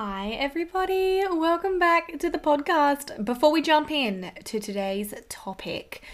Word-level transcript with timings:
Hi, 0.00 0.28
everybody. 0.28 1.24
Welcome 1.28 1.80
back 1.80 2.20
to 2.20 2.30
the 2.30 2.38
podcast. 2.38 3.24
Before 3.24 3.50
we 3.50 3.60
jump 3.60 3.90
in 3.90 4.30
to 4.44 4.60
today's 4.60 5.12
topic, 5.28 6.04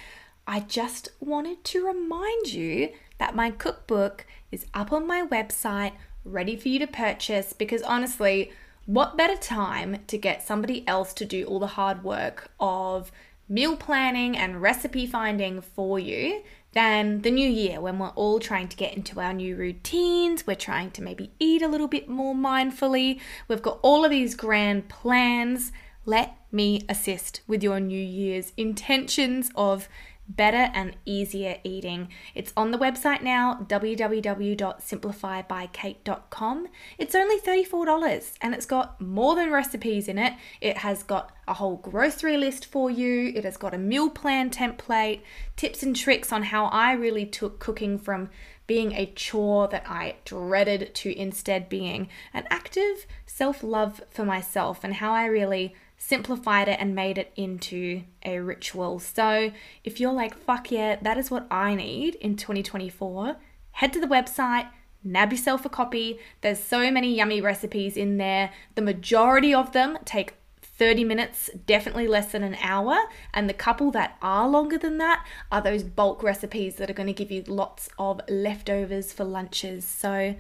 I 0.47 0.60
just 0.60 1.10
wanted 1.21 1.63
to 1.65 1.86
remind 1.86 2.55
you 2.55 2.94
that 3.18 3.36
my 3.36 3.50
cookbook 3.50 4.25
is 4.50 4.65
up 4.73 4.91
on 4.91 5.07
my 5.07 5.26
website, 5.26 5.92
ready 6.25 6.57
for 6.57 6.68
you 6.68 6.78
to 6.78 6.86
purchase. 6.86 7.52
Because 7.52 7.83
honestly, 7.83 8.50
what 8.86 9.18
better 9.18 9.36
time 9.36 9.98
to 10.07 10.16
get 10.16 10.43
somebody 10.43 10.89
else 10.89 11.12
to 11.12 11.27
do 11.27 11.45
all 11.45 11.59
the 11.59 11.66
hard 11.66 12.03
work 12.03 12.53
of 12.59 13.12
meal 13.51 13.77
planning 13.77 14.35
and 14.35 14.62
recipe 14.62 15.07
finding 15.07 15.61
for 15.61 15.98
you 15.98 16.43
than 16.75 17.22
the 17.22 17.30
new 17.30 17.48
year 17.48 17.80
when 17.80 17.98
we're 17.98 18.09
all 18.09 18.41
trying 18.41 18.68
to 18.68 18.77
get 18.77 18.95
into 18.95 19.20
our 19.20 19.32
new 19.32 19.56
routines. 19.56 20.46
We're 20.46 20.56
trying 20.56 20.91
to 20.93 21.02
maybe 21.02 21.32
eat 21.38 21.62
a 21.62 21.68
little 21.68 21.88
bit 21.88 22.09
more 22.09 22.34
mindfully. 22.34 23.20
We've 23.48 23.62
got 23.62 23.79
all 23.82 24.04
of 24.04 24.11
these 24.11 24.34
grand 24.34 24.88
plans. 24.88 25.73
Let 26.05 26.37
me 26.52 26.84
assist 26.88 27.41
with 27.47 27.62
your 27.62 27.80
New 27.80 27.98
Year's 27.98 28.52
intentions 28.56 29.50
of 29.55 29.88
better 30.28 30.70
and 30.74 30.96
easier 31.05 31.59
eating. 31.64 32.09
It's 32.34 32.52
on 32.56 32.70
the 32.70 32.78
website 32.78 33.23
now, 33.23 33.66
www.simplifybykate.com. 33.69 36.69
It's 36.98 37.14
only 37.14 37.41
$34 37.41 38.33
and 38.41 38.55
it's 38.55 38.66
got 38.66 39.00
more 39.00 39.37
than 39.37 39.50
recipes 39.50 40.09
in 40.09 40.19
it. 40.19 40.34
It 40.60 40.78
has 40.78 41.02
got 41.02 41.30
a 41.47 41.55
whole 41.55 41.77
grocery 41.77 42.37
list 42.37 42.66
for 42.66 42.91
you, 42.91 43.33
it 43.34 43.45
has 43.45 43.56
got 43.56 43.74
a 43.74 43.78
meal 43.78 44.10
plan 44.10 44.50
template, 44.50 45.20
tips 45.56 45.83
and 45.83 45.95
tricks 45.95 46.33
on 46.33 46.45
how 46.45 46.66
I 46.66 46.92
really 46.92 47.27
took 47.27 47.59
cooking 47.59 47.98
from 47.98 48.30
being 48.66 48.92
a 48.92 49.12
chore 49.14 49.69
that 49.69 49.84
I 49.86 50.16
dreaded 50.25 50.95
to 50.95 51.19
instead 51.19 51.69
being 51.69 52.09
an 52.33 52.47
active 52.50 53.06
self 53.27 53.62
love 53.62 54.00
for 54.11 54.25
myself 54.25 54.83
and 54.83 54.95
how 54.95 55.12
I 55.12 55.27
really 55.27 55.75
simplified 56.06 56.68
it 56.68 56.78
and 56.78 56.94
made 56.94 57.16
it 57.16 57.33
into 57.34 58.02
a 58.24 58.38
ritual. 58.38 58.98
So 58.98 59.50
if 59.84 59.98
you're 59.98 60.12
like, 60.12 60.36
fuck 60.36 60.70
yeah, 60.70 60.96
that 61.00 61.16
is 61.16 61.30
what 61.30 61.46
I 61.50 61.74
need 61.74 62.16
in 62.16 62.36
2024, 62.36 63.36
head 63.72 63.92
to 63.94 64.00
the 64.00 64.06
website. 64.06 64.69
Nab 65.02 65.33
yourself 65.33 65.64
a 65.64 65.69
copy. 65.70 66.19
There's 66.42 66.62
so 66.62 66.91
many 66.91 67.14
yummy 67.14 67.41
recipes 67.41 67.96
in 67.96 68.19
there. 68.19 68.52
The 68.74 68.83
majority 68.83 69.55
of 69.55 69.72
them 69.72 69.98
take 70.05 70.34
30 70.62 71.05
minutes, 71.05 71.50
definitely 71.66 72.08
less 72.08 72.33
than 72.33 72.42
an 72.42 72.56
hour. 72.61 72.98
And 73.33 73.48
the 73.48 73.55
couple 73.55 73.91
that 73.92 74.18
are 74.20 74.48
longer 74.48 74.77
than 74.77 74.98
that 74.98 75.27
are 75.50 75.62
those 75.62 75.83
bulk 75.84 76.22
recipes 76.22 76.77
that 76.77 76.91
are 76.91 76.94
going 76.94 77.06
to 77.06 77.12
give 77.12 77.30
you 77.30 77.44
lots 77.46 77.89
of 77.98 78.20
leftovers 78.28 79.12
for 79.12 79.24
lunches. 79.24 79.86
So 79.86 80.34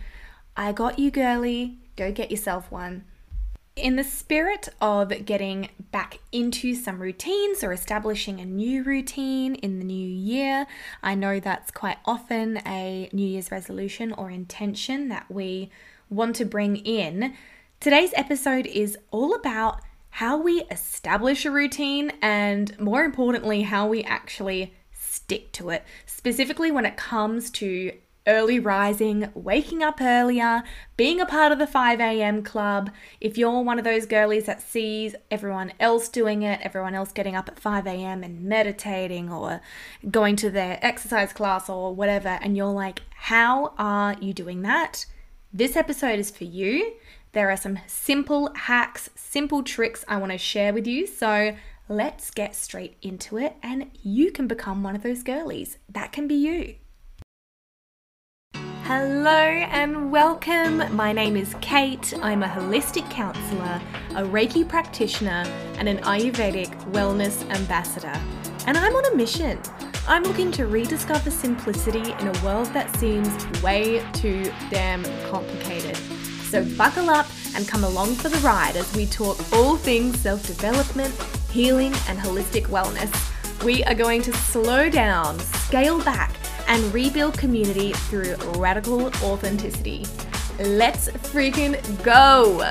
I 0.56 0.72
got 0.72 0.98
you, 0.98 1.10
girly. 1.10 1.78
Go 1.96 2.10
get 2.12 2.30
yourself 2.30 2.70
one. 2.70 3.04
In 3.76 3.96
the 3.96 4.04
spirit 4.04 4.68
of 4.80 5.24
getting 5.24 5.68
back 5.90 6.20
into 6.30 6.76
some 6.76 7.02
routines 7.02 7.64
or 7.64 7.72
establishing 7.72 8.38
a 8.38 8.44
new 8.44 8.84
routine 8.84 9.56
in 9.56 9.80
the 9.80 9.84
new 9.84 10.08
year, 10.08 10.68
I 11.02 11.16
know 11.16 11.40
that's 11.40 11.72
quite 11.72 11.98
often 12.04 12.58
a 12.64 13.10
New 13.12 13.26
Year's 13.26 13.50
resolution 13.50 14.12
or 14.12 14.30
intention 14.30 15.08
that 15.08 15.28
we 15.28 15.70
want 16.08 16.36
to 16.36 16.44
bring 16.44 16.76
in. 16.76 17.34
Today's 17.80 18.12
episode 18.14 18.66
is 18.66 18.96
all 19.10 19.34
about 19.34 19.80
how 20.10 20.36
we 20.36 20.62
establish 20.70 21.44
a 21.44 21.50
routine 21.50 22.12
and, 22.22 22.78
more 22.78 23.02
importantly, 23.02 23.62
how 23.62 23.88
we 23.88 24.04
actually 24.04 24.72
stick 24.92 25.50
to 25.50 25.70
it, 25.70 25.84
specifically 26.06 26.70
when 26.70 26.86
it 26.86 26.96
comes 26.96 27.50
to 27.50 27.90
early 28.26 28.58
rising, 28.58 29.30
waking 29.34 29.82
up 29.82 30.00
earlier, 30.00 30.62
being 30.96 31.20
a 31.20 31.26
part 31.26 31.52
of 31.52 31.58
the 31.58 31.66
5 31.66 32.00
a.m. 32.00 32.42
club. 32.42 32.90
If 33.20 33.36
you're 33.36 33.60
one 33.60 33.78
of 33.78 33.84
those 33.84 34.06
girlies 34.06 34.46
that 34.46 34.62
sees 34.62 35.14
everyone 35.30 35.72
else 35.78 36.08
doing 36.08 36.42
it, 36.42 36.60
everyone 36.62 36.94
else 36.94 37.12
getting 37.12 37.36
up 37.36 37.48
at 37.48 37.58
5 37.58 37.86
a.m. 37.86 38.22
and 38.22 38.42
meditating 38.42 39.30
or 39.30 39.60
going 40.10 40.36
to 40.36 40.50
their 40.50 40.78
exercise 40.80 41.32
class 41.32 41.68
or 41.68 41.94
whatever, 41.94 42.38
and 42.40 42.56
you're 42.56 42.66
like, 42.66 43.02
how 43.10 43.74
are 43.78 44.16
you 44.20 44.32
doing 44.32 44.62
that? 44.62 45.06
This 45.52 45.76
episode 45.76 46.18
is 46.18 46.30
for 46.30 46.44
you. 46.44 46.94
There 47.32 47.50
are 47.50 47.56
some 47.56 47.78
simple 47.86 48.52
hacks, 48.54 49.10
simple 49.14 49.62
tricks 49.62 50.04
I 50.08 50.16
want 50.16 50.32
to 50.32 50.38
share 50.38 50.72
with 50.72 50.86
you. 50.86 51.06
So 51.06 51.56
let's 51.88 52.30
get 52.30 52.54
straight 52.54 52.96
into 53.02 53.38
it, 53.38 53.56
and 53.62 53.90
you 54.02 54.30
can 54.30 54.46
become 54.46 54.82
one 54.82 54.96
of 54.96 55.02
those 55.02 55.22
girlies. 55.22 55.78
That 55.88 56.12
can 56.12 56.26
be 56.26 56.36
you. 56.36 56.76
Hello 58.86 59.30
and 59.30 60.12
welcome. 60.12 60.94
My 60.94 61.10
name 61.10 61.38
is 61.38 61.56
Kate. 61.62 62.12
I'm 62.20 62.42
a 62.42 62.46
holistic 62.46 63.10
counselor, 63.10 63.80
a 64.10 64.22
Reiki 64.28 64.68
practitioner, 64.68 65.46
and 65.78 65.88
an 65.88 65.96
Ayurvedic 66.00 66.68
wellness 66.92 67.48
ambassador. 67.48 68.12
And 68.66 68.76
I'm 68.76 68.94
on 68.94 69.06
a 69.06 69.16
mission. 69.16 69.58
I'm 70.06 70.22
looking 70.22 70.52
to 70.52 70.66
rediscover 70.66 71.30
simplicity 71.30 72.12
in 72.12 72.28
a 72.28 72.44
world 72.44 72.66
that 72.74 72.94
seems 72.96 73.32
way 73.62 74.04
too 74.12 74.52
damn 74.68 75.02
complicated. 75.30 75.96
So 76.50 76.62
buckle 76.76 77.08
up 77.08 77.26
and 77.54 77.66
come 77.66 77.84
along 77.84 78.16
for 78.16 78.28
the 78.28 78.36
ride 78.46 78.76
as 78.76 78.94
we 78.94 79.06
talk 79.06 79.38
all 79.54 79.78
things 79.78 80.20
self 80.20 80.46
development, 80.46 81.14
healing, 81.50 81.94
and 82.06 82.18
holistic 82.18 82.66
wellness. 82.66 83.64
We 83.64 83.82
are 83.84 83.94
going 83.94 84.20
to 84.20 84.32
slow 84.34 84.90
down, 84.90 85.38
scale 85.38 86.04
back, 86.04 86.34
and 86.68 86.92
rebuild 86.94 87.36
community 87.38 87.92
through 87.92 88.36
radical 88.56 89.06
authenticity. 89.22 90.06
Let's 90.58 91.08
freaking 91.08 91.74
go! 92.04 92.70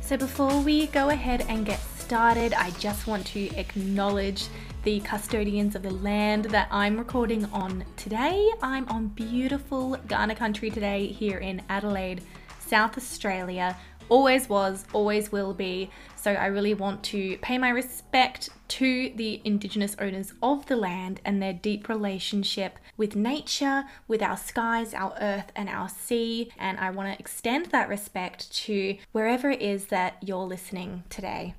So, 0.00 0.16
before 0.16 0.60
we 0.60 0.88
go 0.88 1.10
ahead 1.10 1.44
and 1.48 1.64
get 1.64 1.80
started, 1.80 2.52
I 2.54 2.70
just 2.72 3.06
want 3.06 3.26
to 3.28 3.48
acknowledge 3.56 4.48
the 4.82 5.00
custodians 5.00 5.74
of 5.76 5.82
the 5.82 5.90
land 5.90 6.46
that 6.46 6.68
I'm 6.70 6.96
recording 6.96 7.44
on 7.52 7.84
today. 7.96 8.50
I'm 8.62 8.88
on 8.88 9.08
beautiful 9.08 9.96
Kaurna 10.06 10.36
country 10.36 10.70
today 10.70 11.06
here 11.06 11.38
in 11.38 11.62
Adelaide, 11.68 12.22
South 12.58 12.96
Australia, 12.96 13.76
always 14.10 14.48
was, 14.48 14.84
always 14.92 15.32
will 15.32 15.54
be. 15.54 15.90
So 16.16 16.32
I 16.32 16.46
really 16.46 16.74
want 16.74 17.02
to 17.04 17.38
pay 17.38 17.56
my 17.56 17.70
respect 17.70 18.50
to 18.68 19.12
the 19.16 19.40
Indigenous 19.44 19.96
owners 19.98 20.34
of 20.42 20.66
the 20.66 20.76
land 20.76 21.20
and 21.24 21.40
their 21.40 21.54
deep 21.54 21.88
relationship 21.88 22.78
with 22.96 23.16
nature, 23.16 23.84
with 24.06 24.20
our 24.20 24.36
skies, 24.36 24.92
our 24.92 25.16
earth, 25.20 25.50
and 25.56 25.68
our 25.68 25.88
sea. 25.88 26.50
And 26.58 26.78
I 26.78 26.90
want 26.90 27.12
to 27.12 27.18
extend 27.18 27.66
that 27.66 27.88
respect 27.88 28.52
to 28.64 28.98
wherever 29.12 29.50
it 29.50 29.62
is 29.62 29.86
that 29.86 30.18
you're 30.20 30.44
listening 30.44 31.04
today. 31.08 31.54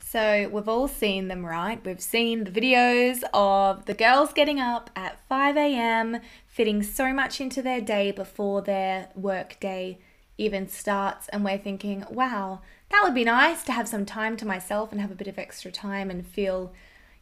So, 0.00 0.48
we've 0.50 0.68
all 0.70 0.88
seen 0.88 1.28
them, 1.28 1.44
right? 1.44 1.84
We've 1.84 2.00
seen 2.00 2.44
the 2.44 2.50
videos 2.50 3.22
of 3.34 3.84
the 3.84 3.92
girls 3.92 4.32
getting 4.32 4.58
up 4.58 4.88
at 4.96 5.20
5 5.28 5.54
a.m., 5.58 6.20
fitting 6.46 6.82
so 6.82 7.12
much 7.12 7.42
into 7.42 7.60
their 7.60 7.82
day 7.82 8.10
before 8.10 8.62
their 8.62 9.10
work 9.14 9.60
day 9.60 9.98
even 10.38 10.68
starts 10.68 11.28
and 11.28 11.44
we're 11.44 11.58
thinking, 11.58 12.04
wow, 12.08 12.60
that 12.90 13.02
would 13.02 13.14
be 13.14 13.24
nice 13.24 13.64
to 13.64 13.72
have 13.72 13.88
some 13.88 14.06
time 14.06 14.36
to 14.38 14.46
myself 14.46 14.92
and 14.92 15.00
have 15.00 15.10
a 15.10 15.16
bit 15.16 15.28
of 15.28 15.38
extra 15.38 15.70
time 15.70 16.10
and 16.10 16.26
feel, 16.26 16.72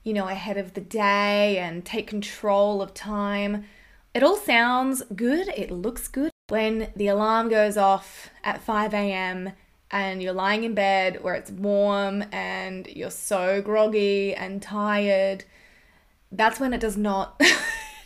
you 0.05 0.13
know, 0.13 0.29
ahead 0.29 0.59
of 0.59 0.75
the 0.75 0.81
day 0.81 1.59
and 1.59 1.85
take 1.85 2.07
control 2.07 2.83
of 2.83 2.95
time. 2.95 3.65
It 4.15 4.23
all 4.23 4.37
sounds 4.37 5.03
good, 5.15 5.49
it 5.49 5.71
looks 5.71 6.07
good. 6.07 6.31
When 6.49 6.93
the 6.95 7.09
alarm 7.09 7.49
goes 7.49 7.77
off 7.77 8.31
at 8.45 8.63
5 8.63 8.95
a.m. 8.95 9.53
and 9.91 10.23
you're 10.23 10.33
lying 10.33 10.63
in 10.63 10.75
bed 10.75 11.25
where 11.25 11.35
it's 11.35 11.51
warm 11.51 12.23
and 12.31 12.87
you're 12.87 13.11
so 13.11 13.61
groggy 13.61 14.35
and 14.35 14.63
tired, 14.63 15.45
that's 16.31 16.61
when 16.61 16.73
it 16.73 16.81
does 16.81 16.97
not 16.97 17.41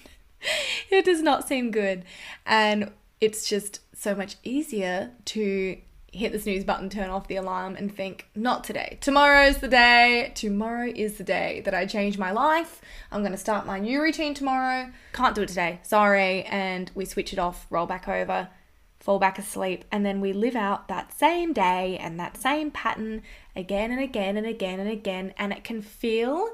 it 0.91 1.05
does 1.05 1.21
not 1.21 1.47
seem 1.47 1.71
good. 1.71 2.05
And 2.47 2.93
it's 3.21 3.49
just 3.49 3.81
so 4.01 4.15
much 4.15 4.37
easier 4.43 5.11
to 5.27 5.77
hit 6.13 6.33
the 6.33 6.39
snooze 6.41 6.65
button, 6.65 6.89
turn 6.89 7.11
off 7.11 7.29
the 7.29 7.37
alarm, 7.37 7.77
and 7.77 7.95
think, 7.95 8.27
not 8.35 8.65
today. 8.65 8.99
Tomorrow's 9.01 9.59
the 9.59 9.69
day. 9.69 10.33
Tomorrow 10.35 10.93
is 10.97 11.19
the 11.19 11.25
day 11.25 11.61
that 11.65 11.75
I 11.75 11.87
change 11.87 12.19
my 12.19 12.33
life. 12.33 12.81
I'm 13.13 13.21
going 13.21 13.33
to 13.33 13.39
start 13.39 13.67
my 13.67 13.79
new 13.79 14.01
routine 14.03 14.35
tomorrow. 14.35 14.91
Can't 15.13 15.35
do 15.35 15.43
it 15.43 15.49
today. 15.49 15.81
Sorry. 15.83 16.45
And 16.45 16.91
we 16.95 17.05
switch 17.05 17.33
it 17.33 17.39
off, 17.39 17.67
roll 17.71 17.87
back 17.87 18.09
over, 18.09 18.49
fall 18.99 19.19
back 19.19 19.39
asleep, 19.39 19.85
and 19.93 20.05
then 20.05 20.21
we 20.21 20.33
live 20.33 20.57
out 20.57 20.89
that 20.89 21.13
same 21.13 21.53
day 21.53 21.97
and 22.01 22.19
that 22.19 22.37
same 22.37 22.71
pattern 22.71 23.23
again 23.55 23.91
and 23.91 24.01
again 24.01 24.37
and 24.37 24.47
again 24.47 24.81
and 24.81 24.91
again. 24.91 25.35
And 25.39 25.53
it 25.53 25.63
can 25.63 25.83
feel 25.83 26.49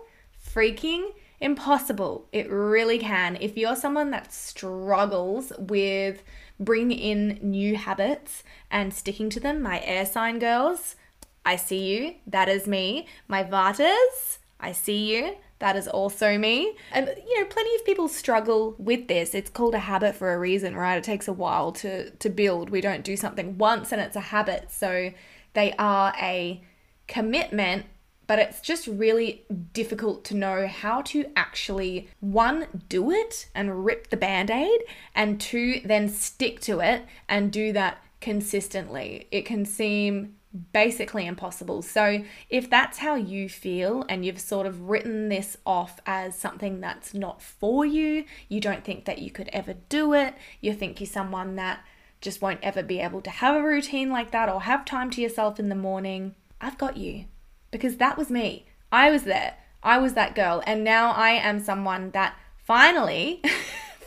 freaking 0.44 1.12
impossible. 1.40 2.28
It 2.32 2.50
really 2.50 2.98
can. 2.98 3.36
If 3.40 3.56
you're 3.56 3.76
someone 3.76 4.10
that 4.10 4.32
struggles 4.32 5.52
with 5.58 6.22
bring 6.58 6.90
in 6.90 7.38
new 7.42 7.76
habits 7.76 8.42
and 8.70 8.92
sticking 8.92 9.30
to 9.30 9.40
them. 9.40 9.62
My 9.62 9.80
air 9.82 10.06
sign 10.06 10.38
girls, 10.38 10.96
I 11.44 11.56
see 11.56 11.94
you. 11.94 12.14
That 12.26 12.48
is 12.48 12.66
me. 12.66 13.06
My 13.28 13.44
Vatas, 13.44 14.38
I 14.58 14.72
see 14.72 15.14
you. 15.14 15.36
That 15.58 15.76
is 15.76 15.88
also 15.88 16.36
me. 16.36 16.74
And, 16.92 17.08
you 17.26 17.40
know, 17.40 17.46
plenty 17.46 17.74
of 17.76 17.84
people 17.84 18.08
struggle 18.08 18.74
with 18.78 19.08
this. 19.08 19.34
It's 19.34 19.48
called 19.48 19.74
a 19.74 19.80
habit 19.80 20.14
for 20.14 20.34
a 20.34 20.38
reason, 20.38 20.76
right? 20.76 20.98
It 20.98 21.04
takes 21.04 21.28
a 21.28 21.32
while 21.32 21.72
to, 21.72 22.10
to 22.10 22.28
build. 22.28 22.68
We 22.68 22.82
don't 22.82 23.04
do 23.04 23.16
something 23.16 23.56
once 23.56 23.92
and 23.92 24.00
it's 24.00 24.16
a 24.16 24.20
habit. 24.20 24.70
So 24.70 25.12
they 25.54 25.72
are 25.78 26.12
a 26.20 26.62
commitment, 27.06 27.86
but 28.26 28.38
it's 28.38 28.60
just 28.60 28.86
really 28.86 29.44
difficult 29.72 30.24
to 30.24 30.34
know 30.34 30.66
how 30.66 31.02
to 31.02 31.26
actually, 31.36 32.08
one, 32.20 32.66
do 32.88 33.10
it 33.10 33.48
and 33.54 33.84
rip 33.84 34.10
the 34.10 34.16
band 34.16 34.50
aid, 34.50 34.80
and 35.14 35.40
two, 35.40 35.80
then 35.84 36.08
stick 36.08 36.60
to 36.60 36.80
it 36.80 37.04
and 37.28 37.52
do 37.52 37.72
that 37.72 37.98
consistently. 38.20 39.28
It 39.30 39.44
can 39.44 39.64
seem 39.64 40.36
basically 40.72 41.26
impossible. 41.26 41.82
So, 41.82 42.24
if 42.48 42.70
that's 42.70 42.98
how 42.98 43.14
you 43.14 43.48
feel 43.48 44.04
and 44.08 44.24
you've 44.24 44.40
sort 44.40 44.66
of 44.66 44.88
written 44.88 45.28
this 45.28 45.56
off 45.66 46.00
as 46.06 46.36
something 46.36 46.80
that's 46.80 47.14
not 47.14 47.42
for 47.42 47.84
you, 47.84 48.24
you 48.48 48.60
don't 48.60 48.84
think 48.84 49.04
that 49.04 49.18
you 49.18 49.30
could 49.30 49.48
ever 49.52 49.74
do 49.88 50.14
it, 50.14 50.34
you 50.60 50.72
think 50.72 51.00
you're 51.00 51.06
someone 51.06 51.56
that 51.56 51.80
just 52.20 52.40
won't 52.40 52.60
ever 52.62 52.82
be 52.82 53.00
able 53.00 53.20
to 53.20 53.30
have 53.30 53.54
a 53.54 53.62
routine 53.62 54.10
like 54.10 54.30
that 54.30 54.48
or 54.48 54.62
have 54.62 54.84
time 54.84 55.10
to 55.10 55.20
yourself 55.20 55.60
in 55.60 55.68
the 55.68 55.74
morning, 55.74 56.34
I've 56.60 56.78
got 56.78 56.96
you. 56.96 57.26
Because 57.70 57.96
that 57.96 58.16
was 58.16 58.30
me. 58.30 58.66
I 58.90 59.10
was 59.10 59.24
there. 59.24 59.54
I 59.82 59.98
was 59.98 60.14
that 60.14 60.34
girl. 60.34 60.62
And 60.66 60.82
now 60.84 61.12
I 61.12 61.30
am 61.30 61.60
someone 61.60 62.10
that 62.12 62.36
finally 62.64 63.42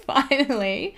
finally 0.09 0.95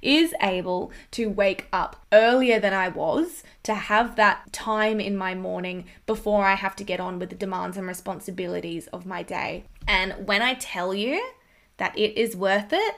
is 0.00 0.32
able 0.40 0.92
to 1.10 1.26
wake 1.26 1.66
up 1.72 2.04
earlier 2.12 2.60
than 2.60 2.72
I 2.72 2.88
was 2.88 3.42
to 3.64 3.74
have 3.74 4.16
that 4.16 4.52
time 4.52 5.00
in 5.00 5.16
my 5.16 5.34
morning 5.34 5.86
before 6.06 6.44
I 6.44 6.54
have 6.54 6.76
to 6.76 6.84
get 6.84 7.00
on 7.00 7.18
with 7.18 7.30
the 7.30 7.36
demands 7.36 7.76
and 7.76 7.86
responsibilities 7.86 8.86
of 8.88 9.06
my 9.06 9.22
day. 9.22 9.64
And 9.88 10.26
when 10.26 10.40
I 10.40 10.54
tell 10.54 10.94
you 10.94 11.32
that 11.78 11.98
it 11.98 12.16
is 12.16 12.36
worth 12.36 12.72
it, 12.72 12.94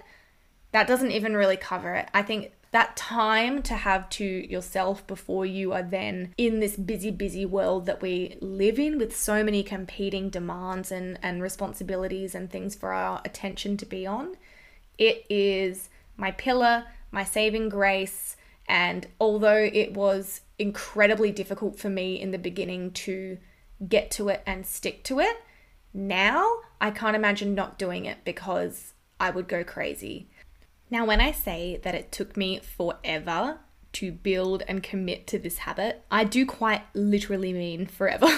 that 0.72 0.86
doesn't 0.86 1.12
even 1.12 1.36
really 1.36 1.56
cover 1.56 1.94
it. 1.94 2.08
I 2.12 2.22
think 2.22 2.52
that 2.76 2.94
time 2.96 3.62
to 3.62 3.74
have 3.74 4.06
to 4.10 4.24
yourself 4.24 5.06
before 5.06 5.46
you 5.46 5.72
are 5.72 5.82
then 5.82 6.34
in 6.36 6.60
this 6.60 6.76
busy, 6.76 7.10
busy 7.10 7.46
world 7.46 7.86
that 7.86 8.02
we 8.02 8.36
live 8.40 8.78
in 8.78 8.98
with 8.98 9.16
so 9.16 9.42
many 9.42 9.62
competing 9.62 10.28
demands 10.28 10.92
and, 10.92 11.18
and 11.22 11.42
responsibilities 11.42 12.34
and 12.34 12.50
things 12.50 12.74
for 12.74 12.92
our 12.92 13.22
attention 13.24 13.78
to 13.78 13.86
be 13.86 14.06
on 14.06 14.36
it 14.98 15.24
is 15.28 15.88
my 16.16 16.30
pillar, 16.30 16.84
my 17.10 17.24
saving 17.24 17.68
grace, 17.68 18.36
and 18.68 19.06
although 19.20 19.68
it 19.72 19.94
was 19.94 20.40
incredibly 20.58 21.30
difficult 21.30 21.78
for 21.78 21.88
me 21.88 22.20
in 22.20 22.30
the 22.30 22.38
beginning 22.38 22.90
to 22.90 23.38
get 23.88 24.10
to 24.12 24.28
it 24.28 24.42
and 24.46 24.66
stick 24.66 25.04
to 25.04 25.20
it, 25.20 25.36
now 25.92 26.50
I 26.80 26.90
can't 26.90 27.16
imagine 27.16 27.54
not 27.54 27.78
doing 27.78 28.04
it 28.06 28.18
because 28.24 28.94
I 29.20 29.30
would 29.30 29.48
go 29.48 29.64
crazy. 29.64 30.28
Now, 30.90 31.04
when 31.04 31.20
I 31.20 31.32
say 31.32 31.80
that 31.82 31.94
it 31.94 32.12
took 32.12 32.36
me 32.36 32.60
forever 32.60 33.58
to 33.94 34.12
build 34.12 34.62
and 34.68 34.82
commit 34.82 35.26
to 35.28 35.38
this 35.38 35.58
habit, 35.58 36.04
I 36.10 36.24
do 36.24 36.46
quite 36.46 36.82
literally 36.94 37.52
mean 37.52 37.86
forever. 37.86 38.28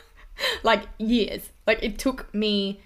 like 0.62 0.82
years. 0.98 1.50
Like 1.66 1.82
it 1.82 1.98
took 1.98 2.32
me 2.34 2.80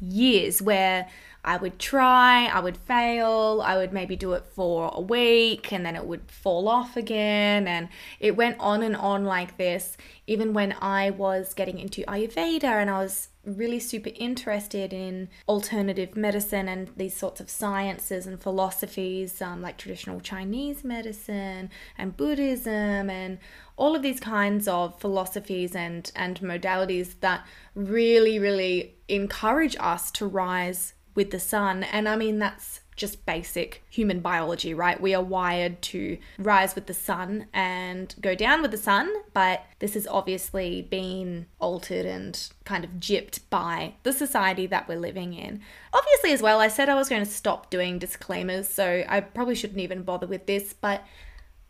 years 0.00 0.60
where 0.60 1.08
I 1.44 1.56
would 1.56 1.80
try, 1.80 2.46
I 2.46 2.60
would 2.60 2.76
fail, 2.76 3.62
I 3.64 3.76
would 3.76 3.92
maybe 3.92 4.14
do 4.14 4.34
it 4.34 4.46
for 4.46 4.92
a 4.94 5.00
week 5.00 5.72
and 5.72 5.84
then 5.84 5.96
it 5.96 6.06
would 6.06 6.30
fall 6.30 6.68
off 6.68 6.96
again. 6.96 7.66
And 7.66 7.88
it 8.20 8.36
went 8.36 8.60
on 8.60 8.82
and 8.84 8.94
on 8.94 9.24
like 9.24 9.56
this, 9.56 9.96
even 10.28 10.52
when 10.52 10.76
I 10.80 11.10
was 11.10 11.52
getting 11.52 11.80
into 11.80 12.02
Ayurveda 12.02 12.62
and 12.62 12.88
I 12.88 13.02
was 13.02 13.28
really 13.44 13.80
super 13.80 14.10
interested 14.14 14.92
in 14.92 15.28
alternative 15.48 16.16
medicine 16.16 16.68
and 16.68 16.92
these 16.96 17.16
sorts 17.16 17.40
of 17.40 17.50
sciences 17.50 18.24
and 18.24 18.40
philosophies, 18.40 19.42
um, 19.42 19.60
like 19.60 19.76
traditional 19.76 20.20
Chinese 20.20 20.84
medicine 20.84 21.70
and 21.98 22.16
Buddhism 22.16 23.10
and 23.10 23.38
all 23.76 23.96
of 23.96 24.02
these 24.02 24.20
kinds 24.20 24.68
of 24.68 25.00
philosophies 25.00 25.74
and, 25.74 26.12
and 26.14 26.38
modalities 26.38 27.18
that 27.18 27.44
really, 27.74 28.38
really 28.38 28.94
encourage 29.08 29.74
us 29.80 30.12
to 30.12 30.24
rise 30.24 30.94
with 31.14 31.30
the 31.30 31.40
sun. 31.40 31.84
And 31.84 32.08
I 32.08 32.16
mean, 32.16 32.38
that's 32.38 32.80
just 32.96 33.24
basic 33.24 33.82
human 33.88 34.20
biology, 34.20 34.74
right? 34.74 35.00
We 35.00 35.14
are 35.14 35.22
wired 35.22 35.80
to 35.82 36.18
rise 36.38 36.74
with 36.74 36.86
the 36.86 36.94
sun 36.94 37.46
and 37.52 38.14
go 38.20 38.34
down 38.34 38.62
with 38.62 38.70
the 38.70 38.76
sun, 38.76 39.10
but 39.32 39.64
this 39.78 39.94
has 39.94 40.06
obviously 40.06 40.82
been 40.82 41.46
altered 41.58 42.06
and 42.06 42.48
kind 42.64 42.84
of 42.84 42.92
gypped 42.92 43.40
by 43.50 43.94
the 44.02 44.12
society 44.12 44.66
that 44.66 44.88
we're 44.88 44.98
living 44.98 45.34
in. 45.34 45.60
Obviously, 45.92 46.32
as 46.32 46.42
well, 46.42 46.60
I 46.60 46.68
said 46.68 46.88
I 46.88 46.94
was 46.94 47.08
going 47.08 47.24
to 47.24 47.30
stop 47.30 47.70
doing 47.70 47.98
disclaimers, 47.98 48.68
so 48.68 49.04
I 49.08 49.20
probably 49.20 49.54
shouldn't 49.54 49.80
even 49.80 50.02
bother 50.02 50.26
with 50.26 50.46
this, 50.46 50.74
but 50.74 51.02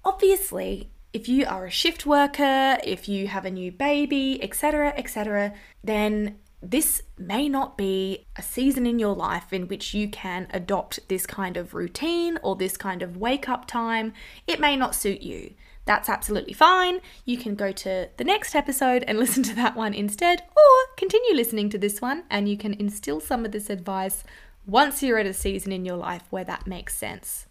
obviously, 0.04 0.90
if 1.12 1.28
you 1.28 1.46
are 1.46 1.66
a 1.66 1.70
shift 1.70 2.06
worker, 2.06 2.78
if 2.82 3.08
you 3.08 3.28
have 3.28 3.44
a 3.44 3.50
new 3.50 3.70
baby, 3.70 4.42
etc., 4.42 4.92
etc., 4.96 5.52
then 5.84 6.38
this 6.62 7.02
may 7.18 7.48
not 7.48 7.76
be 7.76 8.26
a 8.36 8.42
season 8.42 8.86
in 8.86 9.00
your 9.00 9.14
life 9.14 9.52
in 9.52 9.66
which 9.66 9.94
you 9.94 10.08
can 10.08 10.46
adopt 10.50 11.08
this 11.08 11.26
kind 11.26 11.56
of 11.56 11.74
routine 11.74 12.38
or 12.42 12.54
this 12.54 12.76
kind 12.76 13.02
of 13.02 13.16
wake 13.16 13.48
up 13.48 13.66
time. 13.66 14.12
It 14.46 14.60
may 14.60 14.76
not 14.76 14.94
suit 14.94 15.22
you. 15.22 15.54
That's 15.84 16.08
absolutely 16.08 16.52
fine. 16.52 17.00
You 17.24 17.36
can 17.36 17.56
go 17.56 17.72
to 17.72 18.08
the 18.16 18.24
next 18.24 18.54
episode 18.54 19.04
and 19.08 19.18
listen 19.18 19.42
to 19.42 19.54
that 19.56 19.76
one 19.76 19.92
instead, 19.92 20.42
or 20.56 20.94
continue 20.96 21.34
listening 21.34 21.68
to 21.70 21.78
this 21.78 22.00
one 22.00 22.22
and 22.30 22.48
you 22.48 22.56
can 22.56 22.74
instill 22.74 23.18
some 23.20 23.44
of 23.44 23.50
this 23.50 23.68
advice 23.68 24.22
once 24.64 25.02
you're 25.02 25.18
at 25.18 25.26
a 25.26 25.34
season 25.34 25.72
in 25.72 25.84
your 25.84 25.96
life 25.96 26.22
where 26.30 26.44
that 26.44 26.68
makes 26.68 26.94
sense. 26.94 27.46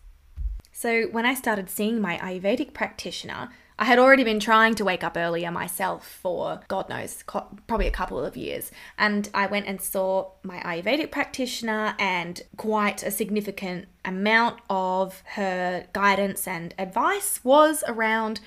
So, 0.71 1.03
when 1.11 1.25
I 1.25 1.33
started 1.33 1.69
seeing 1.69 1.99
my 1.99 2.17
Ayurvedic 2.17 2.73
practitioner, 2.73 3.49
I 3.79 3.85
had 3.85 3.97
already 3.97 4.23
been 4.23 4.39
trying 4.39 4.75
to 4.75 4.85
wake 4.85 5.03
up 5.03 5.17
earlier 5.17 5.49
myself 5.51 6.07
for 6.07 6.61
God 6.67 6.87
knows, 6.89 7.23
probably 7.23 7.87
a 7.87 7.91
couple 7.91 8.23
of 8.23 8.37
years. 8.37 8.71
And 8.97 9.29
I 9.33 9.47
went 9.47 9.67
and 9.67 9.81
saw 9.81 10.31
my 10.43 10.59
Ayurvedic 10.59 11.11
practitioner, 11.11 11.95
and 11.97 12.41
quite 12.57 13.01
a 13.03 13.11
significant 13.11 13.87
amount 14.05 14.59
of 14.69 15.23
her 15.35 15.87
guidance 15.93 16.47
and 16.47 16.75
advice 16.77 17.43
was 17.43 17.83
around 17.87 18.39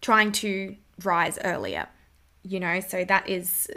trying 0.00 0.32
to 0.32 0.76
rise 1.02 1.38
earlier. 1.42 1.88
You 2.42 2.60
know, 2.60 2.80
so 2.80 3.04
that 3.04 3.28
is 3.28 3.70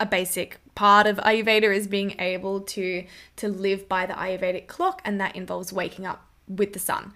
a 0.00 0.06
basic 0.06 0.58
part 0.74 1.06
of 1.06 1.18
ayurveda 1.18 1.74
is 1.74 1.86
being 1.86 2.18
able 2.18 2.60
to 2.60 3.04
to 3.36 3.48
live 3.48 3.88
by 3.88 4.06
the 4.06 4.14
ayurvedic 4.14 4.66
clock 4.66 5.02
and 5.04 5.20
that 5.20 5.36
involves 5.36 5.72
waking 5.72 6.06
up 6.06 6.26
with 6.48 6.72
the 6.72 6.78
sun 6.78 7.12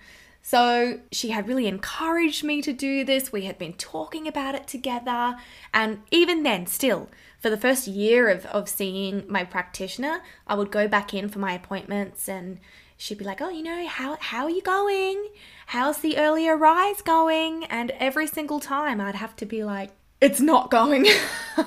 so 0.46 1.00
she 1.10 1.30
had 1.30 1.48
really 1.48 1.66
encouraged 1.66 2.44
me 2.44 2.62
to 2.62 2.72
do 2.72 3.04
this. 3.04 3.32
We 3.32 3.46
had 3.46 3.58
been 3.58 3.72
talking 3.72 4.28
about 4.28 4.54
it 4.54 4.68
together. 4.68 5.34
And 5.74 6.02
even 6.12 6.44
then, 6.44 6.66
still, 6.66 7.08
for 7.40 7.50
the 7.50 7.56
first 7.56 7.88
year 7.88 8.28
of, 8.28 8.46
of 8.46 8.68
seeing 8.68 9.24
my 9.26 9.42
practitioner, 9.42 10.20
I 10.46 10.54
would 10.54 10.70
go 10.70 10.86
back 10.86 11.12
in 11.12 11.30
for 11.30 11.40
my 11.40 11.52
appointments 11.52 12.28
and 12.28 12.60
she'd 12.96 13.18
be 13.18 13.24
like, 13.24 13.40
Oh, 13.40 13.48
you 13.48 13.64
know, 13.64 13.88
how, 13.88 14.18
how 14.20 14.44
are 14.44 14.50
you 14.50 14.62
going? 14.62 15.30
How's 15.66 15.98
the 15.98 16.16
earlier 16.16 16.56
rise 16.56 17.02
going? 17.02 17.64
And 17.64 17.90
every 17.98 18.28
single 18.28 18.60
time 18.60 19.00
I'd 19.00 19.16
have 19.16 19.34
to 19.36 19.46
be 19.46 19.64
like, 19.64 19.90
It's 20.20 20.40
not 20.40 20.70
going. 20.70 21.08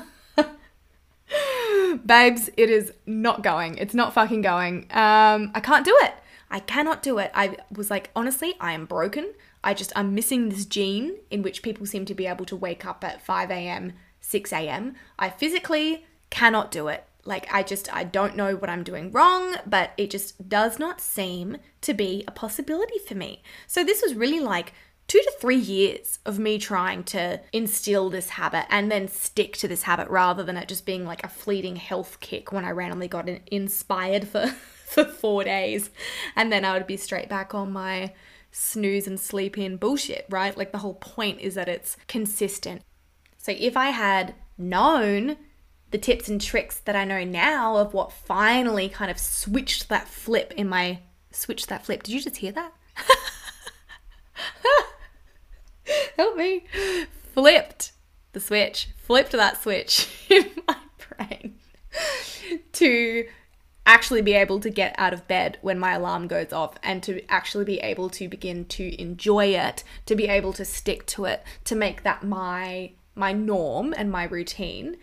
Babes, 2.06 2.50
it 2.56 2.70
is 2.70 2.94
not 3.06 3.44
going. 3.44 3.78
It's 3.78 3.94
not 3.94 4.14
fucking 4.14 4.42
going. 4.42 4.84
Um, 4.92 5.52
I 5.54 5.60
can't 5.62 5.84
do 5.84 5.98
it. 6.04 6.14
I 6.52 6.60
cannot 6.60 7.04
do 7.04 7.20
it. 7.20 7.32
I 7.34 7.58
was 7.72 7.90
like, 7.92 8.10
honestly, 8.16 8.56
I 8.60 8.74
am 8.74 8.86
broken. 8.86 9.34
I 9.64 9.74
just, 9.74 9.92
I'm 9.96 10.16
missing 10.16 10.50
this 10.50 10.66
gene 10.66 11.18
in 11.30 11.42
which 11.42 11.62
people 11.62 11.86
seem 11.86 12.06
to 12.06 12.16
be 12.16 12.26
able 12.26 12.46
to 12.46 12.56
wake 12.56 12.86
up 12.86 13.04
at 13.04 13.22
5 13.22 13.52
a.m., 13.52 13.94
6 14.22 14.54
a.m. 14.54 14.96
I 15.18 15.30
physically 15.30 16.06
cannot 16.30 16.72
do 16.72 16.88
it. 16.88 17.06
Like, 17.26 17.54
I 17.54 17.64
just, 17.64 17.94
I 17.94 18.04
don't 18.04 18.36
know 18.36 18.56
what 18.56 18.70
I'm 18.70 18.84
doing 18.84 19.12
wrong, 19.12 19.58
but 19.66 19.92
it 19.98 20.10
just 20.10 20.50
does 20.50 20.80
not 20.80 21.02
seem 21.02 21.58
to 21.82 21.94
be 21.94 22.24
a 22.28 22.32
possibility 22.32 22.98
for 22.98 23.14
me. 23.14 23.44
So, 23.68 23.84
this 23.84 24.02
was 24.02 24.16
really 24.16 24.40
like 24.40 24.74
two 25.08 25.20
to 25.20 25.34
three 25.40 25.58
years 25.58 26.20
of 26.26 26.40
me 26.40 26.58
trying 26.58 27.04
to 27.04 27.42
instill 27.52 28.10
this 28.10 28.30
habit 28.30 28.66
and 28.70 28.92
then 28.92 29.08
stick 29.08 29.58
to 29.58 29.68
this 29.68 29.84
habit 29.84 30.08
rather 30.08 30.44
than 30.44 30.56
it 30.56 30.68
just 30.68 30.86
being 30.86 31.04
like 31.04 31.24
a 31.24 31.30
fleeting 31.30 31.76
health 31.76 32.20
kick 32.20 32.52
when 32.52 32.64
I 32.64 32.72
randomly 32.72 33.08
got 33.08 33.28
inspired 33.48 34.28
for 34.28 34.54
for 34.94 35.06
four 35.06 35.44
days. 35.44 35.90
And 36.36 36.52
then 36.52 36.66
I 36.66 36.74
would 36.74 36.88
be 36.88 36.98
straight 36.98 37.30
back 37.30 37.54
on 37.54 37.72
my 37.72 38.14
snooze 38.52 39.08
and 39.08 39.20
sleep 39.20 39.58
in 39.58 39.78
bullshit, 39.78 40.26
right? 40.30 40.58
Like 40.58 40.72
the 40.72 40.80
whole 40.80 40.96
point 40.96 41.40
is 41.40 41.56
that 41.56 41.70
it's 41.70 41.98
consistent. 42.08 42.82
So 43.38 43.54
if 43.58 43.78
I 43.78 43.90
had 43.90 44.34
known 44.58 45.38
the 45.92 45.98
tips 45.98 46.28
and 46.30 46.40
tricks 46.42 46.80
that 46.80 46.96
I 46.96 47.04
know 47.04 47.24
now 47.24 47.78
of 47.78 47.94
what 47.94 48.12
finally 48.12 48.90
kind 48.90 49.10
of 49.10 49.20
switched 49.20 49.90
that 49.90 50.08
flip 50.08 50.54
in 50.56 50.68
my 50.68 51.00
switched 51.32 51.70
that 51.70 51.86
flip. 51.86 52.04
Did 52.04 52.14
you 52.14 52.22
just 52.22 52.38
hear 52.38 52.52
that? 52.52 52.74
Help 56.18 56.36
me. 56.38 56.66
Flipped 57.34 57.94
the 58.34 58.40
switch. 58.40 58.90
Flipped 58.98 59.32
that 59.32 59.62
switch 59.62 60.08
in 60.30 60.50
my 60.68 60.78
brain 61.18 61.56
to 62.74 63.28
actually 63.86 64.22
be 64.22 64.34
able 64.34 64.60
to 64.60 64.70
get 64.70 64.94
out 64.98 65.14
of 65.14 65.28
bed 65.28 65.58
when 65.62 65.80
my 65.80 65.94
alarm 65.94 66.28
goes 66.28 66.54
off 66.54 66.76
and 66.84 67.02
to 67.04 67.26
actually 67.28 67.66
be 67.66 67.80
able 67.80 68.10
to 68.10 68.28
begin 68.28 68.66
to 68.66 69.02
enjoy 69.02 69.46
it, 69.48 69.84
to 70.06 70.16
be 70.16 70.28
able 70.28 70.54
to 70.54 70.64
stick 70.64 71.06
to 71.08 71.26
it, 71.26 71.44
to 71.64 71.76
make 71.76 72.04
that 72.04 72.24
my 72.24 72.92
my 73.16 73.34
norm 73.34 73.94
and 73.98 74.12
my 74.12 74.24
routine. 74.24 74.96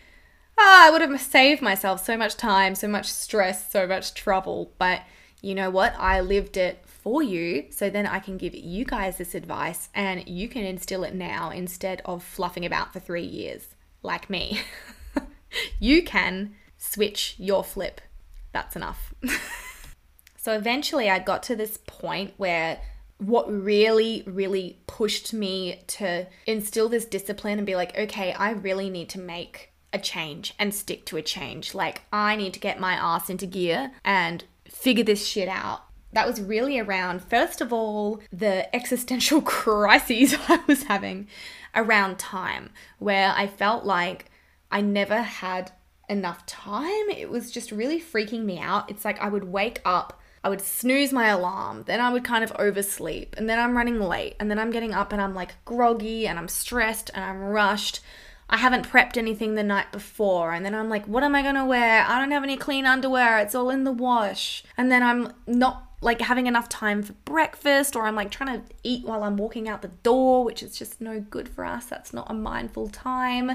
Ah, 0.57 0.87
I 0.87 0.89
would 0.89 1.01
have 1.01 1.21
saved 1.21 1.61
myself 1.61 2.03
so 2.03 2.17
much 2.17 2.35
time, 2.35 2.73
so 2.73 2.87
much 2.87 3.05
stress, 3.11 3.69
so 3.71 3.85
much 3.85 4.15
trouble, 4.15 4.71
but 4.79 5.01
you 5.41 5.53
know 5.53 5.69
what? 5.69 5.93
I 5.99 6.21
lived 6.21 6.57
it 6.57 6.83
for 6.85 7.21
you 7.21 7.67
so 7.69 7.89
then 7.89 8.07
I 8.07 8.19
can 8.19 8.37
give 8.37 8.55
you 8.55 8.83
guys 8.85 9.17
this 9.17 9.35
advice 9.35 9.89
and 9.93 10.27
you 10.27 10.49
can 10.49 10.63
instill 10.63 11.03
it 11.03 11.13
now 11.13 11.51
instead 11.51 12.01
of 12.05 12.23
fluffing 12.23 12.65
about 12.65 12.91
for 12.91 12.99
3 12.99 13.21
years 13.21 13.75
like 14.01 14.29
me. 14.29 14.61
you 15.79 16.01
can 16.03 16.55
switch 16.77 17.35
your 17.37 17.63
flip 17.63 18.01
that's 18.53 18.75
enough. 18.75 19.13
so 20.37 20.53
eventually 20.53 21.09
I 21.09 21.19
got 21.19 21.43
to 21.43 21.55
this 21.55 21.77
point 21.85 22.33
where 22.37 22.79
what 23.17 23.51
really, 23.51 24.23
really 24.25 24.79
pushed 24.87 25.33
me 25.33 25.81
to 25.87 26.27
instill 26.45 26.89
this 26.89 27.05
discipline 27.05 27.57
and 27.57 27.65
be 27.65 27.75
like, 27.75 27.97
okay, 27.97 28.33
I 28.33 28.51
really 28.51 28.89
need 28.89 29.09
to 29.09 29.19
make 29.19 29.71
a 29.91 29.99
change 29.99 30.53
and 30.59 30.73
stick 30.73 31.05
to 31.05 31.17
a 31.17 31.21
change. 31.21 31.73
Like, 31.73 32.03
I 32.13 32.35
need 32.35 32.53
to 32.53 32.59
get 32.59 32.79
my 32.79 32.93
ass 32.93 33.29
into 33.29 33.45
gear 33.45 33.91
and 34.03 34.43
figure 34.67 35.03
this 35.03 35.25
shit 35.25 35.47
out. 35.47 35.83
That 36.13 36.27
was 36.27 36.41
really 36.41 36.79
around, 36.79 37.23
first 37.23 37.59
of 37.61 37.73
all, 37.73 38.21
the 38.31 38.73
existential 38.75 39.41
crises 39.57 40.35
I 40.47 40.61
was 40.67 40.83
having 40.83 41.27
around 41.75 42.19
time, 42.19 42.69
where 42.99 43.33
I 43.35 43.47
felt 43.47 43.83
like 43.83 44.25
I 44.71 44.81
never 44.81 45.21
had 45.21 45.71
enough 46.09 46.45
time. 46.45 47.09
It 47.09 47.29
was 47.29 47.51
just 47.51 47.71
really 47.71 47.99
freaking 47.99 48.43
me 48.43 48.59
out. 48.59 48.89
It's 48.89 49.05
like 49.05 49.19
I 49.19 49.27
would 49.27 49.45
wake 49.45 49.81
up, 49.85 50.19
I 50.43 50.49
would 50.49 50.61
snooze 50.61 51.11
my 51.11 51.27
alarm, 51.27 51.83
then 51.85 51.99
I 51.99 52.11
would 52.11 52.23
kind 52.23 52.43
of 52.43 52.53
oversleep, 52.53 53.35
and 53.37 53.49
then 53.49 53.59
I'm 53.59 53.75
running 53.75 53.99
late, 53.99 54.35
and 54.39 54.49
then 54.49 54.59
I'm 54.59 54.71
getting 54.71 54.93
up 54.93 55.11
and 55.11 55.21
I'm 55.21 55.35
like 55.35 55.55
groggy 55.65 56.27
and 56.27 56.39
I'm 56.39 56.47
stressed 56.47 57.11
and 57.13 57.23
I'm 57.23 57.41
rushed. 57.41 57.99
I 58.49 58.55
haven't 58.55 58.89
prepped 58.89 59.17
anything 59.17 59.55
the 59.55 59.63
night 59.63 59.91
before, 59.91 60.53
and 60.53 60.65
then 60.65 60.73
I'm 60.73 60.87
like, 60.87 61.05
what 61.05 61.23
am 61.23 61.35
I 61.35 61.41
gonna 61.43 61.65
wear? 61.65 62.05
I 62.07 62.17
don't 62.19 62.31
have 62.31 62.43
any 62.43 62.55
clean 62.55 62.85
underwear, 62.85 63.39
it's 63.39 63.55
all 63.55 63.69
in 63.69 63.83
the 63.83 63.91
wash. 63.91 64.63
And 64.77 64.89
then 64.89 65.03
I'm 65.03 65.33
not 65.45 65.83
like 65.99 66.21
having 66.21 66.47
enough 66.47 66.69
time 66.69 67.03
for 67.03 67.13
breakfast, 67.25 67.97
or 67.97 68.03
I'm 68.03 68.15
like 68.15 68.31
trying 68.31 68.61
to 68.61 68.73
eat 68.83 69.05
while 69.05 69.23
I'm 69.23 69.35
walking 69.35 69.67
out 69.67 69.81
the 69.81 69.89
door, 69.89 70.45
which 70.45 70.63
is 70.63 70.77
just 70.77 71.01
no 71.01 71.19
good 71.19 71.49
for 71.49 71.65
us. 71.65 71.87
That's 71.87 72.13
not 72.13 72.31
a 72.31 72.33
mindful 72.33 72.87
time. 72.87 73.51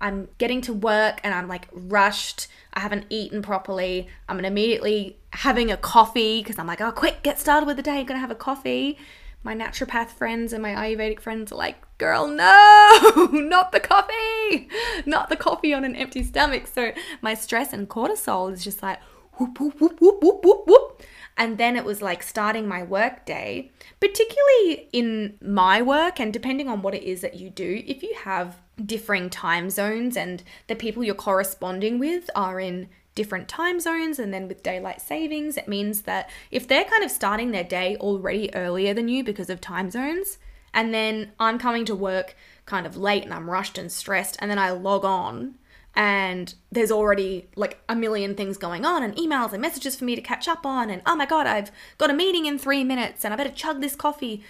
I'm 0.00 0.28
getting 0.38 0.60
to 0.62 0.72
work 0.72 1.20
and 1.24 1.34
I'm 1.34 1.48
like 1.48 1.68
rushed. 1.72 2.48
I 2.74 2.80
haven't 2.80 3.06
eaten 3.08 3.42
properly. 3.42 4.08
I'm 4.28 4.44
immediately 4.44 5.18
having 5.30 5.70
a 5.70 5.76
coffee 5.76 6.42
because 6.42 6.58
I'm 6.58 6.66
like, 6.66 6.80
oh, 6.80 6.92
quick, 6.92 7.22
get 7.22 7.38
started 7.38 7.66
with 7.66 7.76
the 7.76 7.82
day. 7.82 7.98
I'm 7.98 8.06
going 8.06 8.16
to 8.16 8.20
have 8.20 8.30
a 8.30 8.34
coffee. 8.34 8.98
My 9.42 9.54
naturopath 9.54 10.08
friends 10.08 10.52
and 10.52 10.62
my 10.62 10.74
Ayurvedic 10.74 11.20
friends 11.20 11.52
are 11.52 11.56
like, 11.56 11.76
girl, 11.98 12.26
no, 12.26 13.28
not 13.32 13.72
the 13.72 13.80
coffee, 13.80 14.68
not 15.06 15.28
the 15.28 15.36
coffee 15.36 15.72
on 15.72 15.84
an 15.84 15.94
empty 15.94 16.22
stomach. 16.24 16.66
So 16.66 16.92
my 17.22 17.34
stress 17.34 17.72
and 17.72 17.88
cortisol 17.88 18.52
is 18.52 18.64
just 18.64 18.82
like, 18.82 18.98
whoop, 19.34 19.60
whoop, 19.60 19.80
whoop, 19.80 20.00
whoop, 20.00 20.22
whoop, 20.22 20.44
whoop, 20.44 20.62
whoop. 20.66 21.02
And 21.36 21.58
then 21.58 21.76
it 21.76 21.84
was 21.84 22.02
like 22.02 22.22
starting 22.22 22.66
my 22.66 22.82
work 22.82 23.24
day, 23.26 23.70
particularly 24.00 24.88
in 24.92 25.36
my 25.40 25.82
work, 25.82 26.18
and 26.18 26.32
depending 26.32 26.68
on 26.68 26.82
what 26.82 26.94
it 26.94 27.02
is 27.02 27.20
that 27.20 27.36
you 27.36 27.50
do, 27.50 27.82
if 27.86 28.02
you 28.02 28.14
have 28.24 28.56
differing 28.84 29.30
time 29.30 29.70
zones 29.70 30.16
and 30.16 30.42
the 30.66 30.74
people 30.74 31.02
you're 31.02 31.14
corresponding 31.14 31.98
with 31.98 32.28
are 32.34 32.60
in 32.60 32.88
different 33.14 33.48
time 33.48 33.80
zones 33.80 34.18
and 34.18 34.32
then 34.32 34.46
with 34.46 34.62
daylight 34.62 35.00
savings 35.00 35.56
it 35.56 35.66
means 35.66 36.02
that 36.02 36.28
if 36.50 36.68
they're 36.68 36.84
kind 36.84 37.02
of 37.02 37.10
starting 37.10 37.50
their 37.50 37.64
day 37.64 37.96
already 37.96 38.54
earlier 38.54 38.92
than 38.92 39.08
you 39.08 39.24
because 39.24 39.48
of 39.48 39.60
time 39.60 39.90
zones 39.90 40.38
and 40.74 40.92
then 40.92 41.32
I'm 41.40 41.58
coming 41.58 41.86
to 41.86 41.94
work 41.94 42.36
kind 42.66 42.86
of 42.86 42.96
late 42.96 43.24
and 43.24 43.32
I'm 43.32 43.48
rushed 43.48 43.78
and 43.78 43.90
stressed 43.90 44.36
and 44.40 44.50
then 44.50 44.58
I 44.58 44.70
log 44.70 45.06
on 45.06 45.54
and 45.94 46.54
there's 46.70 46.92
already 46.92 47.48
like 47.56 47.78
a 47.88 47.96
million 47.96 48.34
things 48.34 48.58
going 48.58 48.84
on 48.84 49.02
and 49.02 49.16
emails 49.16 49.54
and 49.54 49.62
messages 49.62 49.96
for 49.96 50.04
me 50.04 50.14
to 50.14 50.20
catch 50.20 50.46
up 50.46 50.66
on 50.66 50.90
and 50.90 51.00
oh 51.06 51.16
my 51.16 51.24
god 51.24 51.46
I've 51.46 51.70
got 51.96 52.10
a 52.10 52.14
meeting 52.14 52.44
in 52.44 52.58
3 52.58 52.84
minutes 52.84 53.24
and 53.24 53.32
I 53.32 53.38
better 53.38 53.50
chug 53.50 53.80
this 53.80 53.96
coffee 53.96 54.44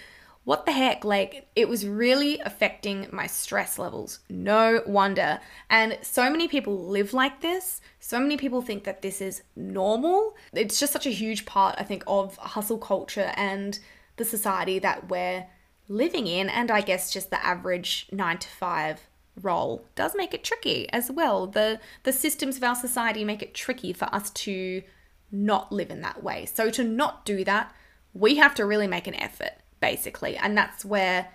what 0.47 0.65
the 0.65 0.71
heck? 0.71 1.03
Like, 1.03 1.45
it 1.57 1.67
was 1.67 1.85
really 1.85 2.39
affecting 2.39 3.09
my 3.11 3.27
stress 3.27 3.77
levels. 3.77 4.19
No 4.29 4.81
wonder. 4.85 5.41
And 5.69 5.97
so 6.01 6.29
many 6.29 6.47
people 6.47 6.87
live 6.87 7.13
like 7.13 7.41
this. 7.41 7.81
So 7.99 8.17
many 8.17 8.37
people 8.37 8.61
think 8.61 8.85
that 8.85 9.01
this 9.01 9.19
is 9.19 9.43
normal. 9.57 10.37
It's 10.53 10.79
just 10.79 10.93
such 10.93 11.05
a 11.05 11.09
huge 11.09 11.45
part, 11.45 11.75
I 11.77 11.83
think, 11.83 12.05
of 12.07 12.37
hustle 12.37 12.77
culture 12.77 13.33
and 13.35 13.77
the 14.15 14.23
society 14.23 14.79
that 14.79 15.09
we're 15.09 15.47
living 15.89 16.27
in. 16.27 16.47
And 16.47 16.71
I 16.71 16.79
guess 16.79 17.11
just 17.11 17.29
the 17.29 17.45
average 17.45 18.07
nine 18.13 18.37
to 18.37 18.47
five 18.47 19.01
role 19.41 19.85
does 19.95 20.15
make 20.15 20.33
it 20.33 20.45
tricky 20.45 20.89
as 20.93 21.11
well. 21.11 21.47
The, 21.47 21.81
the 22.03 22.13
systems 22.13 22.55
of 22.55 22.63
our 22.63 22.75
society 22.75 23.25
make 23.25 23.43
it 23.43 23.53
tricky 23.53 23.91
for 23.91 24.05
us 24.15 24.29
to 24.29 24.81
not 25.29 25.73
live 25.73 25.91
in 25.91 25.99
that 26.03 26.23
way. 26.23 26.45
So, 26.45 26.69
to 26.69 26.85
not 26.85 27.25
do 27.25 27.43
that, 27.43 27.75
we 28.13 28.35
have 28.35 28.55
to 28.55 28.65
really 28.65 28.87
make 28.87 29.07
an 29.07 29.15
effort 29.15 29.51
basically. 29.79 30.37
And 30.37 30.57
that's 30.57 30.83
where 30.83 31.29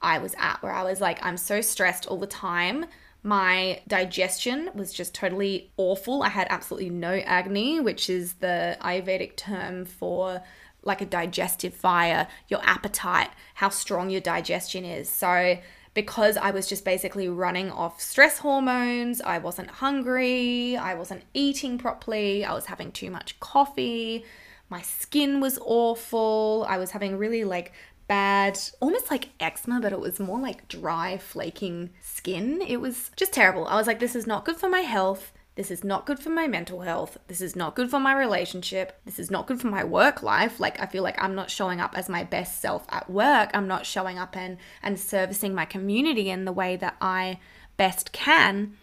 I 0.00 0.18
was 0.18 0.34
at, 0.38 0.62
where 0.62 0.72
I 0.72 0.84
was 0.84 1.00
like, 1.00 1.24
I'm 1.24 1.36
so 1.36 1.60
stressed 1.60 2.06
all 2.06 2.18
the 2.18 2.26
time. 2.26 2.86
My 3.22 3.82
digestion 3.88 4.70
was 4.74 4.92
just 4.92 5.14
totally 5.14 5.72
awful. 5.76 6.22
I 6.22 6.28
had 6.28 6.46
absolutely 6.50 6.90
no 6.90 7.14
agni, 7.14 7.80
which 7.80 8.08
is 8.08 8.34
the 8.34 8.76
Ayurvedic 8.80 9.36
term 9.36 9.84
for 9.84 10.42
like 10.82 11.00
a 11.00 11.06
digestive 11.06 11.74
fire, 11.74 12.28
your 12.48 12.60
appetite, 12.62 13.30
how 13.54 13.68
strong 13.68 14.10
your 14.10 14.20
digestion 14.20 14.84
is. 14.84 15.10
So, 15.10 15.58
because 15.94 16.36
I 16.36 16.50
was 16.50 16.68
just 16.68 16.84
basically 16.84 17.28
running 17.28 17.70
off 17.72 18.00
stress 18.00 18.38
hormones, 18.38 19.20
I 19.20 19.38
wasn't 19.38 19.70
hungry, 19.70 20.76
I 20.76 20.94
wasn't 20.94 21.24
eating 21.34 21.78
properly, 21.78 22.44
I 22.44 22.52
was 22.52 22.66
having 22.66 22.92
too 22.92 23.10
much 23.10 23.40
coffee, 23.40 24.24
my 24.68 24.82
skin 24.82 25.40
was 25.40 25.58
awful. 25.62 26.66
I 26.68 26.78
was 26.78 26.90
having 26.90 27.16
really 27.16 27.44
like 27.44 27.72
bad, 28.08 28.58
almost 28.80 29.10
like 29.10 29.30
eczema, 29.40 29.80
but 29.80 29.92
it 29.92 30.00
was 30.00 30.20
more 30.20 30.40
like 30.40 30.68
dry, 30.68 31.18
flaking 31.18 31.90
skin. 32.00 32.62
It 32.66 32.80
was 32.80 33.10
just 33.16 33.32
terrible. 33.32 33.66
I 33.66 33.76
was 33.76 33.86
like, 33.86 34.00
this 34.00 34.16
is 34.16 34.26
not 34.26 34.44
good 34.44 34.56
for 34.56 34.68
my 34.68 34.80
health. 34.80 35.32
This 35.56 35.70
is 35.70 35.82
not 35.82 36.04
good 36.04 36.18
for 36.18 36.28
my 36.28 36.46
mental 36.46 36.82
health. 36.82 37.16
This 37.28 37.40
is 37.40 37.56
not 37.56 37.74
good 37.74 37.88
for 37.88 37.98
my 37.98 38.14
relationship. 38.14 39.00
This 39.06 39.18
is 39.18 39.30
not 39.30 39.46
good 39.46 39.58
for 39.58 39.68
my 39.68 39.84
work 39.84 40.22
life. 40.22 40.60
Like 40.60 40.78
I 40.80 40.86
feel 40.86 41.02
like 41.02 41.20
I'm 41.20 41.34
not 41.34 41.50
showing 41.50 41.80
up 41.80 41.96
as 41.96 42.10
my 42.10 42.24
best 42.24 42.60
self 42.60 42.84
at 42.90 43.08
work. 43.08 43.50
I'm 43.54 43.66
not 43.66 43.86
showing 43.86 44.18
up 44.18 44.36
and 44.36 44.58
and 44.82 45.00
servicing 45.00 45.54
my 45.54 45.64
community 45.64 46.28
in 46.28 46.44
the 46.44 46.52
way 46.52 46.76
that 46.76 46.96
I 47.00 47.38
best 47.78 48.12
can 48.12 48.76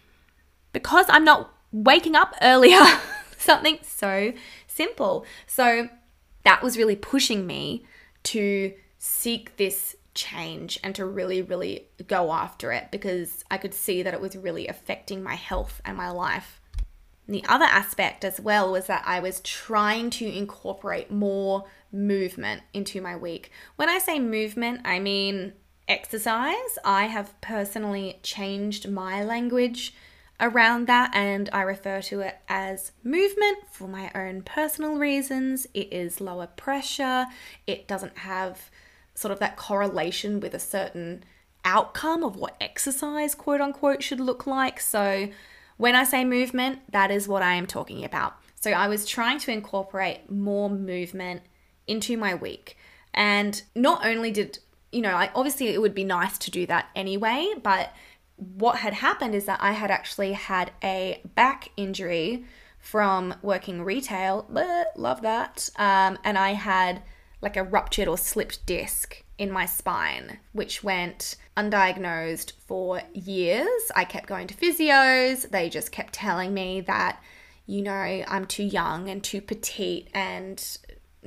because 0.72 1.06
I'm 1.08 1.24
not 1.24 1.54
waking 1.70 2.16
up 2.16 2.34
earlier. 2.42 2.80
Something 3.38 3.78
so 3.82 4.32
simple. 4.74 5.24
So 5.46 5.88
that 6.44 6.62
was 6.62 6.76
really 6.76 6.96
pushing 6.96 7.46
me 7.46 7.84
to 8.24 8.72
seek 8.98 9.56
this 9.56 9.96
change 10.14 10.78
and 10.82 10.94
to 10.94 11.04
really, 11.04 11.42
really 11.42 11.88
go 12.06 12.32
after 12.32 12.72
it 12.72 12.88
because 12.90 13.44
I 13.50 13.58
could 13.58 13.74
see 13.74 14.02
that 14.02 14.14
it 14.14 14.20
was 14.20 14.36
really 14.36 14.68
affecting 14.68 15.22
my 15.22 15.34
health 15.34 15.80
and 15.84 15.96
my 15.96 16.10
life. 16.10 16.60
The 17.26 17.44
other 17.48 17.64
aspect 17.64 18.24
as 18.24 18.40
well 18.40 18.70
was 18.70 18.86
that 18.86 19.02
I 19.06 19.20
was 19.20 19.40
trying 19.40 20.10
to 20.10 20.26
incorporate 20.26 21.10
more 21.10 21.64
movement 21.90 22.62
into 22.72 23.00
my 23.00 23.16
week. 23.16 23.50
When 23.76 23.88
I 23.88 23.98
say 23.98 24.18
movement, 24.18 24.82
I 24.84 24.98
mean 24.98 25.54
exercise. 25.88 26.78
I 26.84 27.06
have 27.06 27.38
personally 27.40 28.20
changed 28.22 28.90
my 28.90 29.24
language 29.24 29.94
around 30.40 30.86
that, 30.88 31.14
and 31.14 31.48
I 31.52 31.62
refer 31.62 32.02
to 32.02 32.20
it 32.20 32.36
as 32.48 32.92
movement 33.02 33.58
for 33.70 33.86
my 33.86 34.10
own 34.14 34.42
personal 34.42 34.96
reasons. 34.96 35.66
It 35.74 35.92
is 35.92 36.20
lower 36.20 36.48
pressure, 36.48 37.26
it 37.66 37.86
doesn't 37.86 38.18
have 38.18 38.70
sort 39.14 39.32
of 39.32 39.38
that 39.38 39.56
correlation 39.56 40.40
with 40.40 40.54
a 40.54 40.58
certain 40.58 41.24
outcome 41.64 42.24
of 42.24 42.36
what 42.36 42.56
exercise, 42.60 43.34
quote 43.34 43.60
unquote, 43.60 44.02
should 44.02 44.20
look 44.20 44.46
like. 44.46 44.80
So, 44.80 45.28
when 45.76 45.94
I 45.94 46.04
say 46.04 46.24
movement, 46.24 46.80
that 46.92 47.10
is 47.10 47.26
what 47.26 47.42
I 47.42 47.54
am 47.54 47.66
talking 47.66 48.04
about. 48.04 48.34
So, 48.60 48.70
I 48.72 48.88
was 48.88 49.06
trying 49.06 49.38
to 49.40 49.52
incorporate 49.52 50.30
more 50.30 50.68
movement 50.68 51.42
into 51.86 52.16
my 52.16 52.34
week. 52.34 52.76
And 53.12 53.62
not 53.74 54.04
only 54.04 54.30
did, 54.30 54.58
you 54.90 55.00
know, 55.00 55.14
I, 55.14 55.30
obviously 55.34 55.68
it 55.68 55.80
would 55.80 55.94
be 55.94 56.04
nice 56.04 56.36
to 56.38 56.50
do 56.50 56.66
that 56.66 56.88
anyway, 56.96 57.54
but 57.62 57.92
what 58.36 58.76
had 58.76 58.94
happened 58.94 59.34
is 59.34 59.44
that 59.46 59.60
I 59.62 59.72
had 59.72 59.90
actually 59.90 60.32
had 60.32 60.72
a 60.82 61.22
back 61.34 61.70
injury 61.76 62.44
from 62.78 63.34
working 63.42 63.82
retail. 63.82 64.46
Love 64.50 65.22
that. 65.22 65.68
Um, 65.76 66.18
and 66.24 66.36
I 66.36 66.52
had 66.52 67.02
like 67.40 67.56
a 67.56 67.62
ruptured 67.62 68.08
or 68.08 68.18
slipped 68.18 68.64
disc 68.66 69.22
in 69.38 69.50
my 69.50 69.66
spine, 69.66 70.38
which 70.52 70.82
went 70.82 71.36
undiagnosed 71.56 72.52
for 72.66 73.02
years. 73.12 73.90
I 73.94 74.04
kept 74.04 74.26
going 74.26 74.46
to 74.48 74.54
physios. 74.54 75.50
They 75.50 75.68
just 75.68 75.92
kept 75.92 76.14
telling 76.14 76.54
me 76.54 76.80
that 76.82 77.20
you 77.66 77.82
know, 77.82 77.92
I'm 77.92 78.44
too 78.46 78.64
young 78.64 79.08
and 79.08 79.22
too 79.22 79.40
petite 79.40 80.08
and 80.12 80.62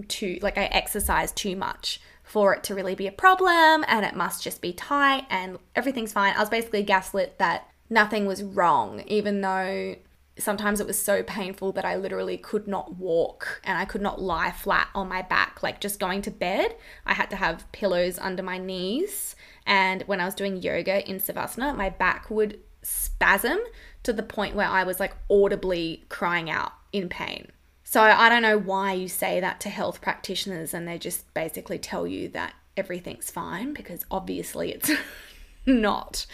too, 0.07 0.39
like, 0.41 0.57
I 0.57 0.65
exercise 0.65 1.31
too 1.31 1.55
much 1.55 1.99
for 2.27 2.53
it 2.53 2.63
to 2.65 2.75
really 2.75 2.95
be 2.95 3.07
a 3.07 3.11
problem 3.11 3.85
and 3.87 4.05
it 4.05 4.15
must 4.15 4.43
just 4.43 4.61
be 4.61 4.73
tight 4.73 5.25
and 5.29 5.57
everything's 5.75 6.13
fine. 6.13 6.33
I 6.35 6.39
was 6.39 6.49
basically 6.49 6.83
gaslit 6.83 7.39
that 7.39 7.69
nothing 7.89 8.25
was 8.25 8.43
wrong, 8.43 9.01
even 9.07 9.41
though 9.41 9.95
sometimes 10.37 10.79
it 10.79 10.87
was 10.87 11.01
so 11.01 11.23
painful 11.23 11.71
that 11.71 11.85
I 11.85 11.95
literally 11.95 12.37
could 12.37 12.67
not 12.67 12.95
walk 12.97 13.61
and 13.63 13.77
I 13.77 13.85
could 13.85 14.01
not 14.01 14.21
lie 14.21 14.51
flat 14.51 14.89
on 14.93 15.07
my 15.07 15.21
back. 15.21 15.63
Like 15.63 15.81
just 15.81 15.99
going 15.99 16.21
to 16.23 16.31
bed, 16.31 16.75
I 17.05 17.13
had 17.13 17.29
to 17.31 17.35
have 17.35 17.71
pillows 17.71 18.19
under 18.19 18.43
my 18.43 18.57
knees. 18.57 19.35
And 19.65 20.03
when 20.03 20.21
I 20.21 20.25
was 20.25 20.35
doing 20.35 20.61
yoga 20.61 21.07
in 21.09 21.17
Savasana, 21.17 21.75
my 21.75 21.89
back 21.89 22.29
would 22.29 22.59
spasm 22.83 23.59
to 24.03 24.13
the 24.13 24.23
point 24.23 24.55
where 24.55 24.67
I 24.67 24.83
was 24.83 24.99
like 24.99 25.13
audibly 25.29 26.05
crying 26.09 26.49
out 26.49 26.73
in 26.91 27.09
pain. 27.09 27.51
So 27.89 28.01
I 28.01 28.27
don't 28.27 28.41
know 28.41 28.57
why 28.57 28.91
you 28.91 29.07
say 29.07 29.39
that 29.39 29.61
to 29.61 29.69
health 29.69 30.01
practitioners 30.01 30.73
and 30.73 30.85
they 30.85 30.97
just 30.97 31.33
basically 31.33 31.79
tell 31.79 32.05
you 32.05 32.27
that 32.29 32.53
everything's 32.75 33.31
fine 33.31 33.73
because 33.73 34.05
obviously 34.11 34.73
it's 34.73 34.91
not. 35.65 36.25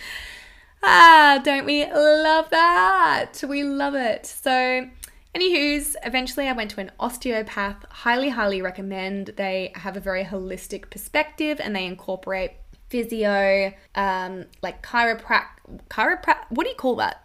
Ah, 0.81 1.39
don't 1.43 1.65
we 1.67 1.85
love 1.85 2.49
that? 2.49 3.43
We 3.47 3.63
love 3.63 3.93
it. 3.93 4.25
So, 4.25 4.89
anywho's, 5.35 5.95
eventually 6.03 6.47
I 6.47 6.53
went 6.53 6.71
to 6.71 6.81
an 6.81 6.91
osteopath. 6.99 7.85
Highly, 7.87 8.29
highly 8.29 8.63
recommend. 8.63 9.27
They 9.37 9.73
have 9.75 9.95
a 9.95 9.99
very 9.99 10.23
holistic 10.23 10.89
perspective 10.89 11.61
and 11.63 11.75
they 11.75 11.85
incorporate 11.85 12.53
physio, 12.89 13.71
um, 13.93 14.45
like 14.63 14.81
chiroprac, 14.81 15.49
chiroprac. 15.87 16.45
What 16.49 16.63
do 16.63 16.71
you 16.71 16.75
call 16.75 16.95
that? 16.95 17.23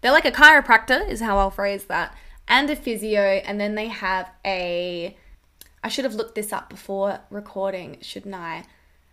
They're 0.00 0.10
like 0.10 0.24
a 0.24 0.32
chiropractor, 0.32 1.08
is 1.08 1.20
how 1.20 1.38
I'll 1.38 1.52
phrase 1.52 1.84
that, 1.84 2.16
and 2.48 2.68
a 2.70 2.76
physio, 2.76 3.20
and 3.20 3.60
then 3.60 3.74
they 3.74 3.88
have 3.88 4.30
a. 4.44 5.16
I 5.82 5.88
should 5.88 6.04
have 6.04 6.14
looked 6.14 6.34
this 6.34 6.52
up 6.52 6.70
before 6.70 7.20
recording, 7.30 7.98
shouldn't 8.00 8.34
I? 8.34 8.64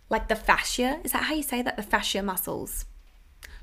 Like 0.08 0.28
the 0.28 0.36
fascia. 0.36 1.00
Is 1.04 1.12
that 1.12 1.24
how 1.24 1.34
you 1.34 1.42
say 1.42 1.62
that? 1.62 1.76
The 1.76 1.82
fascia 1.82 2.22
muscles 2.22 2.86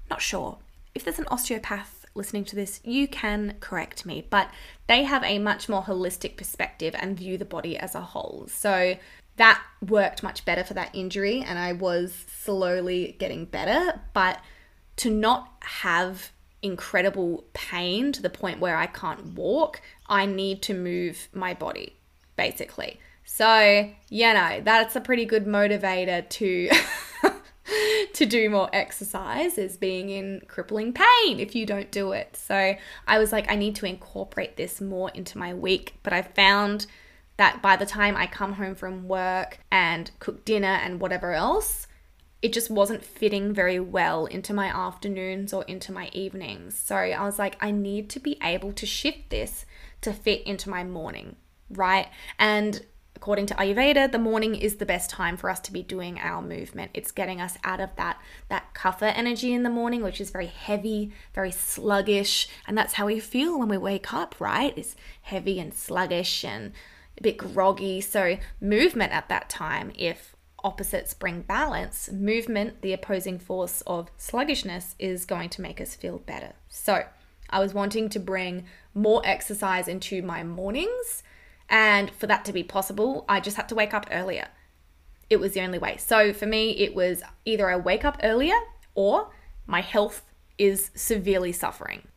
not 0.09 0.21
sure. 0.21 0.57
If 0.95 1.03
there's 1.03 1.19
an 1.19 1.27
osteopath 1.29 2.05
listening 2.15 2.43
to 2.45 2.55
this, 2.55 2.81
you 2.83 3.07
can 3.07 3.55
correct 3.59 4.05
me, 4.05 4.25
but 4.29 4.49
they 4.87 5.03
have 5.03 5.23
a 5.23 5.39
much 5.39 5.69
more 5.69 5.83
holistic 5.83 6.35
perspective 6.35 6.95
and 6.97 7.17
view 7.17 7.37
the 7.37 7.45
body 7.45 7.77
as 7.77 7.95
a 7.95 8.01
whole. 8.01 8.47
So 8.49 8.95
that 9.37 9.61
worked 9.87 10.23
much 10.23 10.43
better 10.43 10.63
for 10.63 10.73
that 10.73 10.93
injury, 10.93 11.43
and 11.45 11.59
I 11.59 11.73
was 11.73 12.25
slowly 12.27 13.15
getting 13.19 13.45
better. 13.45 14.01
But 14.13 14.39
to 14.97 15.09
not 15.09 15.53
have 15.61 16.31
incredible 16.61 17.45
pain 17.53 18.11
to 18.11 18.21
the 18.21 18.29
point 18.29 18.59
where 18.59 18.77
I 18.77 18.85
can't 18.85 19.33
walk, 19.33 19.81
I 20.07 20.25
need 20.25 20.61
to 20.63 20.73
move 20.73 21.29
my 21.33 21.53
body, 21.53 21.95
basically. 22.35 22.99
So, 23.23 23.89
you 24.09 24.33
know, 24.33 24.61
that's 24.63 24.95
a 24.95 25.01
pretty 25.01 25.25
good 25.25 25.45
motivator 25.45 26.27
to 26.27 26.69
to 28.13 28.25
do 28.25 28.49
more 28.49 28.69
exercise 28.73 29.57
is 29.57 29.77
being 29.77 30.09
in 30.09 30.41
crippling 30.47 30.93
pain 30.93 31.39
if 31.39 31.55
you 31.55 31.65
don't 31.65 31.91
do 31.91 32.11
it. 32.11 32.35
So 32.35 32.75
I 33.07 33.19
was 33.19 33.31
like, 33.31 33.49
I 33.49 33.55
need 33.55 33.75
to 33.75 33.85
incorporate 33.85 34.57
this 34.57 34.81
more 34.81 35.11
into 35.11 35.37
my 35.37 35.53
week. 35.53 35.95
But 36.03 36.13
I 36.13 36.21
found 36.21 36.87
that 37.37 37.61
by 37.61 37.75
the 37.75 37.85
time 37.85 38.17
I 38.17 38.27
come 38.27 38.53
home 38.53 38.75
from 38.75 39.07
work 39.07 39.59
and 39.71 40.11
cook 40.19 40.43
dinner 40.43 40.67
and 40.67 40.99
whatever 40.99 41.33
else, 41.33 41.87
it 42.41 42.53
just 42.53 42.69
wasn't 42.69 43.03
fitting 43.03 43.53
very 43.53 43.79
well 43.79 44.25
into 44.25 44.53
my 44.53 44.67
afternoons 44.67 45.51
or 45.51 45.63
into 45.65 45.91
my 45.91 46.09
evenings. 46.13 46.77
So 46.77 46.95
I 46.95 47.23
was 47.25 47.37
like, 47.37 47.57
I 47.59 47.71
need 47.71 48.09
to 48.11 48.19
be 48.19 48.37
able 48.41 48.71
to 48.73 48.85
shift 48.85 49.29
this 49.29 49.65
to 50.01 50.13
fit 50.13 50.43
into 50.43 50.69
my 50.69 50.83
morning, 50.83 51.35
right? 51.69 52.07
And 52.37 52.85
according 53.19 53.45
to 53.47 53.53
Ayurveda, 53.55 54.09
the 54.13 54.17
morning 54.17 54.55
is 54.55 54.77
the 54.77 54.85
best 54.85 55.09
time 55.09 55.35
for 55.35 55.49
us 55.49 55.59
to 55.59 55.73
be 55.73 55.83
doing 55.83 56.17
our 56.19 56.41
movement. 56.41 56.91
It's 56.93 57.11
getting 57.11 57.41
us 57.41 57.57
out 57.65 57.81
of 57.81 57.93
that 57.97 58.17
that 58.47 58.73
kapha 58.73 59.11
energy 59.13 59.51
in 59.53 59.63
the 59.63 59.69
morning, 59.69 60.01
which 60.01 60.21
is 60.21 60.29
very 60.29 60.47
heavy, 60.47 61.11
very 61.35 61.51
sluggish, 61.51 62.47
and 62.65 62.77
that's 62.77 62.93
how 62.93 63.07
we 63.07 63.19
feel 63.19 63.59
when 63.59 63.67
we 63.67 63.77
wake 63.77 64.13
up, 64.13 64.35
right? 64.39 64.73
It's 64.77 64.95
heavy 65.23 65.59
and 65.59 65.73
sluggish 65.73 66.45
and 66.45 66.71
a 67.17 67.21
bit 67.21 67.37
groggy. 67.37 67.99
So 67.99 68.37
movement 68.61 69.11
at 69.11 69.27
that 69.27 69.49
time, 69.49 69.91
if 69.97 70.37
opposites 70.63 71.13
bring 71.13 71.41
balance, 71.41 72.11
movement, 72.11 72.81
the 72.81 72.93
opposing 72.93 73.39
force 73.39 73.81
of 73.87 74.09
sluggishness, 74.17 74.95
is 74.99 75.25
going 75.25 75.49
to 75.49 75.61
make 75.61 75.79
us 75.79 75.95
feel 75.95 76.19
better. 76.19 76.53
So 76.67 77.03
I 77.49 77.59
was 77.59 77.73
wanting 77.73 78.09
to 78.09 78.19
bring 78.19 78.65
more 78.93 79.21
exercise 79.25 79.87
into 79.87 80.21
my 80.21 80.43
mornings 80.43 81.23
and 81.69 82.09
for 82.11 82.27
that 82.27 82.45
to 82.45 82.53
be 82.53 82.63
possible, 82.63 83.25
I 83.29 83.39
just 83.39 83.57
had 83.57 83.69
to 83.69 83.75
wake 83.75 83.93
up 83.93 84.07
earlier. 84.11 84.47
It 85.29 85.39
was 85.39 85.53
the 85.53 85.61
only 85.61 85.77
way. 85.77 85.97
So 85.97 86.33
for 86.33 86.47
me, 86.47 86.71
it 86.71 86.95
was 86.95 87.21
either 87.45 87.69
I 87.69 87.75
wake 87.75 88.03
up 88.03 88.19
earlier 88.23 88.55
or 88.95 89.29
my 89.67 89.81
health 89.81 90.23
is 90.57 90.89
severely 90.95 91.51
suffering. 91.51 92.07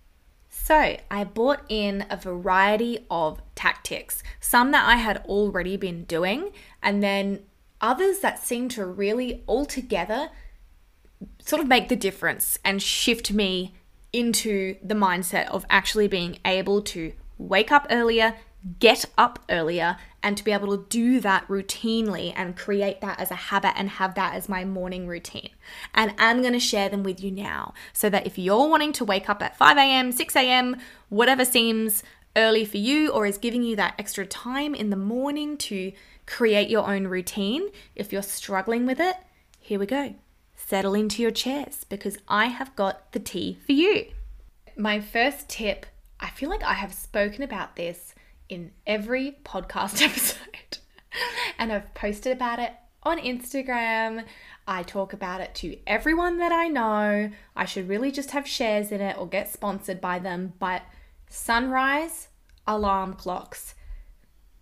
So 0.49 0.97
I 1.11 1.25
bought 1.25 1.61
in 1.69 2.07
a 2.09 2.17
variety 2.17 3.07
of 3.11 3.43
tactics, 3.55 4.23
some 4.41 4.71
that 4.73 4.89
I 4.89 4.97
had 4.97 5.19
already 5.27 5.77
been 5.77 6.05
doing, 6.05 6.51
and 6.83 7.03
then 7.03 7.41
others 7.83 8.21
that 8.21 8.39
seem 8.39 8.69
to 8.71 8.87
really 8.87 9.43
altogether 9.47 10.31
sort 11.41 11.61
of 11.61 11.69
make 11.69 11.89
the 11.89 11.97
difference 11.97 12.59
and 12.65 12.81
shift 12.81 13.33
me 13.33 13.75
into 14.13 14.77
the 14.83 14.95
mindset 14.95 15.49
of 15.49 15.67
actually 15.69 16.09
being 16.09 16.39
able 16.45 16.81
to 16.83 17.13
wake 17.39 17.73
up 17.73 17.87
earlier, 17.91 18.37
get 18.79 19.05
up 19.19 19.41
earlier 19.51 19.97
and 20.23 20.37
to 20.37 20.45
be 20.45 20.53
able 20.53 20.77
to 20.77 20.87
do 20.89 21.19
that 21.21 21.47
routinely 21.49 22.33
and 22.37 22.57
create 22.57 23.01
that 23.01 23.19
as 23.19 23.31
a 23.31 23.37
habit 23.37 23.73
and 23.77 23.91
have 23.91 24.15
that 24.15 24.35
as 24.35 24.49
my 24.49 24.65
morning 24.65 25.07
routine. 25.07 25.51
And 25.95 26.15
I'm 26.19 26.41
going 26.43 26.53
to 26.53 26.61
share 26.61 26.89
them 26.89 27.03
with 27.03 27.23
you 27.23 27.31
now 27.31 27.75
so 27.93 28.09
that 28.11 28.27
if 28.27 28.39
you're 28.39 28.69
wanting 28.69 28.93
to 28.95 29.05
wake 29.05 29.29
up 29.29 29.43
at 29.43 29.57
5 29.57 29.77
a.m., 29.77 30.13
6 30.13 30.37
a.m., 30.37 30.77
whatever 31.09 31.45
seems 31.45 32.05
early 32.37 32.65
for 32.65 32.79
you 32.79 33.11
or 33.11 33.27
is 33.27 33.37
giving 33.37 33.63
you 33.63 33.77
that 33.77 33.95
extra 33.99 34.25
time 34.25 34.75
in 34.75 34.91
the 34.91 34.97
morning 34.97 35.57
to 35.57 35.93
create 36.27 36.69
your 36.69 36.89
own 36.89 37.07
routine, 37.07 37.69
if 37.95 38.13
you're 38.13 38.23
struggling 38.23 38.87
with 38.87 39.01
it, 39.01 39.17
here 39.59 39.79
we 39.79 39.87
go. 39.87 40.15
Settle 40.55 40.95
into 40.95 41.23
your 41.23 41.31
chairs 41.31 41.85
because 41.89 42.19
I 42.29 42.47
have 42.47 42.75
got 42.77 43.13
the 43.13 43.21
tea 43.21 43.59
for 43.67 43.73
you. 43.73 44.07
My 44.77 45.01
first 45.01 45.49
tip, 45.49 45.87
I 46.21 46.31
feel 46.31 46.49
like 46.49 46.63
I 46.63 46.75
have 46.75 46.95
spoken 46.95 47.43
about 47.43 47.77
this 47.77 48.15
in 48.49 48.71
every 48.87 49.37
podcast 49.45 50.03
episode. 50.05 50.79
and 51.59 51.73
I've 51.73 51.93
posted 51.95 52.33
about 52.33 52.59
it 52.59 52.73
on 53.03 53.19
Instagram. 53.19 54.25
I 54.67 54.83
talk 54.83 55.13
about 55.13 55.41
it 55.41 55.55
to 55.57 55.77
everyone 55.87 56.39
that 56.39 56.53
I 56.53 56.69
know. 56.69 57.31
I 57.57 57.65
should 57.65 57.89
really 57.89 58.13
just 58.13 58.31
have 58.31 58.47
shares 58.47 58.93
in 58.93 59.01
it 59.01 59.19
or 59.19 59.27
get 59.27 59.53
sponsored 59.53 60.01
by 60.01 60.19
them. 60.19 60.53
But 60.59 60.83
sunrise 61.29 62.29
alarm 62.67 63.15
clocks 63.15 63.75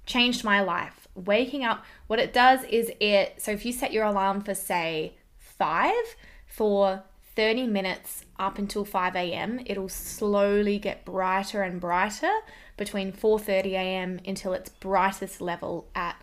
changed 0.07 0.45
my 0.45 0.61
life. 0.61 1.00
Waking 1.15 1.65
up, 1.65 1.85
what 2.07 2.19
it 2.19 2.33
does 2.33 2.65
is 2.65 2.93
it, 3.01 3.35
so 3.39 3.51
if 3.53 3.65
you 3.65 3.73
set 3.73 3.93
your 3.93 4.05
alarm 4.05 4.43
for, 4.43 4.55
say, 4.55 5.15
five, 5.39 6.17
for 6.47 7.05
30 7.37 7.67
minutes 7.69 8.25
up 8.39 8.59
until 8.59 8.85
5 8.85 9.15
a.m., 9.17 9.61
it'll 9.67 9.89
slowly 9.89 10.79
get 10.79 11.05
brighter 11.05 11.63
and 11.63 11.81
brighter 11.81 12.33
between 12.77 13.13
4:30 13.13 13.73
a.m. 13.73 14.21
until 14.27 14.53
its 14.53 14.71
brightest 14.71 15.41
level 15.41 15.89
at 15.95 16.17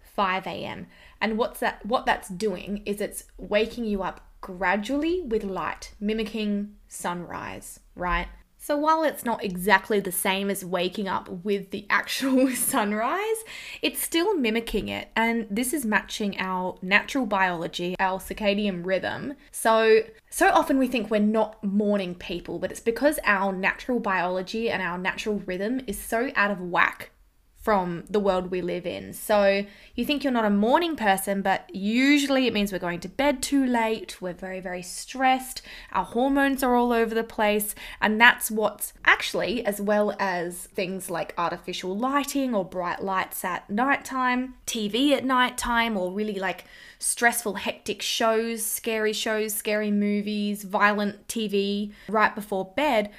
5 0.00 0.46
a.m. 0.46 0.86
And 1.20 1.38
what's 1.38 1.60
that 1.60 1.84
what 1.86 2.06
that's 2.06 2.28
doing 2.28 2.82
is 2.84 3.00
it's 3.00 3.24
waking 3.38 3.84
you 3.84 4.02
up 4.02 4.20
gradually 4.40 5.22
with 5.22 5.44
light, 5.44 5.94
mimicking 6.00 6.76
sunrise, 6.88 7.80
right? 7.94 8.28
So 8.70 8.76
while 8.76 9.02
it's 9.02 9.24
not 9.24 9.42
exactly 9.42 9.98
the 9.98 10.12
same 10.12 10.48
as 10.48 10.64
waking 10.64 11.08
up 11.08 11.28
with 11.28 11.72
the 11.72 11.86
actual 11.90 12.48
sunrise, 12.54 13.42
it's 13.82 14.00
still 14.00 14.36
mimicking 14.36 14.86
it. 14.86 15.08
And 15.16 15.48
this 15.50 15.72
is 15.72 15.84
matching 15.84 16.38
our 16.38 16.78
natural 16.80 17.26
biology, 17.26 17.96
our 17.98 18.20
circadian 18.20 18.86
rhythm. 18.86 19.34
So, 19.50 20.02
so 20.30 20.50
often 20.50 20.78
we 20.78 20.86
think 20.86 21.10
we're 21.10 21.18
not 21.18 21.64
morning 21.64 22.14
people, 22.14 22.60
but 22.60 22.70
it's 22.70 22.78
because 22.78 23.18
our 23.24 23.52
natural 23.52 23.98
biology 23.98 24.70
and 24.70 24.80
our 24.80 24.98
natural 24.98 25.40
rhythm 25.40 25.80
is 25.88 25.98
so 25.98 26.30
out 26.36 26.52
of 26.52 26.60
whack 26.60 27.10
from 27.60 28.04
the 28.08 28.18
world 28.18 28.50
we 28.50 28.62
live 28.62 28.86
in. 28.86 29.12
So 29.12 29.66
you 29.94 30.04
think 30.06 30.24
you're 30.24 30.32
not 30.32 30.46
a 30.46 30.50
morning 30.50 30.96
person, 30.96 31.42
but 31.42 31.68
usually 31.74 32.46
it 32.46 32.54
means 32.54 32.72
we're 32.72 32.78
going 32.78 33.00
to 33.00 33.08
bed 33.08 33.42
too 33.42 33.66
late, 33.66 34.16
we're 34.20 34.32
very, 34.32 34.60
very 34.60 34.82
stressed, 34.82 35.60
our 35.92 36.04
hormones 36.04 36.62
are 36.62 36.74
all 36.74 36.90
over 36.90 37.14
the 37.14 37.22
place, 37.22 37.74
and 38.00 38.18
that's 38.18 38.50
what's 38.50 38.94
actually, 39.04 39.64
as 39.66 39.78
well 39.78 40.16
as 40.18 40.68
things 40.68 41.10
like 41.10 41.34
artificial 41.36 41.94
lighting 41.94 42.54
or 42.54 42.64
bright 42.64 43.02
lights 43.02 43.44
at 43.44 43.68
nighttime, 43.68 44.54
TV 44.66 45.12
at 45.12 45.24
nighttime, 45.24 45.98
or 45.98 46.10
really 46.10 46.38
like 46.38 46.64
stressful, 46.98 47.54
hectic 47.54 48.00
shows, 48.00 48.64
scary 48.64 49.12
shows, 49.12 49.52
scary 49.52 49.90
movies, 49.90 50.64
violent 50.64 51.28
TV 51.28 51.92
right 52.08 52.34
before 52.34 52.72
bed 52.74 53.10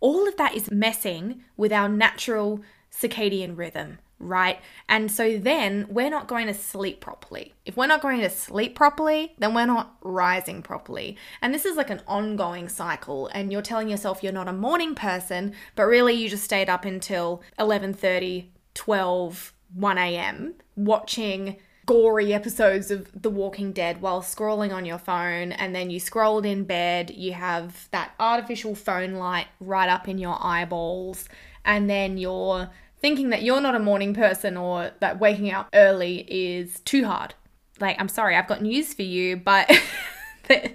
all 0.00 0.28
of 0.28 0.36
that 0.36 0.54
is 0.54 0.70
messing 0.70 1.42
with 1.56 1.72
our 1.72 1.88
natural 1.88 2.60
circadian 2.98 3.56
rhythm, 3.56 3.98
right? 4.18 4.58
And 4.88 5.10
so 5.10 5.38
then 5.38 5.86
we're 5.90 6.10
not 6.10 6.28
going 6.28 6.46
to 6.46 6.54
sleep 6.54 7.00
properly. 7.00 7.54
If 7.64 7.76
we're 7.76 7.86
not 7.86 8.00
going 8.00 8.20
to 8.20 8.30
sleep 8.30 8.74
properly, 8.74 9.34
then 9.38 9.54
we're 9.54 9.66
not 9.66 9.96
rising 10.02 10.62
properly. 10.62 11.16
And 11.42 11.52
this 11.52 11.66
is 11.66 11.76
like 11.76 11.90
an 11.90 12.02
ongoing 12.06 12.68
cycle 12.68 13.28
and 13.28 13.52
you're 13.52 13.62
telling 13.62 13.88
yourself 13.88 14.22
you're 14.22 14.32
not 14.32 14.48
a 14.48 14.52
morning 14.52 14.94
person, 14.94 15.54
but 15.74 15.84
really 15.84 16.14
you 16.14 16.28
just 16.28 16.44
stayed 16.44 16.70
up 16.70 16.84
until 16.84 17.42
11:30, 17.58 18.46
12, 18.74 19.52
1 19.74 19.98
a.m. 19.98 20.54
watching 20.76 21.56
gory 21.86 22.34
episodes 22.34 22.90
of 22.90 23.10
The 23.22 23.30
Walking 23.30 23.72
Dead 23.72 24.00
while 24.00 24.20
scrolling 24.20 24.74
on 24.74 24.84
your 24.84 24.98
phone, 24.98 25.52
and 25.52 25.72
then 25.72 25.88
you 25.88 26.00
scrolled 26.00 26.44
in 26.44 26.64
bed, 26.64 27.10
you 27.10 27.32
have 27.32 27.88
that 27.92 28.12
artificial 28.18 28.74
phone 28.74 29.14
light 29.14 29.46
right 29.60 29.88
up 29.88 30.08
in 30.08 30.18
your 30.18 30.36
eyeballs, 30.40 31.28
and 31.64 31.88
then 31.88 32.18
you're 32.18 32.70
thinking 33.00 33.30
that 33.30 33.42
you're 33.42 33.60
not 33.60 33.74
a 33.74 33.78
morning 33.78 34.14
person 34.14 34.56
or 34.56 34.92
that 35.00 35.18
waking 35.18 35.52
up 35.52 35.68
early 35.74 36.26
is 36.28 36.80
too 36.80 37.04
hard. 37.04 37.34
Like, 37.80 38.00
I'm 38.00 38.08
sorry, 38.08 38.36
I've 38.36 38.48
got 38.48 38.62
news 38.62 38.94
for 38.94 39.02
you, 39.02 39.36
but 39.36 39.68
the, 40.48 40.72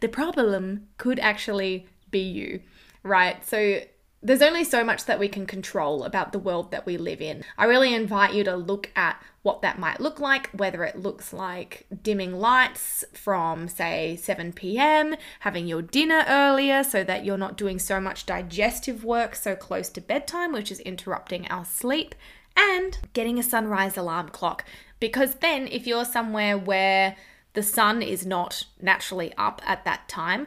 the 0.00 0.08
problem 0.08 0.88
could 0.98 1.18
actually 1.18 1.86
be 2.10 2.20
you, 2.20 2.60
right? 3.02 3.44
So, 3.46 3.80
there's 4.22 4.42
only 4.42 4.62
so 4.62 4.84
much 4.84 5.06
that 5.06 5.18
we 5.18 5.28
can 5.28 5.46
control 5.46 6.04
about 6.04 6.32
the 6.32 6.38
world 6.38 6.70
that 6.70 6.86
we 6.86 6.96
live 6.96 7.20
in. 7.20 7.44
I 7.58 7.64
really 7.64 7.92
invite 7.92 8.34
you 8.34 8.44
to 8.44 8.54
look 8.54 8.90
at 8.94 9.20
what 9.42 9.62
that 9.62 9.80
might 9.80 10.00
look 10.00 10.20
like, 10.20 10.48
whether 10.50 10.84
it 10.84 11.00
looks 11.00 11.32
like 11.32 11.86
dimming 12.02 12.38
lights 12.38 13.04
from, 13.12 13.66
say, 13.66 14.14
7 14.14 14.52
p.m., 14.52 15.16
having 15.40 15.66
your 15.66 15.82
dinner 15.82 16.24
earlier 16.28 16.84
so 16.84 17.02
that 17.02 17.24
you're 17.24 17.36
not 17.36 17.56
doing 17.56 17.80
so 17.80 18.00
much 18.00 18.24
digestive 18.24 19.02
work 19.02 19.34
so 19.34 19.56
close 19.56 19.88
to 19.88 20.00
bedtime, 20.00 20.52
which 20.52 20.70
is 20.70 20.78
interrupting 20.80 21.48
our 21.48 21.64
sleep, 21.64 22.14
and 22.56 22.98
getting 23.14 23.38
a 23.38 23.42
sunrise 23.42 23.96
alarm 23.96 24.28
clock. 24.28 24.64
Because 25.00 25.36
then, 25.36 25.66
if 25.66 25.84
you're 25.84 26.04
somewhere 26.04 26.56
where 26.56 27.16
the 27.54 27.62
sun 27.64 28.02
is 28.02 28.24
not 28.24 28.64
naturally 28.80 29.32
up 29.36 29.60
at 29.66 29.84
that 29.84 30.08
time, 30.08 30.46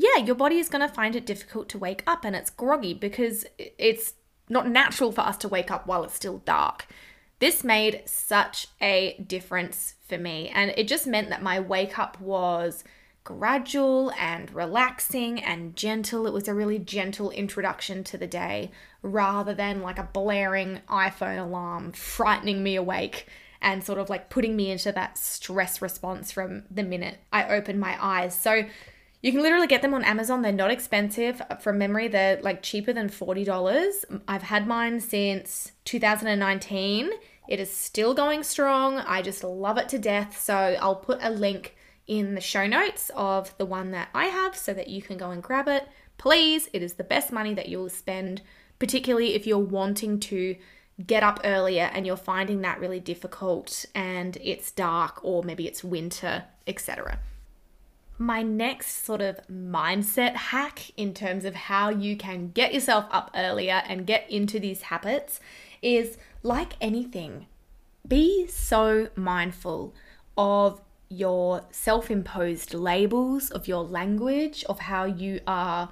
yeah, 0.00 0.18
your 0.24 0.36
body 0.36 0.58
is 0.58 0.68
going 0.68 0.86
to 0.86 0.94
find 0.94 1.16
it 1.16 1.26
difficult 1.26 1.68
to 1.70 1.76
wake 1.76 2.04
up 2.06 2.24
and 2.24 2.36
it's 2.36 2.50
groggy 2.50 2.94
because 2.94 3.44
it's 3.58 4.14
not 4.48 4.68
natural 4.68 5.10
for 5.10 5.22
us 5.22 5.36
to 5.38 5.48
wake 5.48 5.72
up 5.72 5.88
while 5.88 6.04
it's 6.04 6.14
still 6.14 6.38
dark. 6.44 6.86
This 7.40 7.64
made 7.64 8.02
such 8.06 8.68
a 8.80 9.20
difference 9.26 9.94
for 10.08 10.16
me, 10.16 10.50
and 10.54 10.72
it 10.76 10.86
just 10.86 11.08
meant 11.08 11.30
that 11.30 11.42
my 11.42 11.58
wake 11.58 11.98
up 11.98 12.20
was 12.20 12.84
gradual 13.24 14.12
and 14.12 14.54
relaxing 14.54 15.42
and 15.42 15.74
gentle. 15.74 16.28
It 16.28 16.32
was 16.32 16.46
a 16.46 16.54
really 16.54 16.78
gentle 16.78 17.32
introduction 17.32 18.04
to 18.04 18.16
the 18.16 18.28
day 18.28 18.70
rather 19.02 19.52
than 19.52 19.82
like 19.82 19.98
a 19.98 20.08
blaring 20.12 20.80
iPhone 20.88 21.40
alarm 21.44 21.90
frightening 21.90 22.62
me 22.62 22.76
awake 22.76 23.26
and 23.60 23.82
sort 23.82 23.98
of 23.98 24.08
like 24.08 24.30
putting 24.30 24.54
me 24.54 24.70
into 24.70 24.92
that 24.92 25.18
stress 25.18 25.82
response 25.82 26.30
from 26.30 26.62
the 26.70 26.84
minute 26.84 27.18
I 27.32 27.48
opened 27.48 27.80
my 27.80 27.96
eyes. 28.00 28.38
So, 28.38 28.62
you 29.20 29.32
can 29.32 29.42
literally 29.42 29.66
get 29.66 29.82
them 29.82 29.94
on 29.94 30.04
Amazon. 30.04 30.42
They're 30.42 30.52
not 30.52 30.70
expensive. 30.70 31.42
From 31.60 31.78
memory, 31.78 32.08
they're 32.08 32.40
like 32.40 32.62
cheaper 32.62 32.92
than 32.92 33.08
$40. 33.08 34.20
I've 34.28 34.42
had 34.42 34.66
mine 34.66 35.00
since 35.00 35.72
2019. 35.84 37.10
It 37.48 37.60
is 37.60 37.74
still 37.74 38.14
going 38.14 38.44
strong. 38.44 38.98
I 38.98 39.22
just 39.22 39.42
love 39.42 39.76
it 39.76 39.88
to 39.88 39.98
death. 39.98 40.40
So 40.40 40.54
I'll 40.54 40.96
put 40.96 41.18
a 41.20 41.30
link 41.30 41.74
in 42.06 42.34
the 42.34 42.40
show 42.40 42.66
notes 42.66 43.10
of 43.16 43.56
the 43.58 43.66
one 43.66 43.90
that 43.90 44.08
I 44.14 44.26
have 44.26 44.56
so 44.56 44.72
that 44.74 44.88
you 44.88 45.02
can 45.02 45.18
go 45.18 45.30
and 45.30 45.42
grab 45.42 45.66
it. 45.66 45.88
Please, 46.16 46.68
it 46.72 46.82
is 46.82 46.94
the 46.94 47.04
best 47.04 47.32
money 47.32 47.54
that 47.54 47.68
you'll 47.68 47.90
spend, 47.90 48.42
particularly 48.78 49.34
if 49.34 49.46
you're 49.46 49.58
wanting 49.58 50.20
to 50.20 50.56
get 51.06 51.22
up 51.22 51.40
earlier 51.44 51.90
and 51.92 52.06
you're 52.06 52.16
finding 52.16 52.60
that 52.62 52.80
really 52.80 52.98
difficult 52.98 53.84
and 53.94 54.36
it's 54.42 54.70
dark 54.70 55.20
or 55.22 55.42
maybe 55.42 55.66
it's 55.66 55.84
winter, 55.84 56.44
etc 56.66 57.18
my 58.18 58.42
next 58.42 59.04
sort 59.04 59.20
of 59.20 59.40
mindset 59.48 60.34
hack 60.34 60.90
in 60.96 61.14
terms 61.14 61.44
of 61.44 61.54
how 61.54 61.88
you 61.88 62.16
can 62.16 62.50
get 62.50 62.74
yourself 62.74 63.06
up 63.10 63.30
earlier 63.34 63.82
and 63.86 64.06
get 64.06 64.28
into 64.28 64.58
these 64.58 64.82
habits 64.82 65.38
is 65.80 66.18
like 66.42 66.74
anything, 66.80 67.46
be 68.06 68.46
so 68.48 69.08
mindful 69.14 69.94
of 70.36 70.80
your 71.08 71.64
self 71.70 72.10
imposed 72.10 72.74
labels, 72.74 73.50
of 73.50 73.68
your 73.68 73.82
language, 73.84 74.64
of 74.68 74.80
how 74.80 75.04
you 75.04 75.40
are 75.46 75.88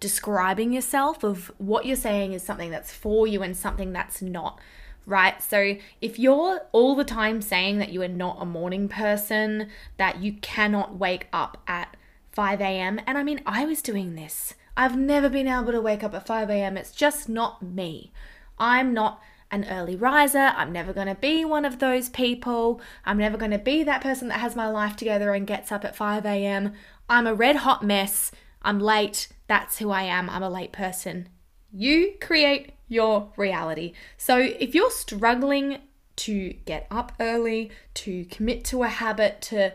describing 0.00 0.72
yourself, 0.72 1.22
of 1.22 1.52
what 1.58 1.86
you're 1.86 1.96
saying 1.96 2.32
is 2.32 2.42
something 2.42 2.70
that's 2.70 2.92
for 2.92 3.26
you 3.26 3.42
and 3.42 3.56
something 3.56 3.92
that's 3.92 4.20
not 4.20 4.58
right? 5.06 5.42
So 5.42 5.76
if 6.00 6.18
you're 6.18 6.60
all 6.72 6.94
the 6.94 7.04
time 7.04 7.42
saying 7.42 7.78
that 7.78 7.90
you 7.90 8.02
are 8.02 8.08
not 8.08 8.38
a 8.40 8.46
morning 8.46 8.88
person, 8.88 9.68
that 9.96 10.20
you 10.20 10.34
cannot 10.34 10.98
wake 10.98 11.28
up 11.32 11.58
at 11.66 11.96
5 12.32 12.60
a.m., 12.60 13.00
and 13.06 13.18
I 13.18 13.22
mean, 13.22 13.40
I 13.46 13.64
was 13.64 13.82
doing 13.82 14.14
this. 14.14 14.54
I've 14.76 14.96
never 14.96 15.28
been 15.28 15.48
able 15.48 15.72
to 15.72 15.80
wake 15.80 16.02
up 16.02 16.14
at 16.14 16.26
5 16.26 16.48
a.m. 16.48 16.76
It's 16.76 16.92
just 16.92 17.28
not 17.28 17.62
me. 17.62 18.12
I'm 18.58 18.94
not 18.94 19.20
an 19.50 19.66
early 19.68 19.94
riser. 19.94 20.52
I'm 20.56 20.72
never 20.72 20.94
going 20.94 21.08
to 21.08 21.14
be 21.14 21.44
one 21.44 21.66
of 21.66 21.78
those 21.78 22.08
people. 22.08 22.80
I'm 23.04 23.18
never 23.18 23.36
going 23.36 23.50
to 23.50 23.58
be 23.58 23.82
that 23.82 24.00
person 24.00 24.28
that 24.28 24.40
has 24.40 24.56
my 24.56 24.66
life 24.66 24.96
together 24.96 25.34
and 25.34 25.46
gets 25.46 25.70
up 25.70 25.84
at 25.84 25.94
5 25.94 26.24
a.m. 26.24 26.72
I'm 27.08 27.26
a 27.26 27.34
red 27.34 27.56
hot 27.56 27.82
mess. 27.82 28.32
I'm 28.62 28.80
late. 28.80 29.28
That's 29.46 29.78
who 29.78 29.90
I 29.90 30.04
am. 30.04 30.30
I'm 30.30 30.42
a 30.42 30.48
late 30.48 30.72
person. 30.72 31.28
You 31.70 32.14
create 32.20 32.72
your 32.92 33.32
reality. 33.36 33.94
So 34.16 34.38
if 34.38 34.74
you're 34.74 34.90
struggling 34.90 35.78
to 36.16 36.52
get 36.66 36.86
up 36.90 37.12
early, 37.18 37.70
to 37.94 38.24
commit 38.26 38.64
to 38.66 38.82
a 38.82 38.88
habit, 38.88 39.40
to 39.42 39.72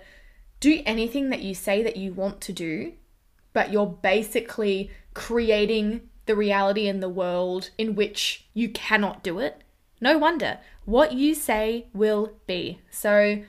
do 0.60 0.82
anything 0.86 1.30
that 1.30 1.42
you 1.42 1.54
say 1.54 1.84
that 1.84 1.98
you 1.98 2.14
want 2.14 2.42
to 2.42 2.54
do, 2.54 2.94
but 3.54 3.72
you're 3.72 3.88
basically 3.88 4.92
creating 5.14 6.02
the 6.28 6.36
reality 6.36 6.88
in 6.88 7.00
the 7.00 7.10
world 7.10 7.72
in 7.78 7.96
which 7.96 8.48
you 8.54 8.70
cannot 8.70 9.24
do 9.24 9.40
it, 9.40 9.64
no 10.00 10.18
wonder. 10.18 10.60
What 10.86 11.14
you 11.14 11.34
say 11.34 11.88
will 11.94 12.34
be. 12.46 12.82
So, 12.92 13.44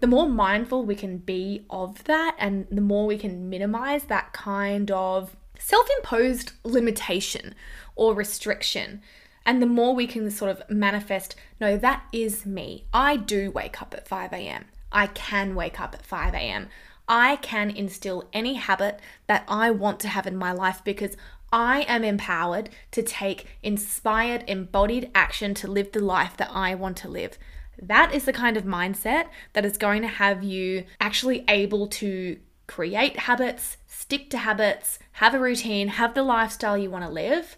the 0.00 0.06
more 0.06 0.28
mindful 0.28 0.84
we 0.84 0.94
can 0.94 1.18
be 1.18 1.64
of 1.70 2.04
that 2.04 2.36
and 2.38 2.66
the 2.70 2.82
more 2.82 3.06
we 3.06 3.16
can 3.16 3.48
minimize 3.48 4.04
that 4.04 4.32
kind 4.32 4.90
of 4.90 5.36
self 5.58 5.88
imposed 5.98 6.52
limitation 6.64 7.54
or 7.96 8.14
restriction. 8.14 9.02
And 9.44 9.60
the 9.60 9.66
more 9.66 9.94
we 9.94 10.06
can 10.06 10.30
sort 10.30 10.50
of 10.50 10.62
manifest, 10.68 11.34
no, 11.60 11.76
that 11.76 12.04
is 12.12 12.46
me. 12.46 12.84
I 12.92 13.16
do 13.16 13.50
wake 13.50 13.80
up 13.82 13.94
at 13.94 14.06
5 14.06 14.32
a.m. 14.32 14.66
I 14.92 15.08
can 15.08 15.54
wake 15.54 15.80
up 15.80 15.94
at 15.94 16.06
5 16.06 16.34
a.m. 16.34 16.68
I 17.08 17.36
can 17.36 17.70
instill 17.70 18.28
any 18.32 18.54
habit 18.54 19.00
that 19.26 19.44
I 19.48 19.70
want 19.70 20.00
to 20.00 20.08
have 20.08 20.26
in 20.26 20.36
my 20.36 20.52
life 20.52 20.82
because 20.84 21.16
I 21.52 21.82
am 21.82 22.02
empowered 22.02 22.70
to 22.90 23.02
take 23.02 23.46
inspired, 23.62 24.44
embodied 24.48 25.10
action 25.14 25.54
to 25.54 25.68
live 25.68 25.92
the 25.92 26.00
life 26.00 26.36
that 26.38 26.50
I 26.52 26.74
want 26.74 26.96
to 26.98 27.08
live. 27.08 27.38
That 27.80 28.12
is 28.12 28.24
the 28.24 28.32
kind 28.32 28.56
of 28.56 28.64
mindset 28.64 29.28
that 29.52 29.64
is 29.64 29.76
going 29.76 30.02
to 30.02 30.08
have 30.08 30.42
you 30.42 30.84
actually 31.00 31.44
able 31.46 31.86
to 31.88 32.38
create 32.66 33.20
habits, 33.20 33.76
stick 33.86 34.28
to 34.30 34.38
habits, 34.38 34.98
have 35.12 35.34
a 35.34 35.38
routine, 35.38 35.88
have 35.88 36.14
the 36.14 36.22
lifestyle 36.22 36.76
you 36.76 36.90
want 36.90 37.04
to 37.04 37.10
live. 37.10 37.56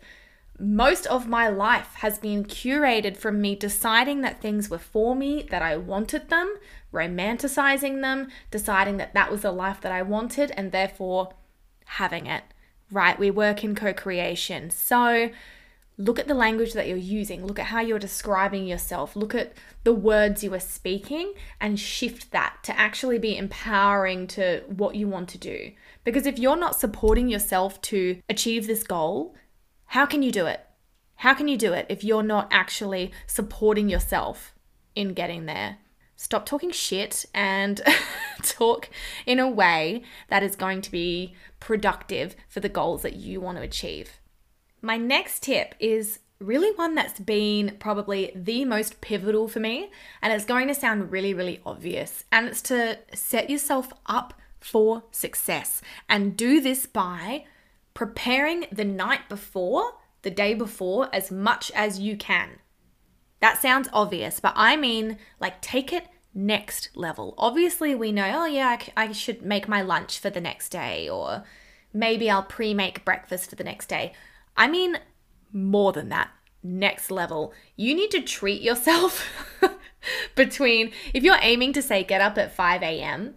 Most 0.58 1.06
of 1.06 1.28
my 1.28 1.48
life 1.48 1.94
has 1.96 2.18
been 2.18 2.44
curated 2.44 3.16
from 3.16 3.40
me 3.40 3.54
deciding 3.54 4.22
that 4.22 4.40
things 4.40 4.68
were 4.68 4.78
for 4.78 5.14
me, 5.14 5.46
that 5.50 5.62
I 5.62 5.76
wanted 5.76 6.30
them, 6.30 6.52
romanticizing 6.92 8.02
them, 8.02 8.28
deciding 8.50 8.96
that 8.96 9.14
that 9.14 9.30
was 9.30 9.42
the 9.42 9.52
life 9.52 9.80
that 9.82 9.92
I 9.92 10.02
wanted, 10.02 10.50
and 10.52 10.72
therefore 10.72 11.32
having 11.84 12.26
it. 12.26 12.42
Right? 12.90 13.18
We 13.18 13.30
work 13.30 13.62
in 13.62 13.76
co 13.76 13.92
creation. 13.92 14.70
So, 14.70 15.30
look 15.96 16.18
at 16.18 16.26
the 16.26 16.34
language 16.34 16.72
that 16.72 16.88
you're 16.88 16.96
using, 16.96 17.44
look 17.44 17.58
at 17.58 17.66
how 17.66 17.80
you're 17.80 17.98
describing 17.98 18.66
yourself, 18.66 19.14
look 19.14 19.34
at 19.34 19.52
the 19.84 19.92
words 19.92 20.42
you 20.42 20.54
are 20.54 20.60
speaking, 20.60 21.34
and 21.60 21.78
shift 21.78 22.30
that 22.30 22.56
to 22.62 22.78
actually 22.78 23.18
be 23.18 23.36
empowering 23.36 24.26
to 24.28 24.62
what 24.68 24.94
you 24.94 25.06
want 25.08 25.28
to 25.30 25.38
do. 25.38 25.72
Because 26.04 26.26
if 26.26 26.38
you're 26.38 26.56
not 26.56 26.78
supporting 26.78 27.28
yourself 27.28 27.80
to 27.82 28.22
achieve 28.28 28.66
this 28.66 28.82
goal, 28.82 29.34
how 29.88 30.06
can 30.06 30.22
you 30.22 30.30
do 30.30 30.46
it? 30.46 30.60
How 31.16 31.34
can 31.34 31.48
you 31.48 31.56
do 31.56 31.72
it 31.72 31.86
if 31.88 32.04
you're 32.04 32.22
not 32.22 32.48
actually 32.50 33.10
supporting 33.26 33.88
yourself 33.88 34.54
in 34.94 35.14
getting 35.14 35.46
there? 35.46 35.78
Stop 36.14 36.46
talking 36.46 36.70
shit 36.70 37.24
and 37.34 37.80
talk 38.42 38.90
in 39.24 39.38
a 39.38 39.48
way 39.48 40.02
that 40.28 40.42
is 40.42 40.56
going 40.56 40.82
to 40.82 40.90
be 40.90 41.34
productive 41.58 42.36
for 42.48 42.60
the 42.60 42.68
goals 42.68 43.02
that 43.02 43.16
you 43.16 43.40
want 43.40 43.56
to 43.56 43.64
achieve. 43.64 44.20
My 44.82 44.96
next 44.96 45.42
tip 45.42 45.74
is 45.80 46.20
really 46.38 46.70
one 46.76 46.94
that's 46.94 47.18
been 47.18 47.76
probably 47.78 48.30
the 48.34 48.64
most 48.64 49.00
pivotal 49.00 49.48
for 49.48 49.60
me, 49.60 49.90
and 50.20 50.32
it's 50.32 50.44
going 50.44 50.68
to 50.68 50.74
sound 50.74 51.10
really, 51.10 51.32
really 51.32 51.60
obvious. 51.64 52.24
And 52.30 52.46
it's 52.46 52.62
to 52.62 52.98
set 53.14 53.48
yourself 53.48 53.92
up 54.06 54.34
for 54.60 55.04
success 55.12 55.80
and 56.08 56.36
do 56.36 56.60
this 56.60 56.84
by 56.86 57.44
preparing 57.98 58.64
the 58.70 58.84
night 58.84 59.28
before, 59.28 59.94
the 60.22 60.30
day 60.30 60.54
before, 60.54 61.12
as 61.12 61.32
much 61.32 61.72
as 61.74 61.98
you 61.98 62.16
can. 62.16 62.48
That 63.40 63.60
sounds 63.60 63.88
obvious, 63.92 64.38
but 64.38 64.52
I 64.54 64.76
mean, 64.76 65.18
like, 65.40 65.60
take 65.60 65.92
it 65.92 66.06
next 66.32 66.90
level. 66.94 67.34
Obviously, 67.36 67.96
we 67.96 68.12
know, 68.12 68.30
oh, 68.32 68.44
yeah, 68.44 68.68
I, 68.68 68.84
c- 68.84 68.92
I 68.96 69.10
should 69.10 69.42
make 69.42 69.66
my 69.66 69.82
lunch 69.82 70.20
for 70.20 70.30
the 70.30 70.40
next 70.40 70.68
day, 70.68 71.08
or 71.08 71.42
maybe 71.92 72.30
I'll 72.30 72.44
pre 72.44 72.72
make 72.72 73.04
breakfast 73.04 73.50
for 73.50 73.56
the 73.56 73.64
next 73.64 73.88
day. 73.88 74.12
I 74.56 74.68
mean, 74.68 75.00
more 75.52 75.92
than 75.92 76.08
that, 76.10 76.30
next 76.62 77.10
level. 77.10 77.52
You 77.74 77.96
need 77.96 78.12
to 78.12 78.22
treat 78.22 78.62
yourself 78.62 79.28
between, 80.36 80.92
if 81.12 81.24
you're 81.24 81.42
aiming 81.42 81.72
to 81.72 81.82
say 81.82 82.04
get 82.04 82.20
up 82.20 82.38
at 82.38 82.54
5 82.54 82.80
a.m., 82.80 83.34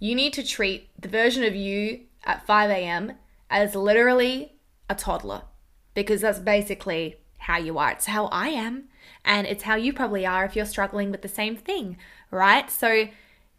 you 0.00 0.16
need 0.16 0.32
to 0.32 0.42
treat 0.42 0.88
the 1.00 1.08
version 1.08 1.44
of 1.44 1.54
you 1.54 2.06
at 2.24 2.44
5 2.44 2.70
a.m. 2.70 3.12
as 3.50 3.74
literally 3.74 4.52
a 4.88 4.94
toddler 4.94 5.42
because 5.94 6.20
that's 6.20 6.38
basically 6.38 7.16
how 7.38 7.58
you 7.58 7.78
are. 7.78 7.90
It's 7.90 8.06
how 8.06 8.26
I 8.26 8.48
am, 8.48 8.84
and 9.24 9.46
it's 9.46 9.64
how 9.64 9.74
you 9.74 9.92
probably 9.92 10.24
are 10.24 10.44
if 10.44 10.54
you're 10.54 10.66
struggling 10.66 11.10
with 11.10 11.22
the 11.22 11.28
same 11.28 11.56
thing, 11.56 11.96
right? 12.30 12.70
So 12.70 13.08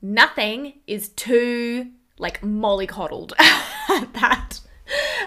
nothing 0.01 0.79
is 0.87 1.09
too 1.09 1.91
like 2.17 2.41
mollycoddled 2.41 3.33
at 3.39 4.13
that 4.13 4.61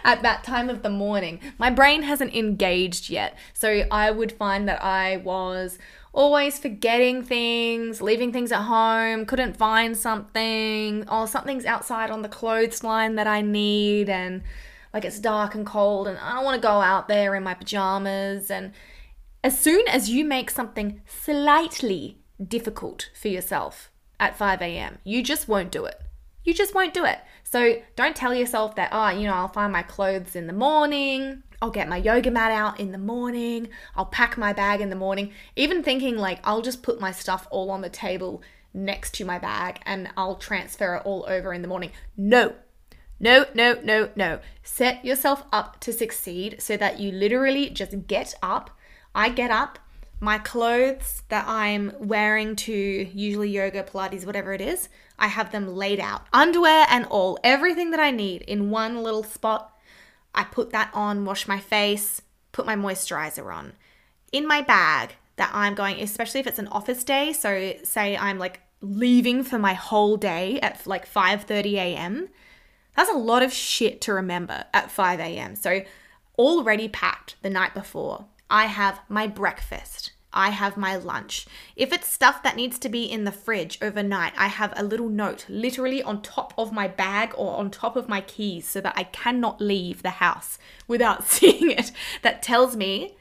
at 0.05 0.22
that 0.22 0.44
time 0.44 0.68
of 0.68 0.83
the 0.83 0.90
morning. 0.90 1.40
My 1.59 1.70
brain 1.70 2.03
hasn't 2.03 2.35
engaged 2.35 3.09
yet. 3.09 3.37
So 3.53 3.85
I 3.90 4.11
would 4.11 4.33
find 4.33 4.68
that 4.68 4.83
I 4.83 5.18
was 5.18 5.79
always 6.14 6.59
forgetting 6.59 7.24
things, 7.24 8.00
leaving 8.00 8.33
things 8.33 8.53
at 8.53 8.62
home, 8.62 9.27
couldn't 9.27 9.57
find 9.57 9.96
something, 9.96 11.07
or 11.09 11.27
something's 11.27 11.66
outside 11.66 12.11
on 12.11 12.22
the 12.22 12.29
clothesline 12.29 13.16
that 13.16 13.27
I 13.27 13.42
need, 13.42 14.09
and 14.09 14.42
like 14.94 15.05
it's 15.05 15.18
dark 15.18 15.55
and 15.57 15.66
cold, 15.66 16.07
and 16.07 16.16
I 16.18 16.35
don't 16.35 16.44
want 16.44 16.55
to 16.55 16.66
go 16.66 16.81
out 16.81 17.09
there 17.09 17.35
in 17.35 17.42
my 17.42 17.55
pajamas. 17.55 18.50
And 18.50 18.72
as 19.42 19.59
soon 19.59 19.87
as 19.88 20.09
you 20.09 20.24
make 20.24 20.50
something 20.50 21.03
slightly 21.05 22.18
difficult 22.42 23.11
for 23.20 23.29
yourself 23.29 23.90
at 24.20 24.38
5 24.38 24.62
a.m., 24.62 24.98
you 25.03 25.20
just 25.22 25.48
won't 25.48 25.72
do 25.72 25.85
it. 25.85 26.00
You 26.44 26.55
just 26.55 26.74
won't 26.74 26.94
do 26.94 27.05
it. 27.05 27.18
So 27.42 27.83
don't 27.96 28.14
tell 28.14 28.35
yourself 28.35 28.77
that, 28.77 28.90
oh, 28.92 29.09
you 29.09 29.27
know, 29.27 29.35
I'll 29.35 29.48
find 29.48 29.72
my 29.72 29.83
clothes 29.83 30.37
in 30.37 30.46
the 30.46 30.53
morning. 30.53 31.42
I'll 31.64 31.70
get 31.70 31.88
my 31.88 31.96
yoga 31.96 32.31
mat 32.31 32.53
out 32.53 32.79
in 32.79 32.92
the 32.92 32.98
morning. 32.98 33.70
I'll 33.96 34.05
pack 34.05 34.37
my 34.37 34.53
bag 34.53 34.83
in 34.83 34.90
the 34.90 34.96
morning. 34.96 35.33
Even 35.57 35.83
thinking 35.83 36.18
like 36.18 36.38
I'll 36.44 36.61
just 36.61 36.83
put 36.83 37.00
my 37.00 37.11
stuff 37.11 37.48
all 37.50 37.70
on 37.70 37.81
the 37.81 37.88
table 37.88 38.42
next 38.74 39.14
to 39.14 39.24
my 39.24 39.38
bag 39.38 39.81
and 39.87 40.11
I'll 40.14 40.35
transfer 40.35 40.96
it 40.96 41.07
all 41.07 41.24
over 41.27 41.55
in 41.55 41.62
the 41.62 41.68
morning. 41.68 41.92
No. 42.18 42.53
No, 43.18 43.46
no, 43.55 43.81
no, 43.83 44.11
no. 44.14 44.40
Set 44.62 45.07
yourself 45.07 45.44
up 45.53 45.81
to 45.81 45.90
succeed 45.90 46.61
so 46.61 46.77
that 46.77 47.00
you 47.00 47.11
literally 47.11 47.70
just 47.70 48.09
get 48.09 48.35
up. 48.42 48.68
I 49.14 49.31
get 49.31 49.50
up, 49.50 49.79
my 50.20 50.37
clothes 50.37 51.22
that 51.31 51.46
I'm 51.48 51.94
wearing 51.98 52.57
to 52.57 52.74
usually 52.74 53.48
yoga, 53.48 53.85
Pilates, 53.85 54.27
whatever 54.27 54.53
it 54.53 54.61
is, 54.61 54.90
I 55.18 55.29
have 55.29 55.50
them 55.50 55.74
laid 55.74 55.98
out. 55.98 56.27
Underwear 56.31 56.85
and 56.90 57.07
all, 57.07 57.38
everything 57.42 57.90
that 57.92 58.00
I 58.00 58.11
need 58.11 58.42
in 58.42 58.68
one 58.68 59.03
little 59.03 59.24
spot 59.24 59.74
I 60.35 60.44
put 60.44 60.70
that 60.70 60.90
on, 60.92 61.25
wash 61.25 61.47
my 61.47 61.61
face, 61.61 62.23
put 62.53 62.66
my 62.66 62.77
moisturizer 62.77 63.53
on. 63.55 63.73
In 64.33 64.47
my 64.47 64.62
bag 64.62 65.14
that 65.37 65.51
I'm 65.53 65.75
going, 65.75 66.01
especially 66.01 66.40
if 66.40 66.47
it's 66.47 66.59
an 66.59 66.68
office 66.68 67.05
day, 67.05 67.33
so 67.33 67.75
say 67.83 68.16
I'm 68.16 68.38
like 68.38 68.61
leaving 68.81 69.42
for 69.44 69.59
my 69.59 69.75
whole 69.75 70.16
day 70.16 70.61
at 70.61 70.87
like 70.87 71.11
5:30 71.11 71.75
a.m. 71.75 72.29
That's 72.97 73.11
a 73.11 73.14
lot 73.14 73.42
of 73.42 73.53
shit 73.53 74.01
to 74.03 74.12
remember 74.12 74.64
at 74.73 74.90
5 74.90 75.20
a.m. 75.20 75.57
So 75.57 75.83
already 76.38 76.88
packed 76.88 77.37
the 77.42 77.51
night 77.51 77.75
before. 77.75 78.27
I 78.51 78.66
have 78.66 79.01
my 79.09 79.27
breakfast. 79.27 80.12
I 80.35 80.51
have 80.51 80.77
my 80.77 80.97
lunch. 80.97 81.47
If 81.77 81.92
it's 81.92 82.09
stuff 82.09 82.42
that 82.42 82.57
needs 82.57 82.79
to 82.81 82.88
be 82.88 83.05
in 83.05 83.25
the 83.25 83.33
fridge 83.33 83.79
overnight, 83.81 84.33
I 84.37 84.49
have 84.49 84.75
a 84.77 84.83
little 84.83 85.09
note 85.09 85.47
literally 85.49 86.03
on 86.03 86.20
top 86.20 86.53
of 86.59 86.73
my 86.73 86.88
bag 86.88 87.33
or 87.37 87.57
on 87.57 87.70
top 87.70 87.94
of 87.94 88.09
my 88.09 88.20
keys 88.20 88.66
so 88.66 88.81
that 88.81 88.94
I 88.97 89.05
cannot 89.05 89.61
leave 89.61 90.03
the 90.03 90.11
house 90.11 90.59
without 90.88 91.25
seeing 91.29 91.70
it 91.70 91.92
that 92.23 92.42
tells 92.42 92.77
me 92.77 93.16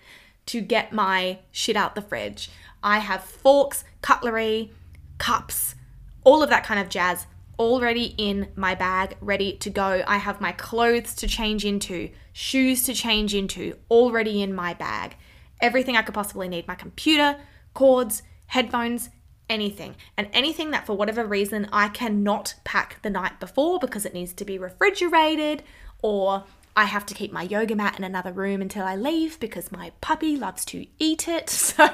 to 0.48 0.60
get 0.60 0.92
my 0.92 1.40
shit 1.52 1.78
out 1.78 1.96
the 1.96 2.02
fridge. 2.02 2.50
I 2.84 3.00
have 3.00 3.24
forks, 3.24 3.86
cutlery, 4.02 4.72
cups, 5.20 5.76
all 6.24 6.44
of 6.44 6.50
that 6.50 6.66
kind 6.66 6.80
of 6.80 6.90
jazz 6.90 7.28
already 7.60 8.16
in 8.18 8.50
my 8.56 8.74
bag, 8.74 9.16
ready 9.22 9.56
to 9.58 9.70
go. 9.70 10.04
I 10.08 10.18
have 10.18 10.42
my 10.42 10.52
clothes 10.52 11.14
to 11.16 11.28
change 11.28 11.64
into, 11.64 12.10
shoes 12.34 12.82
to 12.84 12.94
change 12.94 13.36
into, 13.36 13.78
already 13.90 14.42
in 14.42 14.54
my 14.54 14.74
bag 14.74 15.16
everything 15.62 15.96
I 15.96 16.02
could 16.02 16.14
possibly 16.14 16.48
need 16.48 16.68
my 16.68 16.76
computer, 16.76 17.38
cords, 17.74 18.24
headphones, 18.48 19.10
anything. 19.50 19.96
And 20.18 20.30
anything 20.34 20.72
that 20.72 20.86
for 20.86 20.96
whatever 20.96 21.26
reason 21.26 21.68
I 21.72 21.90
cannot 21.90 22.56
pack 22.64 23.02
the 23.02 23.10
night 23.10 23.40
before 23.40 23.80
because 23.80 24.06
it 24.06 24.14
needs 24.14 24.34
to 24.34 24.46
be 24.46 24.58
refrigerated 24.58 25.64
or 26.02 26.44
I 26.76 26.86
have 26.86 27.06
to 27.08 27.14
keep 27.14 27.32
my 27.32 27.44
yoga 27.44 27.76
mat 27.76 27.98
in 27.98 28.04
another 28.04 28.32
room 28.32 28.62
until 28.62 28.86
I 28.86 28.96
leave 28.96 29.40
because 29.40 29.72
my 29.72 29.92
puppy 30.02 30.36
loves 30.36 30.66
to 30.66 30.88
eat 31.00 31.28
it. 31.28 31.50
So 31.74 31.90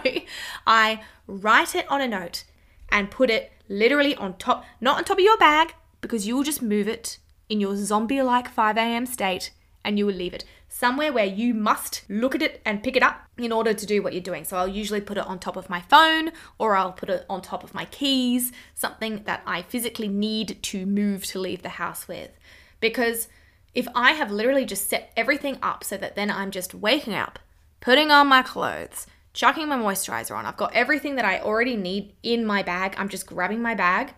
I 0.66 1.02
write 1.28 1.76
it 1.76 1.90
on 1.92 2.02
a 2.02 2.08
note 2.08 2.44
and 2.90 3.12
put 3.12 3.30
it 3.30 3.52
literally 3.68 4.16
on 4.16 4.38
top, 4.38 4.66
not 4.82 4.98
on 4.98 5.04
top 5.04 5.18
of 5.18 5.24
your 5.24 5.38
bag, 5.38 5.76
because 6.02 6.28
you 6.28 6.36
will 6.36 6.44
just 6.44 6.62
move 6.62 6.88
it 6.88 7.18
in 7.50 7.60
your 7.60 7.76
zombie 7.76 8.22
like 8.22 8.50
5 8.50 8.78
a.m. 8.78 9.06
state 9.06 9.52
and 9.84 9.98
you 9.98 10.06
will 10.06 10.14
leave 10.14 10.34
it 10.34 10.46
somewhere 10.70 11.12
where 11.12 11.26
you 11.26 11.54
must 11.54 12.04
look 12.08 12.36
at 12.36 12.44
it 12.44 12.62
and 12.64 12.84
pick 12.84 12.96
it 12.96 13.04
up 13.04 13.28
in 13.38 13.52
order 13.52 13.74
to 13.74 13.86
do 13.86 14.02
what 14.02 14.14
you're 14.14 14.22
doing. 14.22 14.46
So 14.46 14.56
I'll 14.56 14.68
usually 14.68 15.02
put 15.02 15.18
it 15.18 15.26
on 15.26 15.40
top 15.40 15.58
of 15.58 15.70
my 15.70 15.82
phone 15.82 16.32
or 16.60 16.76
I'll 16.76 16.94
put 16.94 17.10
it 17.10 17.26
on 17.28 17.42
top 17.42 17.64
of 17.64 17.74
my 17.74 17.86
keys, 17.86 18.52
something 18.76 19.24
that 19.26 19.42
I 19.46 19.64
physically 19.64 20.08
need 20.08 20.62
to 20.64 20.86
move 20.86 21.26
to 21.26 21.40
leave 21.40 21.64
the 21.64 21.70
house 21.70 22.08
with. 22.08 22.32
Because 22.80 23.28
if 23.74 23.88
I 23.96 24.14
have 24.14 24.32
literally 24.32 24.66
just 24.66 24.88
set 24.90 25.12
everything 25.18 25.58
up 25.62 25.84
so 25.84 25.98
that 25.98 26.16
then 26.16 26.30
I'm 26.30 26.52
just 26.52 26.74
waking 26.74 27.16
up, 27.16 27.40
putting 27.82 28.12
on 28.12 28.28
my 28.28 28.44
clothes, 28.44 29.08
chucking 29.34 29.68
my 29.68 29.78
moisturizer 29.78 30.36
on, 30.36 30.46
I've 30.46 30.58
got 30.58 30.74
everything 30.74 31.16
that 31.16 31.26
I 31.26 31.40
already 31.40 31.76
need 31.76 32.14
in 32.24 32.46
my 32.46 32.64
bag, 32.64 32.96
I'm 32.98 33.10
just 33.10 33.26
grabbing 33.26 33.62
my 33.62 33.76
bag, 33.76 34.14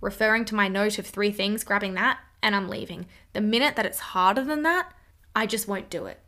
referring 0.00 0.44
to 0.46 0.54
my 0.54 0.68
note 0.68 0.98
of 0.98 1.06
three 1.06 1.32
things, 1.32 1.64
grabbing 1.64 1.94
that, 1.94 2.18
and 2.42 2.54
I'm 2.54 2.68
leaving. 2.68 3.06
The 3.32 3.40
minute 3.40 3.76
that 3.76 3.86
it's 3.86 3.98
harder 3.98 4.44
than 4.44 4.62
that, 4.62 4.92
I 5.34 5.46
just 5.46 5.68
won't 5.68 5.90
do 5.90 6.06
it. 6.06 6.20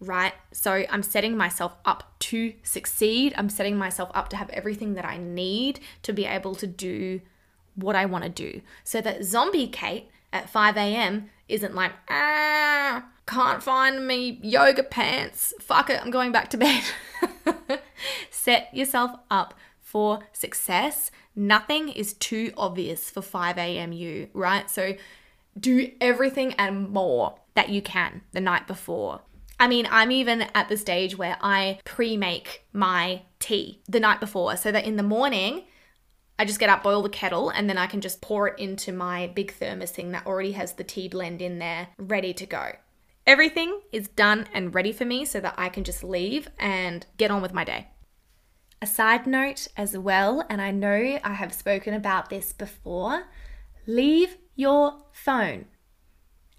Right? 0.00 0.34
So 0.52 0.84
I'm 0.90 1.02
setting 1.02 1.36
myself 1.36 1.76
up 1.84 2.18
to 2.20 2.54
succeed. 2.62 3.34
I'm 3.36 3.48
setting 3.48 3.76
myself 3.76 4.10
up 4.14 4.28
to 4.30 4.36
have 4.36 4.50
everything 4.50 4.94
that 4.94 5.04
I 5.04 5.16
need 5.16 5.80
to 6.02 6.12
be 6.12 6.24
able 6.26 6.54
to 6.56 6.66
do 6.66 7.20
what 7.74 7.96
I 7.96 8.06
want 8.06 8.24
to 8.24 8.30
do. 8.30 8.62
So 8.84 9.00
that 9.00 9.24
zombie 9.24 9.68
Kate 9.68 10.08
at 10.32 10.50
5 10.50 10.76
a.m. 10.76 11.30
isn't 11.48 11.74
like, 11.74 11.92
ah, 12.08 13.04
can't 13.26 13.62
find 13.62 14.06
me 14.06 14.40
yoga 14.42 14.82
pants. 14.82 15.54
Fuck 15.60 15.90
it, 15.90 16.00
I'm 16.02 16.10
going 16.10 16.32
back 16.32 16.48
to 16.50 16.56
bed. 16.56 16.82
Set 18.30 18.74
yourself 18.74 19.12
up 19.30 19.54
for 19.80 20.20
success. 20.32 21.10
Nothing 21.36 21.88
is 21.88 22.14
too 22.14 22.52
obvious 22.56 23.10
for 23.10 23.22
5 23.22 23.58
a.m. 23.58 23.92
you, 23.92 24.28
right? 24.32 24.68
So 24.68 24.94
do 25.58 25.92
everything 26.00 26.54
and 26.54 26.88
more 26.90 27.36
that 27.54 27.68
you 27.68 27.82
can 27.82 28.22
the 28.32 28.40
night 28.40 28.66
before. 28.66 29.20
I 29.58 29.68
mean, 29.68 29.86
I'm 29.90 30.10
even 30.10 30.42
at 30.54 30.68
the 30.68 30.76
stage 30.76 31.16
where 31.16 31.36
I 31.40 31.78
pre 31.84 32.16
make 32.16 32.64
my 32.72 33.22
tea 33.38 33.80
the 33.88 34.00
night 34.00 34.20
before 34.20 34.56
so 34.56 34.72
that 34.72 34.84
in 34.84 34.96
the 34.96 35.02
morning, 35.02 35.64
I 36.38 36.44
just 36.44 36.58
get 36.58 36.70
up, 36.70 36.82
boil 36.82 37.02
the 37.02 37.08
kettle, 37.08 37.50
and 37.50 37.68
then 37.68 37.78
I 37.78 37.86
can 37.86 38.00
just 38.00 38.20
pour 38.20 38.48
it 38.48 38.58
into 38.58 38.92
my 38.92 39.28
big 39.28 39.52
thermos 39.52 39.92
thing 39.92 40.10
that 40.12 40.26
already 40.26 40.52
has 40.52 40.72
the 40.72 40.84
tea 40.84 41.08
blend 41.08 41.40
in 41.40 41.58
there, 41.58 41.88
ready 41.98 42.34
to 42.34 42.46
go. 42.46 42.72
Everything 43.24 43.80
is 43.92 44.08
done 44.08 44.48
and 44.52 44.74
ready 44.74 44.90
for 44.90 45.04
me 45.04 45.24
so 45.24 45.38
that 45.38 45.54
I 45.56 45.68
can 45.68 45.84
just 45.84 46.02
leave 46.02 46.48
and 46.58 47.06
get 47.16 47.30
on 47.30 47.40
with 47.40 47.54
my 47.54 47.62
day. 47.62 47.88
A 48.80 48.86
side 48.86 49.28
note 49.28 49.68
as 49.76 49.96
well, 49.96 50.44
and 50.50 50.60
I 50.60 50.72
know 50.72 51.20
I 51.22 51.34
have 51.34 51.54
spoken 51.54 51.94
about 51.94 52.30
this 52.30 52.52
before 52.52 53.26
leave 53.86 54.36
your 54.54 54.96
phone 55.12 55.66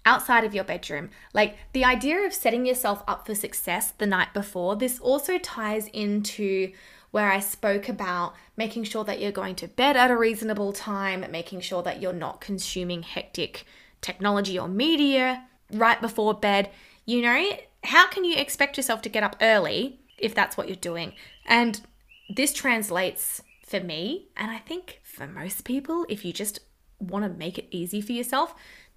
outside 0.04 0.44
of 0.44 0.54
your 0.54 0.64
bedroom. 0.64 1.10
Like 1.32 1.56
the 1.72 1.84
idea 1.84 2.18
of 2.18 2.34
setting 2.34 2.66
yourself 2.66 3.02
up 3.06 3.26
for 3.26 3.34
success 3.34 3.92
the 3.92 4.06
night 4.06 4.34
before, 4.34 4.76
this 4.76 4.98
also 4.98 5.38
ties 5.38 5.88
into 5.88 6.72
where 7.10 7.30
I 7.30 7.38
spoke 7.38 7.88
about 7.88 8.34
making 8.56 8.84
sure 8.84 9.04
that 9.04 9.20
you're 9.20 9.30
going 9.30 9.54
to 9.56 9.68
bed 9.68 9.96
at 9.96 10.10
a 10.10 10.16
reasonable 10.16 10.72
time, 10.72 11.24
making 11.30 11.60
sure 11.60 11.82
that 11.82 12.02
you're 12.02 12.12
not 12.12 12.40
consuming 12.40 13.02
hectic 13.02 13.64
technology 14.00 14.58
or 14.58 14.66
media 14.68 15.46
right 15.72 16.00
before 16.00 16.34
bed. 16.34 16.70
You 17.06 17.22
know, 17.22 17.50
how 17.84 18.08
can 18.08 18.24
you 18.24 18.36
expect 18.36 18.76
yourself 18.76 19.00
to 19.02 19.08
get 19.08 19.22
up 19.22 19.36
early 19.40 20.00
if 20.18 20.34
that's 20.34 20.56
what 20.56 20.66
you're 20.66 20.76
doing? 20.76 21.12
And 21.46 21.80
this 22.28 22.52
translates 22.52 23.42
for 23.64 23.80
me, 23.80 24.28
and 24.36 24.50
I 24.50 24.58
think 24.58 25.00
for 25.04 25.26
most 25.26 25.64
people, 25.64 26.06
if 26.08 26.24
you 26.24 26.32
just 26.32 26.58
want 26.98 27.24
to 27.24 27.38
make 27.38 27.58
it 27.58 27.68
easy 27.70 28.00
for 28.00 28.12
yourself, 28.12 28.54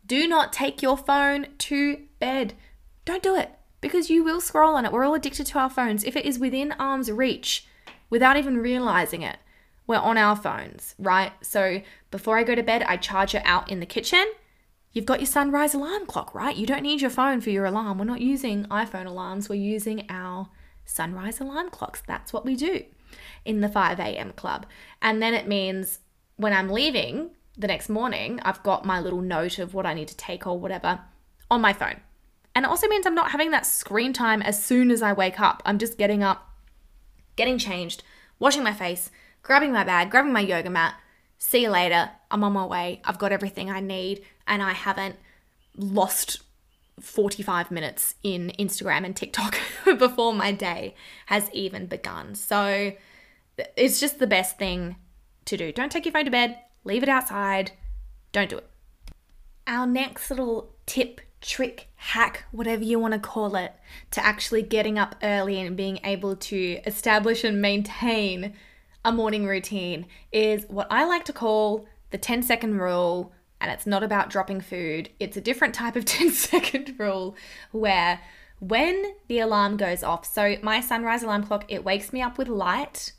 do 0.08 0.28
not 0.28 0.54
take 0.54 0.82
your 0.82 0.98
phone 0.98 1.48
to 1.60 2.02
bed. 2.20 2.54
don't 3.06 3.24
do 3.24 3.36
it 3.36 3.52
because 3.82 4.10
you 4.10 4.24
will 4.24 4.41
scroll 4.41 4.76
on 4.76 4.86
it. 4.86 4.91
We're 4.91 5.04
all 5.04 5.13
addicted 5.13 5.46
to 5.48 5.60
our 5.60 5.70
phones. 5.70 6.04
If 6.04 6.15
it 6.15 6.26
is 6.26 6.39
within 6.39 6.72
arm's 6.74 7.12
reach 7.12 7.67
without 8.10 8.38
even 8.38 8.58
realizing 8.58 9.22
it, 9.22 9.38
we're 9.86 9.98
on 9.98 10.17
our 10.17 10.36
phones, 10.36 10.96
right? 10.98 11.32
So 11.41 11.82
before 12.12 12.38
I 12.38 12.43
go 12.43 12.56
to 12.56 12.63
bed, 12.63 12.84
I 12.84 12.98
charge 12.98 13.36
it 13.36 13.43
out 13.46 13.70
in 13.70 13.80
the 13.80 13.86
kitchen. 13.86 14.26
You've 14.91 15.06
got 15.06 15.20
your 15.20 15.28
sunrise 15.28 15.74
alarm 15.74 16.06
clock, 16.08 16.34
right? 16.34 16.56
You 16.56 16.65
don't 16.65 16.82
need 16.82 17.02
your 17.02 17.10
phone 17.10 17.39
for 17.39 17.52
your 17.52 17.65
alarm. 17.65 17.98
We're 17.98 18.06
not 18.06 18.22
using 18.22 18.65
iPhone 18.65 19.06
alarms, 19.06 19.48
we're 19.48 19.56
using 19.56 20.06
our 20.10 20.50
sunrise 20.86 21.39
alarm 21.39 21.70
clocks. 21.70 22.02
That's 22.08 22.34
what 22.34 22.46
we 22.46 22.56
do 22.56 22.84
in 23.46 23.62
the 23.62 23.70
5 23.70 24.00
a.m. 24.00 24.34
club. 24.34 24.65
And 25.02 25.22
then 25.22 25.34
it 25.34 25.48
means 25.48 26.00
when 26.36 26.54
I'm 26.54 26.70
leaving 26.70 27.32
the 27.58 27.67
next 27.67 27.89
morning, 27.89 28.39
I've 28.43 28.62
got 28.63 28.86
my 28.86 29.00
little 29.00 29.22
note 29.22 29.60
of 29.60 29.74
what 29.74 29.86
I 29.86 29.93
need 29.93 30.08
to 30.10 30.17
take 30.17 30.46
or 30.46 30.60
whatever 30.60 31.02
on 31.50 31.62
my 31.62 31.74
phone. 31.74 32.02
And 32.56 32.65
it 32.65 32.70
also 32.70 32.88
means 32.88 33.06
I'm 33.06 33.15
not 33.15 33.32
having 33.32 33.52
that 33.52 33.65
screen 33.65 34.13
time 34.13 34.41
as 34.41 34.63
soon 34.63 34.91
as 34.91 35.02
I 35.02 35.13
wake 35.13 35.39
up. 35.39 35.62
I'm 35.65 35.78
just 35.78 35.98
getting 35.98 36.24
up, 36.24 36.50
getting 37.36 37.58
changed, 37.58 38.04
washing 38.39 38.63
my 38.63 38.74
face, 38.74 39.12
grabbing 39.43 39.72
my 39.72 39.84
bag, 39.84 40.10
grabbing 40.12 40.34
my 40.34 40.41
yoga 40.41 40.70
mat. 40.70 40.96
See 41.38 41.62
you 41.62 41.70
later. 41.70 42.10
I'm 42.32 42.43
on 42.43 42.54
my 42.54 42.65
way. 42.65 43.02
I've 43.06 43.20
got 43.20 43.32
everything 43.32 43.70
I 43.70 43.80
need, 43.80 44.24
and 44.48 44.62
I 44.62 44.74
haven't 44.74 45.17
lost 45.76 46.41
45 47.00 47.70
minutes 47.70 48.15
in 48.24 48.52
Instagram 48.58 49.06
and 49.06 49.15
TikTok 49.15 49.56
before 50.00 50.34
my 50.34 50.52
day 50.52 50.96
has 51.28 51.50
even 51.54 51.86
begun. 51.86 52.34
So 52.34 52.93
it's 53.76 54.00
just 54.00 54.20
the 54.20 54.28
best 54.28 54.58
thing 54.58 54.96
to 55.46 55.58
do. 55.58 55.72
Don't 55.72 55.91
take 55.91 56.06
your 56.06 56.12
phone 56.12 56.26
to 56.26 56.32
bed, 56.32 56.58
leave 56.88 57.04
it 57.04 57.10
outside. 57.10 57.71
Don't 58.32 58.50
do 58.50 58.58
it. 58.58 58.69
Our 59.67 59.86
next 59.86 60.30
little 60.30 60.73
tip, 60.86 61.21
trick, 61.41 61.89
hack, 61.95 62.45
whatever 62.52 62.84
you 62.84 62.97
want 62.97 63.13
to 63.13 63.19
call 63.19 63.56
it, 63.56 63.73
to 64.12 64.26
actually 64.26 64.63
getting 64.63 64.97
up 64.97 65.15
early 65.21 65.60
and 65.60 65.76
being 65.76 66.00
able 66.04 66.36
to 66.36 66.80
establish 66.86 67.43
and 67.43 67.62
maintain 67.62 68.54
a 69.04 69.12
morning 69.12 69.45
routine 69.45 70.06
is 70.32 70.65
what 70.67 70.88
I 70.89 71.06
like 71.06 71.26
to 71.26 71.34
call 71.34 71.86
the 72.10 72.17
10 72.17 72.43
second 72.43 72.80
rule 72.80 73.32
and 73.60 73.71
it's 73.71 73.88
not 73.88 74.04
about 74.04 74.30
dropping 74.30 74.62
food. 74.62 75.10
It's 75.19 75.38
a 75.38 75.41
different 75.41 75.73
type 75.73 75.95
of 75.95 76.06
10 76.06 76.32
second 76.32 76.95
rule 76.97 77.36
where 77.71 78.21
when 78.60 79.13
the 79.28 79.39
alarm 79.39 79.78
goes 79.78 80.04
off, 80.04 80.26
so 80.26 80.56
my 80.63 80.82
sunrise 80.82 81.23
alarm 81.23 81.43
clock, 81.43 81.65
it 81.67 81.84
wakes 81.84 82.12
me 82.12 82.21
up 82.21 82.38
with 82.38 82.47
light 82.47 83.13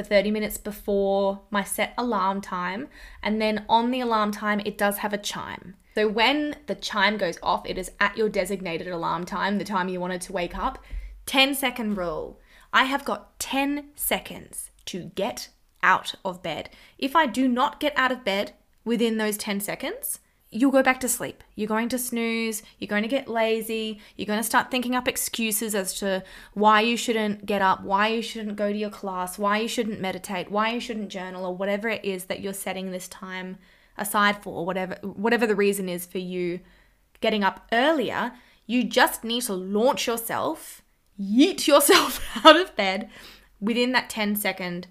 for 0.00 0.08
30 0.08 0.30
minutes 0.30 0.56
before 0.56 1.40
my 1.50 1.62
set 1.62 1.92
alarm 1.98 2.40
time. 2.40 2.88
And 3.22 3.40
then 3.40 3.64
on 3.68 3.90
the 3.90 4.00
alarm 4.00 4.32
time, 4.32 4.60
it 4.64 4.78
does 4.78 4.98
have 4.98 5.12
a 5.12 5.18
chime. 5.18 5.76
So 5.94 6.08
when 6.08 6.56
the 6.66 6.74
chime 6.74 7.18
goes 7.18 7.38
off, 7.42 7.66
it 7.66 7.76
is 7.76 7.90
at 8.00 8.16
your 8.16 8.28
designated 8.28 8.88
alarm 8.88 9.26
time, 9.26 9.58
the 9.58 9.64
time 9.64 9.88
you 9.88 10.00
wanted 10.00 10.20
to 10.22 10.32
wake 10.32 10.56
up. 10.56 10.82
10 11.26 11.54
second 11.54 11.96
rule. 11.96 12.40
I 12.72 12.84
have 12.84 13.04
got 13.04 13.38
10 13.40 13.88
seconds 13.94 14.70
to 14.86 15.10
get 15.14 15.48
out 15.82 16.14
of 16.24 16.42
bed. 16.42 16.70
If 16.98 17.14
I 17.14 17.26
do 17.26 17.48
not 17.48 17.80
get 17.80 17.92
out 17.96 18.12
of 18.12 18.24
bed 18.24 18.52
within 18.84 19.18
those 19.18 19.36
10 19.36 19.60
seconds, 19.60 20.20
you'll 20.50 20.72
go 20.72 20.82
back 20.82 20.98
to 21.00 21.08
sleep. 21.08 21.44
You're 21.54 21.68
going 21.68 21.88
to 21.90 21.98
snooze, 21.98 22.62
you're 22.78 22.88
going 22.88 23.02
to 23.02 23.08
get 23.08 23.28
lazy, 23.28 24.00
you're 24.16 24.26
going 24.26 24.40
to 24.40 24.44
start 24.44 24.70
thinking 24.70 24.96
up 24.96 25.06
excuses 25.06 25.74
as 25.74 25.94
to 26.00 26.24
why 26.54 26.80
you 26.80 26.96
shouldn't 26.96 27.46
get 27.46 27.62
up, 27.62 27.82
why 27.82 28.08
you 28.08 28.22
shouldn't 28.22 28.56
go 28.56 28.72
to 28.72 28.78
your 28.78 28.90
class, 28.90 29.38
why 29.38 29.58
you 29.58 29.68
shouldn't 29.68 30.00
meditate, 30.00 30.50
why 30.50 30.72
you 30.72 30.80
shouldn't 30.80 31.08
journal 31.08 31.44
or 31.44 31.54
whatever 31.54 31.88
it 31.88 32.04
is 32.04 32.24
that 32.24 32.40
you're 32.40 32.52
setting 32.52 32.90
this 32.90 33.06
time 33.08 33.58
aside 33.96 34.42
for, 34.42 34.66
whatever 34.66 34.96
whatever 35.02 35.46
the 35.46 35.54
reason 35.54 35.88
is 35.88 36.04
for 36.04 36.18
you 36.18 36.60
getting 37.20 37.44
up 37.44 37.66
earlier, 37.72 38.32
you 38.66 38.82
just 38.82 39.22
need 39.22 39.42
to 39.42 39.54
launch 39.54 40.06
yourself, 40.06 40.82
yeet 41.20 41.66
yourself 41.66 42.20
out 42.44 42.58
of 42.58 42.74
bed 42.74 43.08
within 43.60 43.92
that 43.92 44.10
10 44.10 44.36
second 44.36 44.88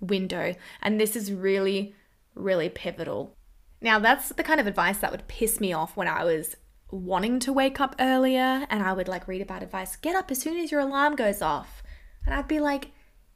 window. 0.00 0.54
And 0.80 1.00
this 1.00 1.16
is 1.16 1.32
really 1.32 1.94
really 2.34 2.68
pivotal. 2.68 3.36
Now, 3.82 3.98
that's 3.98 4.28
the 4.28 4.44
kind 4.44 4.60
of 4.60 4.68
advice 4.68 4.98
that 4.98 5.10
would 5.10 5.26
piss 5.26 5.60
me 5.60 5.72
off 5.72 5.96
when 5.96 6.06
I 6.06 6.22
was 6.24 6.56
wanting 6.90 7.40
to 7.40 7.52
wake 7.52 7.80
up 7.80 7.96
earlier 7.98 8.66
and 8.70 8.82
I 8.82 8.92
would 8.92 9.08
like 9.08 9.26
read 9.26 9.40
about 9.40 9.62
advice 9.62 9.96
get 9.96 10.14
up 10.14 10.30
as 10.30 10.38
soon 10.40 10.58
as 10.58 10.70
your 10.70 10.80
alarm 10.80 11.16
goes 11.16 11.42
off. 11.42 11.82
And 12.24 12.34
I'd 12.34 12.46
be 12.46 12.60
like, 12.60 12.92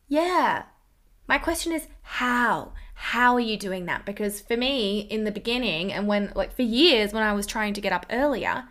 yeah. 0.07 0.65
My 1.27 1.39
question 1.39 1.73
is, 1.73 1.89
how? 2.03 2.73
How 2.95 3.35
are 3.35 3.41
you 3.41 3.57
doing 3.57 3.87
that? 3.87 4.07
Because 4.07 4.41
for 4.41 4.57
me, 4.57 5.01
in 5.01 5.25
the 5.25 5.33
beginning, 5.33 5.93
and 5.93 6.07
when, 6.07 6.33
like, 6.37 6.55
for 6.55 6.63
years 6.63 7.13
when 7.13 7.25
I 7.25 7.33
was 7.33 7.47
trying 7.47 7.75
to 7.75 7.81
get 7.81 7.93
up 7.93 8.07
earlier, 8.09 8.69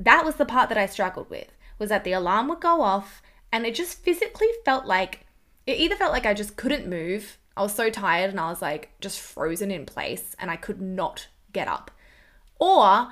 that 0.00 0.24
was 0.24 0.34
the 0.34 0.44
part 0.44 0.68
that 0.70 0.78
I 0.78 0.86
struggled 0.86 1.30
with 1.30 1.52
was 1.78 1.90
that 1.90 2.02
the 2.02 2.12
alarm 2.12 2.48
would 2.48 2.60
go 2.60 2.82
off 2.82 3.22
and 3.52 3.64
it 3.64 3.76
just 3.76 4.02
physically 4.02 4.48
felt 4.64 4.86
like 4.86 5.26
it 5.66 5.78
either 5.78 5.94
felt 5.94 6.12
like 6.12 6.26
I 6.26 6.34
just 6.34 6.56
couldn't 6.56 6.88
move 6.88 7.38
I 7.60 7.62
was 7.62 7.74
so 7.74 7.90
tired 7.90 8.30
and 8.30 8.40
I 8.40 8.48
was 8.48 8.62
like 8.62 8.88
just 9.02 9.20
frozen 9.20 9.70
in 9.70 9.84
place 9.84 10.34
and 10.38 10.50
I 10.50 10.56
could 10.56 10.80
not 10.80 11.28
get 11.52 11.68
up. 11.68 11.90
Or 12.58 13.08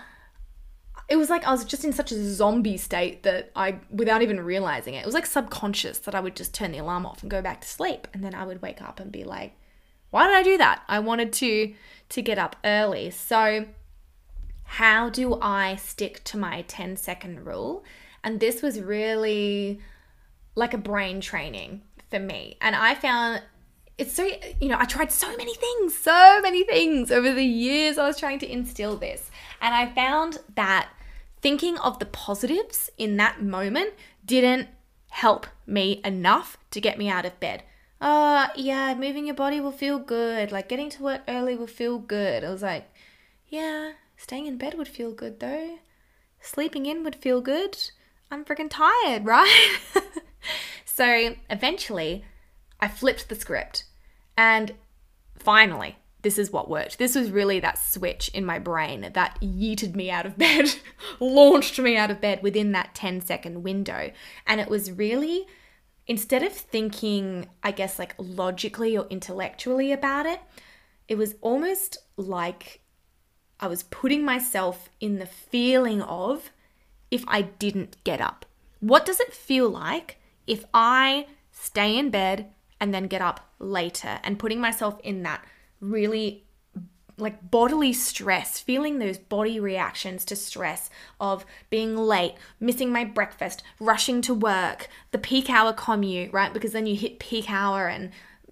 it 1.07 1.17
was 1.17 1.29
like 1.29 1.47
I 1.47 1.51
was 1.51 1.67
just 1.67 1.85
in 1.85 1.93
such 1.93 2.13
a 2.13 2.35
zombie 2.35 2.79
state 2.79 3.25
that 3.25 3.51
I, 3.55 3.81
without 3.91 4.23
even 4.23 4.41
realizing 4.41 4.95
it, 4.95 5.01
it 5.01 5.05
was 5.05 5.15
like 5.15 5.27
subconscious 5.27 5.99
that 5.99 6.15
I 6.15 6.21
would 6.21 6.35
just 6.35 6.55
turn 6.55 6.73
the 6.73 6.79
alarm 6.79 7.05
off 7.05 7.21
and 7.21 7.31
go 7.31 7.43
back 7.43 7.61
to 7.61 7.69
sleep. 7.69 8.09
And 8.15 8.25
then 8.25 8.35
I 8.35 8.47
would 8.47 8.63
wake 8.63 8.81
up 8.81 9.01
and 9.01 9.13
be 9.13 9.23
like, 9.23 9.53
why 10.09 10.27
did 10.27 10.37
I 10.37 10.43
do 10.43 10.57
that? 10.57 10.83
I 10.89 10.99
wanted 11.01 11.31
to 11.35 11.75
to 12.09 12.23
get 12.23 12.39
up 12.39 12.57
early. 12.65 13.11
So 13.11 13.67
how 14.65 15.11
do 15.11 15.39
I 15.43 15.77
stick 15.77 16.25
to 16.25 16.39
my 16.39 16.63
10 16.63 16.97
second 16.97 17.45
rule? 17.45 17.85
And 18.25 18.41
this 18.41 18.63
was 18.63 18.81
really 18.81 19.79
like 20.55 20.73
a 20.73 20.79
brain 20.79 21.21
training 21.21 21.83
for 22.11 22.19
me. 22.19 22.57
And 22.63 22.75
I 22.75 22.95
found 22.95 23.43
it's 23.99 24.15
so 24.15 24.31
you 24.61 24.69
know 24.69 24.79
i 24.79 24.85
tried 24.85 25.13
so 25.13 25.37
many 25.37 25.55
things 25.55 25.97
so 25.97 26.41
many 26.41 26.65
things 26.65 27.11
over 27.11 27.35
the 27.35 27.45
years 27.45 27.99
i 27.99 28.07
was 28.07 28.19
trying 28.19 28.39
to 28.39 28.51
instill 28.51 28.97
this. 28.97 29.31
And 29.61 29.75
i 29.75 29.93
found 29.93 30.39
that 30.55 30.89
thinking 31.43 31.77
of 31.79 31.99
the 31.99 32.07
positives 32.07 32.91
in 32.97 33.17
that 33.17 33.43
moment 33.43 33.95
didn't 34.25 34.69
help 35.11 35.47
me 35.67 36.01
enough 36.05 36.57
to 36.71 36.81
get 36.81 36.99
me 36.99 37.09
out 37.09 37.25
of 37.25 37.41
bed. 37.41 37.63
Oh 38.01 38.47
yeah 38.57 38.95
moving 38.95 39.27
your 39.27 39.35
body 39.35 39.61
will 39.61 39.73
feel 39.73 39.99
good. 39.99 40.53
Like 40.53 40.69
getting 40.69 40.91
to 40.91 41.03
work 41.03 41.23
early 41.27 41.57
will 41.57 41.67
feel 41.67 41.99
good. 41.99 42.45
I 42.45 42.51
was 42.51 42.63
like 42.63 42.89
yeah 43.49 43.93
staying 44.17 44.47
in 44.47 44.59
bed 44.59 44.75
would 44.75 44.89
feel 44.89 45.13
good 45.13 45.41
though. 45.41 45.79
Sleeping 46.41 46.87
in 46.87 47.03
would 47.03 47.17
feel 47.17 47.41
good. 47.41 47.77
I'm 48.31 48.45
freaking 48.45 48.71
tired 48.71 49.25
right? 49.27 49.79
So 50.99 51.37
eventually 51.49 52.25
I 52.81 52.89
flipped 52.89 53.29
the 53.29 53.37
script 53.37 53.85
and 54.39 54.73
finally, 55.37 55.97
this 56.23 56.39
is 56.39 56.53
what 56.53 56.71
worked. 56.71 56.99
This 56.99 57.17
was 57.17 57.33
really 57.33 57.59
that 57.59 57.77
switch 57.77 58.29
in 58.29 58.45
my 58.45 58.61
brain 58.61 59.11
that 59.13 59.37
yeeted 59.43 59.97
me 59.97 60.13
out 60.13 60.27
of 60.27 60.39
bed, 60.39 60.77
launched 61.21 61.79
me 61.81 61.97
out 61.97 62.13
of 62.13 62.21
bed 62.21 62.41
within 62.41 62.71
that 62.71 62.95
10 62.95 63.21
second 63.21 63.65
window. 63.65 64.13
And 64.47 64.61
it 64.61 64.69
was 64.69 64.93
really, 64.93 65.47
instead 66.07 66.45
of 66.45 66.53
thinking, 66.53 67.49
I 67.65 67.73
guess, 67.73 67.99
like 67.99 68.15
logically 68.17 68.97
or 68.97 69.09
intellectually 69.11 69.91
about 69.91 70.25
it, 70.25 70.41
it 71.09 71.19
was 71.19 71.35
almost 71.41 71.99
like 72.17 72.81
I 73.59 73.67
was 73.67 73.83
putting 73.83 74.25
myself 74.25 74.89
in 75.01 75.19
the 75.19 75.27
feeling 75.27 76.01
of 76.01 76.53
if 77.11 77.25
I 77.27 77.43
didn't 77.43 77.97
get 78.05 78.21
up. 78.21 78.47
What 78.79 79.05
does 79.05 79.19
it 79.19 79.35
feel 79.35 79.69
like 79.69 80.21
if 80.47 80.65
I 80.73 81.27
stay 81.51 81.99
in 81.99 82.11
bed 82.11 82.53
and 82.81 82.95
then 82.95 83.07
get 83.07 83.21
up 83.21 83.53
later. 83.59 84.21
And 84.23 84.39
putting 84.39 84.61
myself 84.61 84.99
in 85.03 85.23
that 85.23 85.45
really 85.81 86.45
like 87.19 87.51
bodily 87.51 87.93
stress, 87.93 88.61
feeling 88.61 88.99
those 88.99 89.19
body 89.19 89.59
reactions 89.59 90.25
to 90.25 90.37
stress 90.37 90.89
of 91.21 91.45
being 91.69 91.97
late, 91.97 92.35
missing 92.61 92.93
my 92.93 93.05
breakfast, 93.05 93.63
rushing 93.81 94.23
to 94.23 94.33
work, 94.33 94.89
the 95.11 95.19
peak 95.19 95.51
hour 95.51 95.73
commute, 95.73 96.33
right? 96.33 96.53
Because 96.53 96.73
then 96.73 96.87
you 96.87 96.95
hit 96.95 97.19
peak 97.19 97.51
hour 97.51 97.89
and 97.89 98.11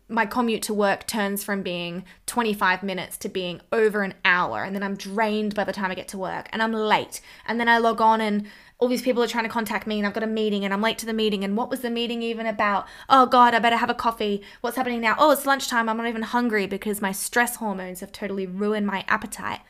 my 0.09 0.27
commute 0.27 0.63
to 0.63 0.75
work 0.75 1.07
turns 1.07 1.43
from 1.43 1.63
being 1.63 2.05
25 2.27 2.83
minutes 2.83 3.17
to 3.19 3.29
being 3.29 3.61
over 3.73 4.03
an 4.03 4.15
hour. 4.25 4.63
And 4.63 4.75
then 4.75 4.83
I'm 4.83 4.97
drained 4.97 5.55
by 5.55 5.65
the 5.65 5.73
time 5.73 5.91
I 5.91 5.95
get 5.95 6.09
to 6.09 6.19
work 6.19 6.49
and 6.53 6.63
I'm 6.63 6.73
late. 6.73 7.21
And 7.47 7.59
then 7.59 7.69
I 7.69 7.79
log 7.79 8.01
on 8.01 8.21
and 8.21 8.47
all 8.79 8.89
these 8.89 9.03
people 9.03 9.23
are 9.23 9.29
trying 9.29 9.45
to 9.45 9.51
contact 9.51 9.87
me 9.87 9.99
and 9.99 10.07
I've 10.07 10.13
got 10.13 10.23
a 10.23 10.27
meeting 10.27 10.65
and 10.65 10.75
I'm 10.75 10.83
late 10.83 10.99
to 10.99 11.07
the 11.07 11.13
meeting. 11.13 11.45
And 11.45 11.57
what 11.57 11.71
was 11.71 11.81
the 11.81 11.91
meeting 11.91 12.23
even 12.23 12.47
about? 12.47 12.87
Oh 13.09 13.27
God, 13.27 13.55
I 13.55 13.59
better 13.59 13.77
have 13.77 13.91
a 13.91 13.95
coffee. 13.95 14.43
What's 14.61 14.77
happening 14.77 15.01
now? 15.01 15.17
Oh, 15.19 15.31
it's 15.31 15.47
lunchtime. 15.47 15.89
I'm 15.89 15.97
not 15.97 16.09
even 16.09 16.23
hungry 16.23 16.67
because 16.67 17.01
my 17.01 17.13
stress 17.13 17.57
hormones 17.57 18.01
have 18.01 18.13
totally 18.13 18.47
ruined 18.47 18.87
my 18.87 19.05
appetite. 19.09 19.61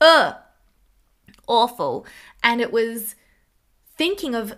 Ugh. 0.00 0.36
Awful. 1.46 2.06
And 2.42 2.60
it 2.60 2.72
was 2.72 3.16
thinking 3.96 4.34
of 4.34 4.54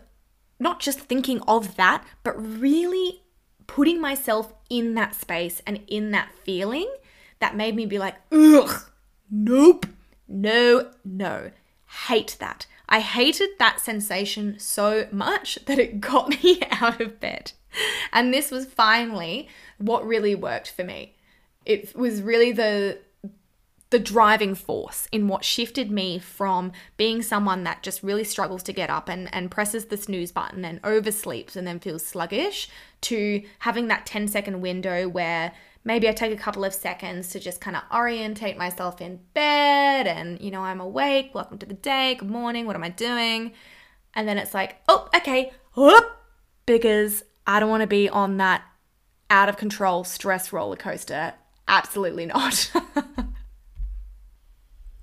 not 0.59 0.81
just 0.81 1.01
thinking 1.01 1.41
of 1.49 1.77
that, 1.77 2.05
but 2.23 2.35
really 2.35 3.23
putting 3.67 4.01
myself 4.01 4.53
in 4.71 4.95
that 4.95 5.15
space 5.15 5.63
and 5.67 5.81
in 5.87 6.11
that 6.13 6.31
feeling 6.45 6.89
that 7.39 7.57
made 7.57 7.75
me 7.75 7.87
be 7.87 7.99
like, 7.99 8.15
ugh, 8.33 8.91
nope, 9.31 9.87
no, 10.29 10.91
no, 11.05 11.51
hate 12.07 12.37
that. 12.41 12.67
I 12.89 13.01
hated 13.01 13.51
that 13.59 13.81
sensation 13.81 14.59
so 14.59 15.07
much 15.11 15.59
that 15.67 15.79
it 15.79 16.01
got 16.01 16.29
me 16.43 16.61
out 16.71 17.01
of 17.01 17.21
bed. 17.21 17.53
And 18.13 18.33
this 18.33 18.51
was 18.51 18.67
finally 18.67 19.49
what 19.79 20.07
really 20.07 20.35
worked 20.35 20.71
for 20.71 20.85
me. 20.85 21.15
It 21.65 21.97
was 21.97 22.23
really 22.23 22.53
the 22.53 22.99
the 23.91 23.99
driving 24.01 24.55
force 24.55 25.07
in 25.13 25.29
what 25.29 25.45
shifted 25.45 25.93
me 25.93 26.19
from 26.19 26.73
being 26.97 27.23
someone 27.23 27.63
that 27.63 27.85
just 27.85 28.03
really 28.03 28.25
struggles 28.25 28.63
to 28.65 28.73
get 28.73 28.91
up 28.91 29.09
and, 29.09 29.33
and 29.33 29.51
presses 29.51 29.87
the 29.87 29.97
snooze 29.97 30.33
button 30.33 30.65
and 30.65 30.83
oversleeps 30.83 31.55
and 31.55 31.67
then 31.67 31.79
feels 31.79 32.05
sluggish 32.05 32.69
to 33.01 33.43
having 33.61 33.87
that 33.87 34.05
10 34.05 34.27
second 34.27 34.61
window 34.61 35.07
where 35.07 35.53
maybe 35.87 36.09
I 36.09 36.13
take 36.13 36.33
a 36.33 36.37
couple 36.37 36.65
of 36.65 36.75
seconds 36.75 37.29
to 37.29 37.41
just 37.41 37.61
kind 37.61 37.77
of 37.77 37.85
orientate 37.95 38.59
myself 38.59 39.01
in 39.01 39.21
bed 39.35 40.09
and, 40.09 40.41
you 40.41 40.51
know, 40.51 40.63
I'm 40.63 40.81
awake, 40.81 41.31
welcome 41.33 41.59
to 41.59 41.67
the 41.67 41.75
day, 41.75 42.17
good 42.17 42.29
morning, 42.29 42.67
what 42.67 42.75
am 42.75 42.83
I 42.83 42.89
doing? 42.89 43.53
And 44.13 44.27
then 44.27 44.37
it's 44.37 44.53
like, 44.53 44.79
oh, 44.89 45.09
okay, 45.15 45.53
whoop, 45.77 46.05
because 46.67 47.23
I 47.47 47.61
don't 47.61 47.71
want 47.71 47.83
to 47.83 47.87
be 47.87 48.09
on 48.09 48.37
that 48.39 48.65
out 49.31 49.49
of 49.49 49.57
control 49.57 50.03
stress 50.03 50.53
roller 50.53 50.75
coaster. 50.75 51.35
Absolutely 51.69 52.27
not. 52.27 52.73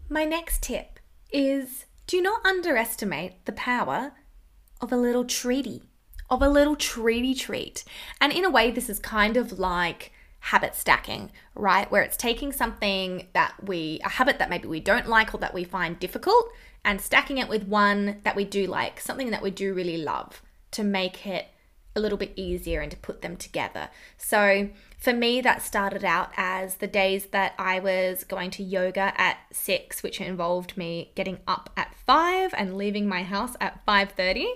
My 0.09 0.25
next 0.25 0.63
tip 0.63 0.99
is 1.31 1.85
do 2.07 2.21
not 2.21 2.45
underestimate 2.45 3.45
the 3.45 3.53
power 3.53 4.11
of 4.81 4.91
a 4.91 4.97
little 4.97 5.23
treaty, 5.23 5.83
of 6.29 6.41
a 6.41 6.49
little 6.49 6.75
treaty 6.75 7.33
treat. 7.33 7.85
And 8.19 8.33
in 8.33 8.43
a 8.43 8.49
way, 8.49 8.69
this 8.69 8.89
is 8.89 8.99
kind 8.99 9.37
of 9.37 9.57
like 9.57 10.11
habit 10.47 10.75
stacking, 10.75 11.31
right? 11.55 11.89
Where 11.89 12.01
it's 12.01 12.17
taking 12.17 12.51
something 12.51 13.27
that 13.33 13.53
we, 13.63 14.01
a 14.03 14.09
habit 14.09 14.39
that 14.39 14.49
maybe 14.49 14.67
we 14.67 14.81
don't 14.81 15.07
like 15.07 15.33
or 15.33 15.37
that 15.37 15.53
we 15.53 15.63
find 15.63 15.97
difficult, 15.99 16.49
and 16.83 16.99
stacking 16.99 17.37
it 17.37 17.47
with 17.47 17.63
one 17.63 18.19
that 18.23 18.35
we 18.35 18.43
do 18.43 18.67
like, 18.67 18.99
something 18.99 19.31
that 19.31 19.41
we 19.41 19.51
do 19.51 19.73
really 19.73 19.95
love 19.95 20.41
to 20.71 20.83
make 20.83 21.25
it 21.25 21.47
a 21.95 21.99
little 21.99 22.17
bit 22.17 22.33
easier 22.35 22.81
and 22.81 22.91
to 22.91 22.97
put 22.97 23.21
them 23.21 23.37
together. 23.37 23.89
So 24.17 24.69
for 24.97 25.13
me, 25.13 25.39
that 25.41 25.61
started 25.61 26.03
out 26.03 26.31
as 26.35 26.75
the 26.75 26.87
days 26.87 27.27
that 27.27 27.53
I 27.57 27.79
was 27.79 28.25
going 28.25 28.51
to 28.51 28.63
yoga 28.63 29.13
at 29.15 29.37
six, 29.51 30.03
which 30.03 30.19
involved 30.19 30.75
me 30.75 31.11
getting 31.15 31.39
up 31.47 31.69
at 31.77 31.95
five 32.05 32.53
and 32.57 32.75
leaving 32.75 33.07
my 33.07 33.23
house 33.23 33.55
at 33.61 33.85
five 33.85 34.11
thirty. 34.11 34.47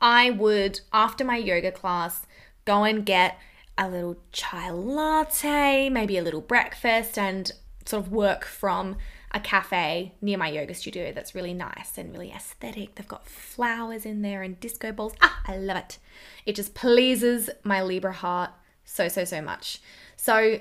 I 0.00 0.30
would, 0.30 0.82
after 0.92 1.24
my 1.24 1.38
yoga 1.38 1.72
class, 1.72 2.26
go 2.64 2.84
and 2.84 3.04
get 3.04 3.38
a 3.78 3.88
little 3.88 4.16
chai 4.32 4.70
latte, 4.70 5.88
maybe 5.88 6.16
a 6.16 6.22
little 6.22 6.40
breakfast, 6.40 7.18
and 7.18 7.52
sort 7.84 8.04
of 8.04 8.12
work 8.12 8.44
from 8.44 8.96
a 9.32 9.40
cafe 9.40 10.14
near 10.22 10.38
my 10.38 10.48
yoga 10.48 10.74
studio 10.74 11.12
that's 11.12 11.34
really 11.34 11.52
nice 11.52 11.98
and 11.98 12.12
really 12.12 12.32
aesthetic. 12.32 12.94
They've 12.94 13.06
got 13.06 13.28
flowers 13.28 14.06
in 14.06 14.22
there 14.22 14.42
and 14.42 14.58
disco 14.58 14.92
balls. 14.92 15.14
Ah, 15.20 15.42
I 15.46 15.56
love 15.56 15.76
it. 15.76 15.98
It 16.46 16.54
just 16.54 16.74
pleases 16.74 17.50
my 17.62 17.82
Libra 17.82 18.12
heart 18.12 18.50
so, 18.84 19.08
so, 19.08 19.24
so 19.24 19.42
much. 19.42 19.80
So, 20.16 20.60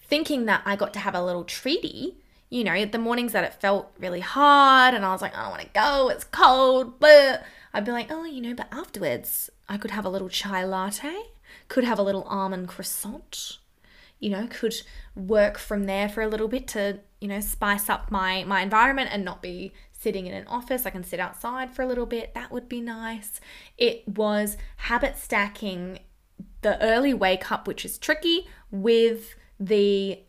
thinking 0.00 0.46
that 0.46 0.62
I 0.64 0.76
got 0.76 0.92
to 0.94 0.98
have 0.98 1.14
a 1.14 1.24
little 1.24 1.44
treaty, 1.44 2.18
you 2.50 2.64
know, 2.64 2.84
the 2.84 2.98
mornings 2.98 3.32
that 3.32 3.44
it 3.44 3.54
felt 3.54 3.92
really 3.98 4.20
hard 4.20 4.94
and 4.94 5.04
I 5.04 5.12
was 5.12 5.22
like, 5.22 5.36
I 5.36 5.42
don't 5.42 5.50
want 5.50 5.62
to 5.62 5.68
go, 5.68 6.08
it's 6.08 6.24
cold, 6.24 6.98
but 7.00 7.44
I'd 7.72 7.84
be 7.84 7.92
like, 7.92 8.10
oh, 8.10 8.24
you 8.24 8.40
know, 8.40 8.54
but 8.54 8.68
afterwards 8.72 9.50
I 9.68 9.76
could 9.76 9.90
have 9.90 10.04
a 10.04 10.10
little 10.10 10.28
chai 10.28 10.64
latte, 10.64 11.14
could 11.68 11.84
have 11.84 11.98
a 11.98 12.02
little 12.02 12.24
almond 12.24 12.68
croissant, 12.68 13.58
you 14.18 14.30
know, 14.30 14.46
could 14.50 14.74
work 15.14 15.58
from 15.58 15.84
there 15.84 16.08
for 16.08 16.22
a 16.22 16.28
little 16.28 16.48
bit 16.48 16.66
to, 16.68 17.00
you 17.20 17.28
know, 17.28 17.40
spice 17.40 17.88
up 17.88 18.10
my 18.10 18.44
my 18.44 18.62
environment 18.62 19.10
and 19.12 19.24
not 19.24 19.42
be 19.42 19.72
sitting 19.92 20.26
in 20.26 20.34
an 20.34 20.46
office. 20.46 20.86
I 20.86 20.90
can 20.90 21.04
sit 21.04 21.20
outside 21.20 21.74
for 21.74 21.82
a 21.82 21.86
little 21.86 22.06
bit. 22.06 22.34
That 22.34 22.50
would 22.50 22.68
be 22.68 22.80
nice. 22.80 23.40
It 23.78 24.06
was 24.06 24.56
habit 24.76 25.16
stacking 25.18 26.00
the 26.62 26.80
early 26.82 27.14
wake 27.14 27.50
up, 27.50 27.66
which 27.66 27.84
is 27.84 27.98
tricky, 27.98 28.46
with 28.70 29.34
the 29.58 30.20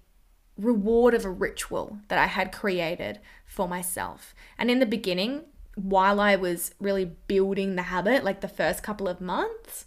reward 0.58 1.14
of 1.14 1.26
a 1.26 1.30
ritual 1.30 2.00
that 2.08 2.20
I 2.20 2.28
had 2.28 2.52
created 2.52 3.20
for 3.46 3.68
myself. 3.68 4.34
And 4.58 4.72
in 4.72 4.80
the 4.80 4.86
beginning, 4.86 5.44
while 5.76 6.20
I 6.20 6.36
was 6.36 6.74
really 6.80 7.12
building 7.28 7.76
the 7.76 7.84
habit, 7.84 8.24
like 8.24 8.42
the 8.42 8.48
first 8.48 8.84
couple 8.84 9.08
of 9.08 9.20
months, 9.20 9.86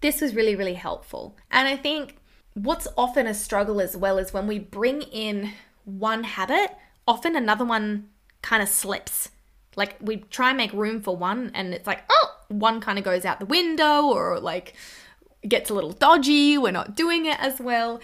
this 0.00 0.20
was 0.20 0.34
really, 0.34 0.54
really 0.54 0.74
helpful. 0.74 1.36
And 1.50 1.68
I 1.68 1.76
think 1.76 2.16
what's 2.54 2.88
often 2.96 3.26
a 3.26 3.34
struggle 3.34 3.80
as 3.80 3.96
well 3.96 4.18
is 4.18 4.32
when 4.32 4.46
we 4.46 4.58
bring 4.58 5.02
in 5.02 5.52
one 5.84 6.24
habit, 6.24 6.70
often 7.06 7.36
another 7.36 7.64
one 7.64 8.08
kind 8.42 8.62
of 8.62 8.68
slips. 8.68 9.30
Like 9.76 9.96
we 10.00 10.18
try 10.18 10.48
and 10.48 10.56
make 10.56 10.72
room 10.72 11.00
for 11.00 11.16
one, 11.16 11.50
and 11.54 11.72
it's 11.72 11.86
like, 11.86 12.02
oh, 12.10 12.34
one 12.48 12.80
kind 12.80 12.98
of 12.98 13.04
goes 13.04 13.24
out 13.24 13.38
the 13.38 13.46
window 13.46 14.02
or 14.02 14.40
like 14.40 14.74
gets 15.46 15.70
a 15.70 15.74
little 15.74 15.92
dodgy. 15.92 16.58
We're 16.58 16.72
not 16.72 16.96
doing 16.96 17.26
it 17.26 17.38
as 17.40 17.60
well. 17.60 18.00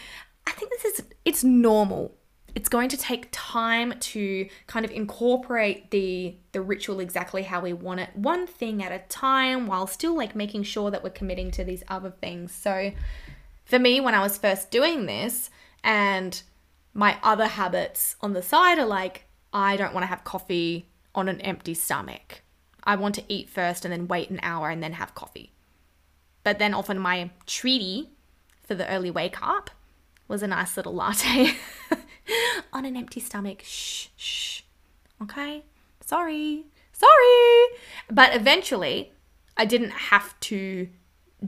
I 0.46 0.52
think 0.52 0.70
this 0.70 0.84
is, 0.84 1.04
it's 1.24 1.42
normal. 1.42 2.14
It's 2.54 2.68
going 2.68 2.88
to 2.90 2.96
take 2.96 3.28
time 3.32 3.94
to 3.98 4.48
kind 4.66 4.84
of 4.84 4.92
incorporate 4.92 5.90
the 5.90 6.36
the 6.52 6.60
ritual 6.60 7.00
exactly 7.00 7.42
how 7.42 7.60
we 7.60 7.72
want 7.72 8.00
it, 8.00 8.10
one 8.14 8.46
thing 8.46 8.82
at 8.82 8.92
a 8.92 9.00
time, 9.08 9.66
while 9.66 9.86
still 9.86 10.16
like 10.16 10.36
making 10.36 10.62
sure 10.62 10.90
that 10.90 11.02
we're 11.02 11.10
committing 11.10 11.50
to 11.52 11.64
these 11.64 11.82
other 11.88 12.10
things. 12.10 12.52
So, 12.52 12.92
for 13.64 13.78
me, 13.78 14.00
when 14.00 14.14
I 14.14 14.20
was 14.20 14.38
first 14.38 14.70
doing 14.70 15.06
this, 15.06 15.50
and 15.82 16.40
my 16.94 17.18
other 17.22 17.46
habits 17.46 18.16
on 18.20 18.32
the 18.32 18.42
side 18.42 18.78
are 18.78 18.86
like, 18.86 19.26
I 19.52 19.76
don't 19.76 19.92
want 19.92 20.04
to 20.04 20.08
have 20.08 20.24
coffee 20.24 20.86
on 21.14 21.28
an 21.28 21.40
empty 21.40 21.74
stomach. 21.74 22.42
I 22.84 22.96
want 22.96 23.14
to 23.16 23.24
eat 23.28 23.48
first 23.48 23.84
and 23.84 23.92
then 23.92 24.08
wait 24.08 24.30
an 24.30 24.40
hour 24.42 24.70
and 24.70 24.82
then 24.82 24.92
have 24.92 25.14
coffee. 25.14 25.52
But 26.44 26.58
then 26.58 26.74
often 26.74 26.98
my 26.98 27.30
treaty 27.46 28.10
for 28.62 28.74
the 28.74 28.88
early 28.88 29.10
wake 29.10 29.40
up 29.42 29.70
was 30.28 30.42
a 30.42 30.46
nice 30.46 30.76
little 30.76 30.94
latte 30.94 31.54
on 32.72 32.84
an 32.84 32.96
empty 32.96 33.20
stomach. 33.20 33.62
Shh, 33.62 34.08
shh. 34.16 34.62
Okay? 35.22 35.64
Sorry. 36.00 36.64
Sorry. 36.92 37.78
But 38.10 38.34
eventually, 38.34 39.12
I 39.56 39.64
didn't 39.64 39.90
have 39.90 40.38
to 40.40 40.88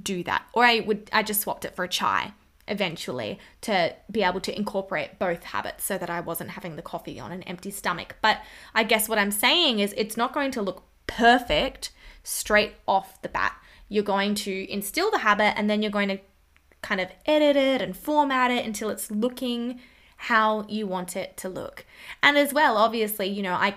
do 0.02 0.22
that. 0.24 0.46
Or 0.52 0.64
I 0.64 0.80
would 0.80 1.10
I 1.12 1.22
just 1.22 1.40
swapped 1.40 1.64
it 1.64 1.74
for 1.74 1.84
a 1.84 1.88
chai 1.88 2.32
eventually 2.68 3.38
to 3.60 3.94
be 4.10 4.22
able 4.22 4.40
to 4.40 4.56
incorporate 4.56 5.18
both 5.18 5.44
habits 5.44 5.84
so 5.84 5.96
that 5.96 6.10
I 6.10 6.20
wasn't 6.20 6.50
having 6.50 6.76
the 6.76 6.82
coffee 6.82 7.20
on 7.20 7.32
an 7.32 7.42
empty 7.44 7.70
stomach. 7.70 8.16
But 8.20 8.40
I 8.74 8.82
guess 8.82 9.08
what 9.08 9.18
I'm 9.18 9.30
saying 9.30 9.78
is 9.78 9.94
it's 9.96 10.16
not 10.16 10.32
going 10.32 10.50
to 10.52 10.62
look 10.62 10.82
perfect 11.06 11.92
straight 12.24 12.74
off 12.88 13.22
the 13.22 13.28
bat. 13.28 13.56
You're 13.88 14.02
going 14.02 14.34
to 14.36 14.70
instill 14.70 15.12
the 15.12 15.18
habit 15.18 15.54
and 15.56 15.70
then 15.70 15.80
you're 15.80 15.92
going 15.92 16.08
to 16.08 16.18
kind 16.87 17.01
of 17.01 17.09
edit 17.26 17.57
it 17.57 17.82
and 17.82 17.97
format 17.97 18.51
it 18.51 18.64
until 18.64 18.91
it's 18.91 19.11
looking 19.11 19.80
how 20.16 20.64
you 20.68 20.87
want 20.87 21.16
it 21.16 21.37
to 21.37 21.49
look. 21.49 21.84
And 22.22 22.39
as 22.39 22.55
well, 22.55 22.76
obviously, 22.76 23.26
you 23.26 23.43
know, 23.43 23.55
I 23.55 23.74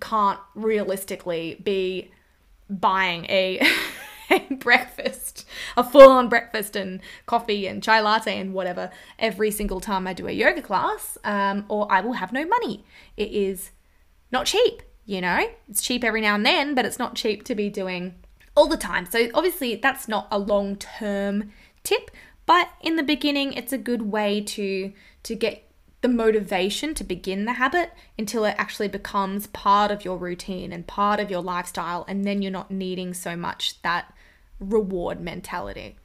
can't 0.00 0.38
realistically 0.54 1.60
be 1.62 2.12
buying 2.70 3.24
a 3.26 3.60
breakfast, 4.60 5.46
a 5.76 5.82
full 5.82 6.10
on 6.10 6.28
breakfast 6.28 6.76
and 6.76 7.00
coffee 7.26 7.66
and 7.66 7.82
chai 7.82 8.00
latte 8.00 8.38
and 8.38 8.54
whatever 8.54 8.90
every 9.18 9.50
single 9.50 9.80
time 9.80 10.06
I 10.06 10.12
do 10.12 10.28
a 10.28 10.32
yoga 10.32 10.62
class, 10.62 11.18
um, 11.24 11.64
or 11.68 11.90
I 11.90 12.00
will 12.00 12.14
have 12.14 12.32
no 12.32 12.46
money. 12.46 12.84
It 13.16 13.32
is 13.32 13.72
not 14.30 14.46
cheap, 14.46 14.82
you 15.04 15.20
know? 15.20 15.48
It's 15.68 15.82
cheap 15.82 16.04
every 16.04 16.20
now 16.20 16.36
and 16.36 16.46
then, 16.46 16.74
but 16.74 16.86
it's 16.86 17.00
not 17.00 17.16
cheap 17.16 17.42
to 17.44 17.54
be 17.56 17.68
doing 17.68 18.14
all 18.56 18.68
the 18.68 18.76
time. 18.76 19.06
So, 19.06 19.28
obviously, 19.34 19.74
that's 19.74 20.06
not 20.06 20.28
a 20.30 20.38
long 20.38 20.76
term 20.76 21.50
tip, 21.82 22.10
but 22.46 22.68
in 22.80 22.96
the 22.96 23.02
beginning, 23.02 23.52
it's 23.52 23.72
a 23.72 23.78
good 23.78 24.02
way 24.02 24.40
to, 24.40 24.92
to 25.22 25.34
get 25.34 25.64
the 26.00 26.08
motivation 26.08 26.92
to 26.94 27.04
begin 27.04 27.46
the 27.46 27.54
habit 27.54 27.92
until 28.18 28.44
it 28.44 28.54
actually 28.58 28.88
becomes 28.88 29.46
part 29.46 29.90
of 29.90 30.04
your 30.04 30.18
routine 30.18 30.70
and 30.72 30.86
part 30.86 31.18
of 31.18 31.30
your 31.30 31.40
lifestyle, 31.40 32.04
and 32.06 32.24
then 32.24 32.42
you're 32.42 32.52
not 32.52 32.70
needing 32.70 33.14
so 33.14 33.34
much 33.36 33.80
that 33.82 34.12
reward 34.60 35.20
mentality. 35.20 35.96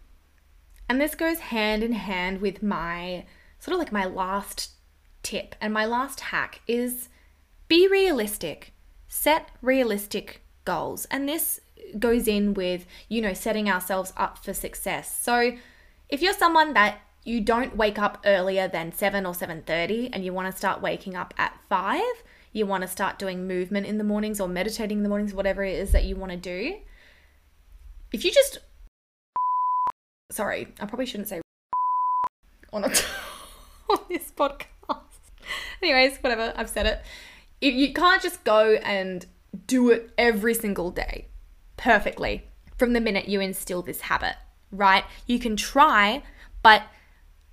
And 0.87 0.99
this 0.99 1.15
goes 1.15 1.39
hand 1.39 1.83
in 1.83 1.93
hand 1.93 2.41
with 2.41 2.63
my 2.63 3.25
sort 3.59 3.73
of 3.73 3.79
like 3.79 3.91
my 3.91 4.05
last 4.05 4.71
tip 5.21 5.53
and 5.61 5.73
my 5.73 5.85
last 5.85 6.19
hack 6.21 6.61
is 6.65 7.09
be 7.67 7.87
realistic. 7.87 8.73
Set 9.07 9.49
realistic 9.61 10.41
goals. 10.65 11.05
And 11.11 11.27
this 11.27 11.59
goes 11.97 12.27
in 12.27 12.53
with, 12.53 12.85
you 13.07 13.21
know, 13.21 13.33
setting 13.33 13.69
ourselves 13.69 14.13
up 14.17 14.43
for 14.43 14.53
success. 14.53 15.15
So 15.19 15.53
if 16.09 16.21
you're 16.21 16.33
someone 16.33 16.73
that 16.73 17.01
you 17.23 17.41
don't 17.41 17.77
wake 17.77 17.99
up 17.99 18.21
earlier 18.25 18.67
than 18.67 18.91
7 18.91 19.25
or 19.25 19.33
7:30 19.33 20.09
and 20.11 20.25
you 20.25 20.33
want 20.33 20.51
to 20.51 20.57
start 20.57 20.81
waking 20.81 21.15
up 21.15 21.33
at 21.37 21.57
5, 21.69 22.01
you 22.51 22.65
want 22.65 22.81
to 22.81 22.87
start 22.87 23.19
doing 23.19 23.47
movement 23.47 23.85
in 23.85 23.97
the 23.97 24.03
mornings 24.03 24.39
or 24.39 24.47
meditating 24.47 24.97
in 24.97 25.03
the 25.03 25.09
mornings, 25.09 25.33
whatever 25.33 25.63
it 25.63 25.75
is 25.75 25.91
that 25.91 26.05
you 26.05 26.15
want 26.15 26.31
to 26.31 26.37
do, 26.37 26.79
if 28.11 28.25
you 28.25 28.31
just 28.31 28.59
sorry, 30.31 30.73
I 30.79 30.85
probably 30.85 31.05
shouldn't 31.05 31.29
say 31.29 31.41
on 32.73 32.83
a 32.83 32.87
on 33.89 33.99
this 34.09 34.31
podcast. 34.31 34.71
Anyways, 35.81 36.17
whatever, 36.17 36.53
I've 36.55 36.69
said 36.69 36.85
it. 36.85 37.01
If 37.61 37.73
you 37.73 37.93
can't 37.93 38.21
just 38.21 38.43
go 38.43 38.75
and 38.83 39.25
do 39.67 39.89
it 39.89 40.11
every 40.17 40.53
single 40.53 40.91
day 40.91 41.27
perfectly 41.77 42.47
from 42.77 42.93
the 42.93 43.01
minute 43.01 43.27
you 43.27 43.39
instill 43.39 43.81
this 43.81 44.01
habit, 44.01 44.35
right? 44.71 45.03
You 45.25 45.39
can 45.39 45.55
try, 45.55 46.23
but 46.63 46.83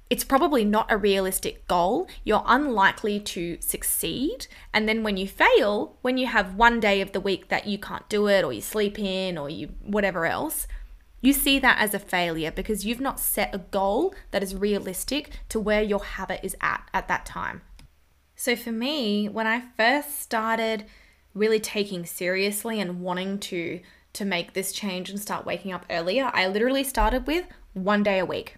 it's 0.08 0.24
probably 0.24 0.64
not 0.64 0.90
a 0.90 0.96
realistic 0.96 1.66
goal. 1.66 2.08
You're 2.22 2.44
unlikely 2.46 3.20
to 3.20 3.58
succeed. 3.60 4.46
And 4.72 4.88
then 4.88 5.02
when 5.02 5.16
you 5.16 5.26
fail, 5.26 5.96
when 6.02 6.16
you 6.16 6.26
have 6.28 6.54
one 6.54 6.78
day 6.78 7.00
of 7.00 7.12
the 7.12 7.20
week 7.20 7.48
that 7.48 7.66
you 7.66 7.78
can't 7.78 8.08
do 8.08 8.28
it, 8.28 8.44
or 8.44 8.52
you 8.52 8.60
sleep 8.60 8.98
in, 8.98 9.36
or 9.36 9.50
you 9.50 9.68
whatever 9.82 10.26
else, 10.26 10.68
you 11.20 11.32
see 11.32 11.58
that 11.58 11.78
as 11.80 11.92
a 11.92 11.98
failure 11.98 12.52
because 12.52 12.84
you've 12.84 13.00
not 13.00 13.18
set 13.18 13.54
a 13.54 13.58
goal 13.58 14.14
that 14.30 14.42
is 14.42 14.54
realistic 14.54 15.30
to 15.48 15.58
where 15.58 15.82
your 15.82 16.04
habit 16.04 16.40
is 16.42 16.56
at 16.60 16.88
at 16.94 17.08
that 17.08 17.26
time. 17.26 17.62
So 18.36 18.54
for 18.54 18.70
me, 18.70 19.28
when 19.28 19.46
I 19.46 19.62
first 19.76 20.20
started 20.20 20.84
really 21.34 21.58
taking 21.58 22.06
seriously 22.06 22.80
and 22.80 23.00
wanting 23.00 23.38
to 23.38 23.80
to 24.16 24.24
make 24.24 24.52
this 24.52 24.72
change 24.72 25.10
and 25.10 25.20
start 25.20 25.46
waking 25.46 25.72
up 25.72 25.86
earlier, 25.90 26.30
I 26.32 26.48
literally 26.48 26.84
started 26.84 27.26
with 27.26 27.46
one 27.74 28.02
day 28.02 28.18
a 28.18 28.26
week. 28.26 28.56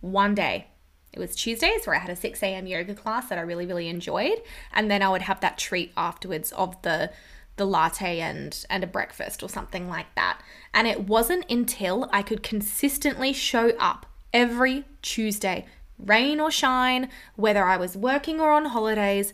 One 0.00 0.34
day. 0.34 0.68
It 1.12 1.18
was 1.18 1.34
Tuesdays 1.34 1.86
where 1.86 1.96
I 1.96 2.00
had 2.00 2.10
a 2.10 2.16
6 2.16 2.42
a.m. 2.42 2.66
yoga 2.66 2.94
class 2.94 3.28
that 3.28 3.38
I 3.38 3.42
really, 3.42 3.66
really 3.66 3.88
enjoyed. 3.88 4.40
And 4.72 4.90
then 4.90 5.02
I 5.02 5.08
would 5.08 5.22
have 5.22 5.40
that 5.40 5.58
treat 5.58 5.92
afterwards 5.96 6.52
of 6.52 6.80
the 6.82 7.10
the 7.56 7.66
latte 7.66 8.20
and 8.20 8.64
and 8.70 8.84
a 8.84 8.86
breakfast 8.86 9.42
or 9.42 9.48
something 9.48 9.88
like 9.88 10.14
that. 10.14 10.40
And 10.72 10.86
it 10.86 11.08
wasn't 11.08 11.44
until 11.50 12.08
I 12.12 12.22
could 12.22 12.42
consistently 12.42 13.32
show 13.32 13.70
up 13.80 14.06
every 14.32 14.84
Tuesday, 15.02 15.66
rain 15.98 16.40
or 16.40 16.50
shine, 16.50 17.08
whether 17.34 17.64
I 17.64 17.76
was 17.76 17.96
working 17.96 18.40
or 18.40 18.52
on 18.52 18.66
holidays, 18.66 19.32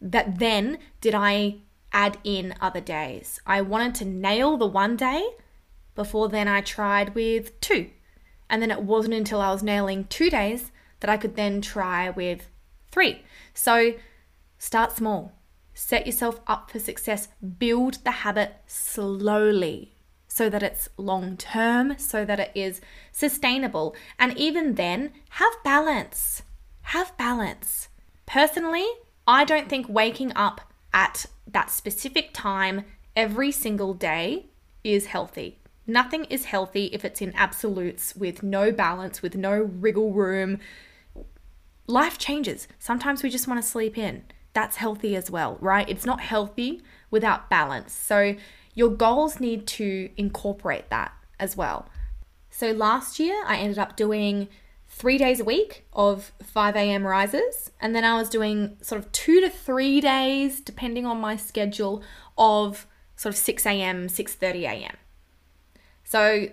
that 0.00 0.38
then 0.38 0.78
did 1.00 1.14
I 1.14 1.56
add 1.92 2.18
in 2.24 2.54
other 2.60 2.80
days. 2.80 3.40
I 3.46 3.60
wanted 3.62 3.94
to 3.96 4.04
nail 4.04 4.56
the 4.56 4.66
one 4.66 4.96
day 4.96 5.28
before 5.94 6.28
then 6.28 6.46
I 6.46 6.60
tried 6.60 7.14
with 7.14 7.58
two. 7.60 7.90
And 8.48 8.62
then 8.62 8.70
it 8.70 8.82
wasn't 8.82 9.14
until 9.14 9.40
I 9.40 9.50
was 9.50 9.62
nailing 9.62 10.04
two 10.04 10.30
days 10.30 10.70
that 11.00 11.10
I 11.10 11.16
could 11.16 11.36
then 11.36 11.60
try 11.60 12.10
with 12.10 12.48
three. 12.92 13.22
So 13.54 13.94
start 14.58 14.92
small. 14.92 15.32
Set 15.74 16.06
yourself 16.06 16.40
up 16.46 16.70
for 16.70 16.78
success. 16.78 17.28
Build 17.58 18.04
the 18.04 18.10
habit 18.10 18.56
slowly 18.66 19.96
so 20.28 20.50
that 20.50 20.62
it's 20.62 20.88
long 20.98 21.36
term, 21.36 21.98
so 21.98 22.24
that 22.24 22.38
it 22.38 22.52
is 22.54 22.80
sustainable. 23.10 23.96
And 24.18 24.36
even 24.36 24.74
then, 24.74 25.12
have 25.30 25.52
balance. 25.64 26.42
Have 26.82 27.16
balance. 27.16 27.88
Personally, 28.26 28.86
I 29.26 29.44
don't 29.44 29.68
think 29.68 29.88
waking 29.88 30.32
up 30.36 30.60
at 30.92 31.26
that 31.46 31.70
specific 31.70 32.30
time 32.32 32.84
every 33.14 33.50
single 33.52 33.94
day 33.94 34.46
is 34.84 35.06
healthy. 35.06 35.58
Nothing 35.86 36.24
is 36.24 36.46
healthy 36.46 36.86
if 36.86 37.04
it's 37.04 37.20
in 37.20 37.32
absolutes 37.34 38.16
with 38.16 38.42
no 38.42 38.72
balance, 38.72 39.22
with 39.22 39.36
no 39.36 39.52
wriggle 39.52 40.12
room. 40.12 40.58
Life 41.86 42.18
changes. 42.18 42.66
Sometimes 42.78 43.22
we 43.22 43.30
just 43.30 43.46
want 43.46 43.62
to 43.62 43.68
sleep 43.68 43.96
in 43.96 44.24
that's 44.56 44.76
healthy 44.76 45.14
as 45.14 45.30
well, 45.30 45.58
right? 45.60 45.86
It's 45.86 46.06
not 46.06 46.18
healthy 46.18 46.82
without 47.10 47.50
balance. 47.50 47.92
So 47.92 48.36
your 48.74 48.88
goals 48.88 49.38
need 49.38 49.66
to 49.66 50.08
incorporate 50.16 50.88
that 50.88 51.12
as 51.38 51.58
well. 51.58 51.90
So 52.48 52.72
last 52.72 53.20
year, 53.20 53.36
I 53.46 53.58
ended 53.58 53.78
up 53.78 53.96
doing 53.96 54.48
three 54.96 55.18
days 55.18 55.40
a 55.40 55.44
week 55.44 55.84
of 55.92 56.32
5 56.42 56.74
a.m. 56.74 57.06
rises, 57.06 57.70
and 57.80 57.94
then 57.94 58.02
I 58.02 58.14
was 58.14 58.30
doing 58.30 58.78
sort 58.80 58.98
of 58.98 59.12
two 59.12 59.42
to 59.42 59.50
three 59.50 60.00
days, 60.00 60.60
depending 60.60 61.04
on 61.04 61.20
my 61.20 61.36
schedule, 61.36 62.02
of 62.38 62.86
sort 63.14 63.34
of 63.34 63.38
6 63.38 63.66
a.m., 63.66 64.08
6:30 64.08 64.62
a.m. 64.62 64.96
So 66.02 66.48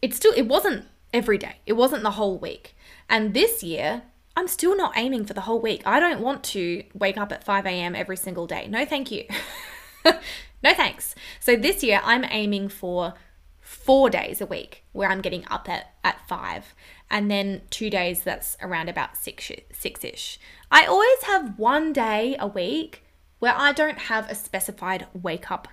it 0.00 0.14
still 0.14 0.32
it 0.32 0.48
wasn't 0.48 0.86
every 1.12 1.36
day. 1.36 1.56
It 1.66 1.74
wasn't 1.74 2.02
the 2.02 2.12
whole 2.12 2.38
week. 2.38 2.74
And 3.08 3.34
this 3.34 3.62
year, 3.62 4.02
I'm 4.34 4.48
still 4.48 4.74
not 4.74 4.94
aiming 4.96 5.26
for 5.26 5.34
the 5.34 5.42
whole 5.42 5.60
week. 5.60 5.82
I 5.84 6.00
don't 6.00 6.20
want 6.20 6.42
to 6.54 6.84
wake 6.94 7.18
up 7.18 7.32
at 7.32 7.44
5 7.44 7.66
a.m. 7.66 7.94
every 7.94 8.16
single 8.16 8.46
day. 8.46 8.66
No, 8.66 8.86
thank 8.86 9.10
you. 9.10 9.26
no, 10.06 10.72
thanks. 10.74 11.14
So 11.38 11.54
this 11.54 11.82
year, 11.82 12.00
I'm 12.02 12.24
aiming 12.24 12.70
for 12.70 13.12
four 13.60 14.08
days 14.10 14.40
a 14.40 14.46
week 14.46 14.84
where 14.92 15.10
I'm 15.10 15.20
getting 15.20 15.44
up 15.50 15.68
at, 15.68 15.94
at 16.02 16.26
five, 16.28 16.74
and 17.10 17.30
then 17.30 17.62
two 17.70 17.90
days 17.90 18.22
that's 18.22 18.56
around 18.60 18.88
about 18.88 19.16
six 19.16 19.50
six 19.72 20.04
ish. 20.04 20.38
I 20.70 20.86
always 20.86 21.22
have 21.24 21.58
one 21.58 21.92
day 21.92 22.36
a 22.38 22.46
week 22.46 23.04
where 23.38 23.54
I 23.56 23.72
don't 23.72 23.98
have 23.98 24.30
a 24.30 24.34
specified 24.34 25.06
wake 25.12 25.50
up 25.50 25.68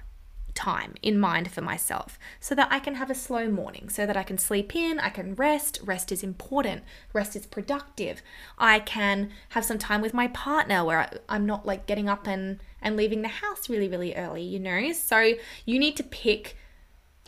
time 0.54 0.94
in 1.02 1.18
mind 1.20 1.52
for 1.52 1.62
myself 1.62 2.20
so 2.40 2.54
that 2.56 2.68
I 2.72 2.80
can 2.80 2.96
have 2.96 3.10
a 3.10 3.16
slow 3.16 3.50
morning, 3.50 3.90
so 3.90 4.06
that 4.06 4.18
I 4.18 4.24
can 4.24 4.38
sleep 4.38 4.76
in, 4.76 5.00
I 5.00 5.10
can 5.10 5.36
rest. 5.36 5.80
Rest 5.84 6.12
is 6.12 6.24
important, 6.24 6.84
rest 7.14 7.36
is 7.36 7.46
productive. 7.46 8.22
I 8.58 8.80
can 8.80 9.32
have 9.50 9.66
some 9.66 9.78
time 9.78 10.02
with 10.02 10.14
my 10.14 10.28
partner 10.28 10.84
where 10.84 11.10
I, 11.30 11.36
am 11.36 11.46
not 11.46 11.66
like 11.66 11.88
getting 11.88 12.10
up 12.10 12.28
and, 12.28 12.62
and 12.82 12.96
leaving 12.96 13.22
the 13.22 13.30
house 13.30 13.70
really, 13.70 13.88
really 13.88 14.16
early, 14.16 14.44
you 14.44 14.60
know? 14.60 14.92
So 14.92 15.34
you 15.66 15.80
need 15.80 15.96
to 15.98 16.04
pick 16.04 16.58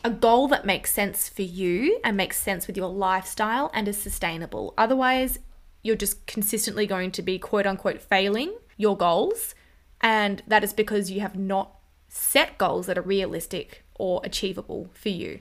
a 0.04 0.10
goal 0.10 0.46
that 0.48 0.66
makes 0.66 0.92
sense 0.92 1.30
for 1.30 1.42
you 1.42 1.98
and 2.04 2.16
makes 2.16 2.36
sense 2.36 2.66
with 2.66 2.76
your 2.76 2.90
lifestyle 2.90 3.70
and 3.72 3.88
is 3.88 3.96
sustainable. 3.96 4.74
Otherwise, 4.76 5.38
you're 5.82 5.96
just 5.96 6.26
consistently 6.26 6.86
going 6.86 7.10
to 7.12 7.22
be 7.22 7.38
quote 7.38 7.66
unquote 7.66 8.02
failing 8.02 8.54
your 8.76 8.96
goals. 8.96 9.54
And 10.02 10.42
that 10.46 10.62
is 10.62 10.74
because 10.74 11.10
you 11.10 11.20
have 11.20 11.36
not 11.36 11.78
set 12.08 12.58
goals 12.58 12.86
that 12.86 12.98
are 12.98 13.02
realistic 13.02 13.82
or 13.94 14.20
achievable 14.24 14.90
for 14.92 15.08
you. 15.08 15.40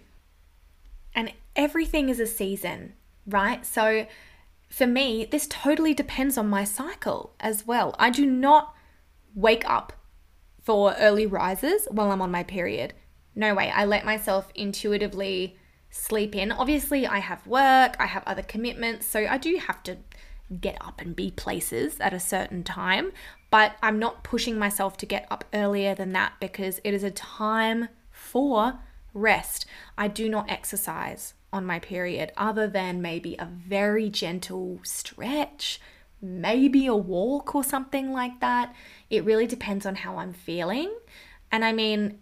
And 1.13 1.33
everything 1.57 2.07
is 2.07 2.21
a 2.21 2.25
season, 2.25 2.93
right? 3.27 3.65
So 3.65 4.07
for 4.69 4.87
me, 4.87 5.25
this 5.25 5.45
totally 5.47 5.93
depends 5.93 6.37
on 6.37 6.47
my 6.47 6.63
cycle 6.63 7.35
as 7.41 7.67
well. 7.67 7.95
I 7.99 8.09
do 8.09 8.25
not 8.25 8.73
wake 9.35 9.69
up 9.69 9.93
for 10.61 10.95
early 10.97 11.25
rises 11.25 11.85
while 11.91 12.11
I'm 12.11 12.21
on 12.21 12.31
my 12.31 12.43
period. 12.43 12.93
No 13.35 13.53
way. 13.53 13.71
I 13.71 13.85
let 13.85 14.05
myself 14.05 14.51
intuitively 14.55 15.57
sleep 15.89 16.35
in. 16.35 16.51
Obviously, 16.51 17.05
I 17.05 17.19
have 17.19 17.45
work, 17.45 17.95
I 17.99 18.05
have 18.05 18.23
other 18.25 18.41
commitments, 18.41 19.05
so 19.05 19.25
I 19.25 19.37
do 19.37 19.57
have 19.57 19.83
to 19.83 19.97
get 20.59 20.77
up 20.81 21.01
and 21.01 21.15
be 21.15 21.31
places 21.31 21.99
at 21.99 22.13
a 22.13 22.19
certain 22.19 22.63
time, 22.63 23.11
but 23.49 23.75
I'm 23.81 23.99
not 23.99 24.23
pushing 24.23 24.57
myself 24.57 24.97
to 24.97 25.05
get 25.05 25.27
up 25.31 25.45
earlier 25.53 25.95
than 25.95 26.11
that 26.13 26.33
because 26.39 26.79
it 26.83 26.93
is 26.93 27.03
a 27.03 27.11
time 27.11 27.89
for 28.11 28.79
rest. 29.13 29.65
I 29.97 30.07
do 30.07 30.29
not 30.29 30.49
exercise 30.49 31.33
on 31.51 31.65
my 31.65 31.79
period 31.79 32.31
other 32.35 32.67
than 32.67 33.01
maybe 33.01 33.35
a 33.37 33.45
very 33.45 34.09
gentle 34.09 34.79
stretch, 34.83 35.79
maybe 36.21 36.87
a 36.87 36.95
walk 36.95 37.53
or 37.53 37.63
something 37.63 38.11
like 38.11 38.39
that. 38.39 38.73
It 39.09 39.23
really 39.23 39.45
depends 39.45 39.85
on 39.85 39.95
how 39.95 40.17
I'm 40.17 40.33
feeling. 40.33 40.91
And 41.51 41.63
I 41.63 41.71
mean, 41.71 42.19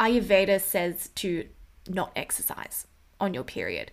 Ayurveda 0.00 0.60
says 0.60 1.08
to 1.16 1.46
not 1.88 2.12
exercise 2.16 2.86
on 3.20 3.34
your 3.34 3.44
period. 3.44 3.90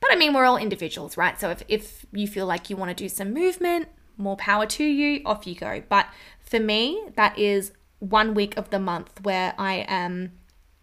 But 0.00 0.12
I 0.12 0.16
mean, 0.16 0.32
we're 0.34 0.44
all 0.44 0.56
individuals, 0.56 1.16
right? 1.16 1.38
So 1.38 1.50
if, 1.50 1.62
if 1.68 2.06
you 2.12 2.26
feel 2.26 2.46
like 2.46 2.70
you 2.70 2.76
want 2.76 2.90
to 2.90 2.94
do 2.94 3.08
some 3.08 3.32
movement, 3.32 3.88
more 4.16 4.36
power 4.36 4.66
to 4.66 4.84
you, 4.84 5.20
off 5.24 5.46
you 5.46 5.54
go. 5.54 5.82
But 5.88 6.06
for 6.40 6.60
me, 6.60 7.02
that 7.16 7.38
is 7.38 7.72
one 7.98 8.34
week 8.34 8.56
of 8.56 8.70
the 8.70 8.78
month 8.78 9.22
where 9.22 9.54
I 9.58 9.84
am 9.88 10.32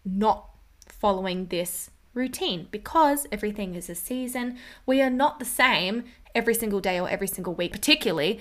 not 0.04 0.48
following 0.88 1.46
this 1.46 1.90
routine 2.14 2.68
because 2.70 3.26
everything 3.32 3.74
is 3.74 3.88
a 3.88 3.94
season. 3.94 4.58
We 4.86 5.00
are 5.02 5.10
not 5.10 5.38
the 5.38 5.44
same 5.44 6.04
every 6.34 6.54
single 6.54 6.80
day 6.80 7.00
or 7.00 7.08
every 7.08 7.28
single 7.28 7.54
week, 7.54 7.72
particularly 7.72 8.40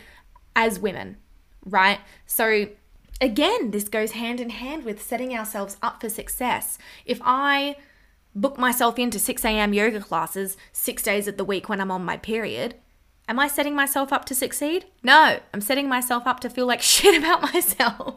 as 0.56 0.80
women, 0.80 1.18
right? 1.66 2.00
So, 2.26 2.68
again, 3.22 3.72
this 3.72 3.88
goes 3.88 4.12
hand 4.12 4.42
in 4.42 4.50
hand 4.50 4.84
with 4.84 5.02
setting 5.02 5.34
ourselves 5.38 5.78
up 5.82 6.02
for 6.02 6.10
success. 6.10 6.78
If 7.06 7.22
I 7.24 7.78
book 8.36 8.58
myself 8.58 9.00
into 9.00 9.20
6 9.20 9.46
a.m. 9.46 9.74
yoga 9.74 10.02
classes 10.02 10.58
six 10.74 11.04
days 11.04 11.28
of 11.28 11.38
the 11.38 11.46
week 11.46 11.70
when 11.70 11.80
I'm 11.80 11.92
on 11.92 12.04
my 12.04 12.18
period, 12.18 12.76
Am 13.32 13.40
I 13.40 13.48
setting 13.48 13.76
myself 13.76 14.12
up 14.12 14.26
to 14.26 14.36
succeed? 14.36 14.88
No, 15.04 15.40
I'm 15.54 15.62
setting 15.62 15.88
myself 15.88 16.28
up 16.28 16.42
to 16.42 16.50
feel 16.50 16.66
like 16.66 16.82
shit 16.94 17.18
about 17.18 17.42
myself. 17.54 18.16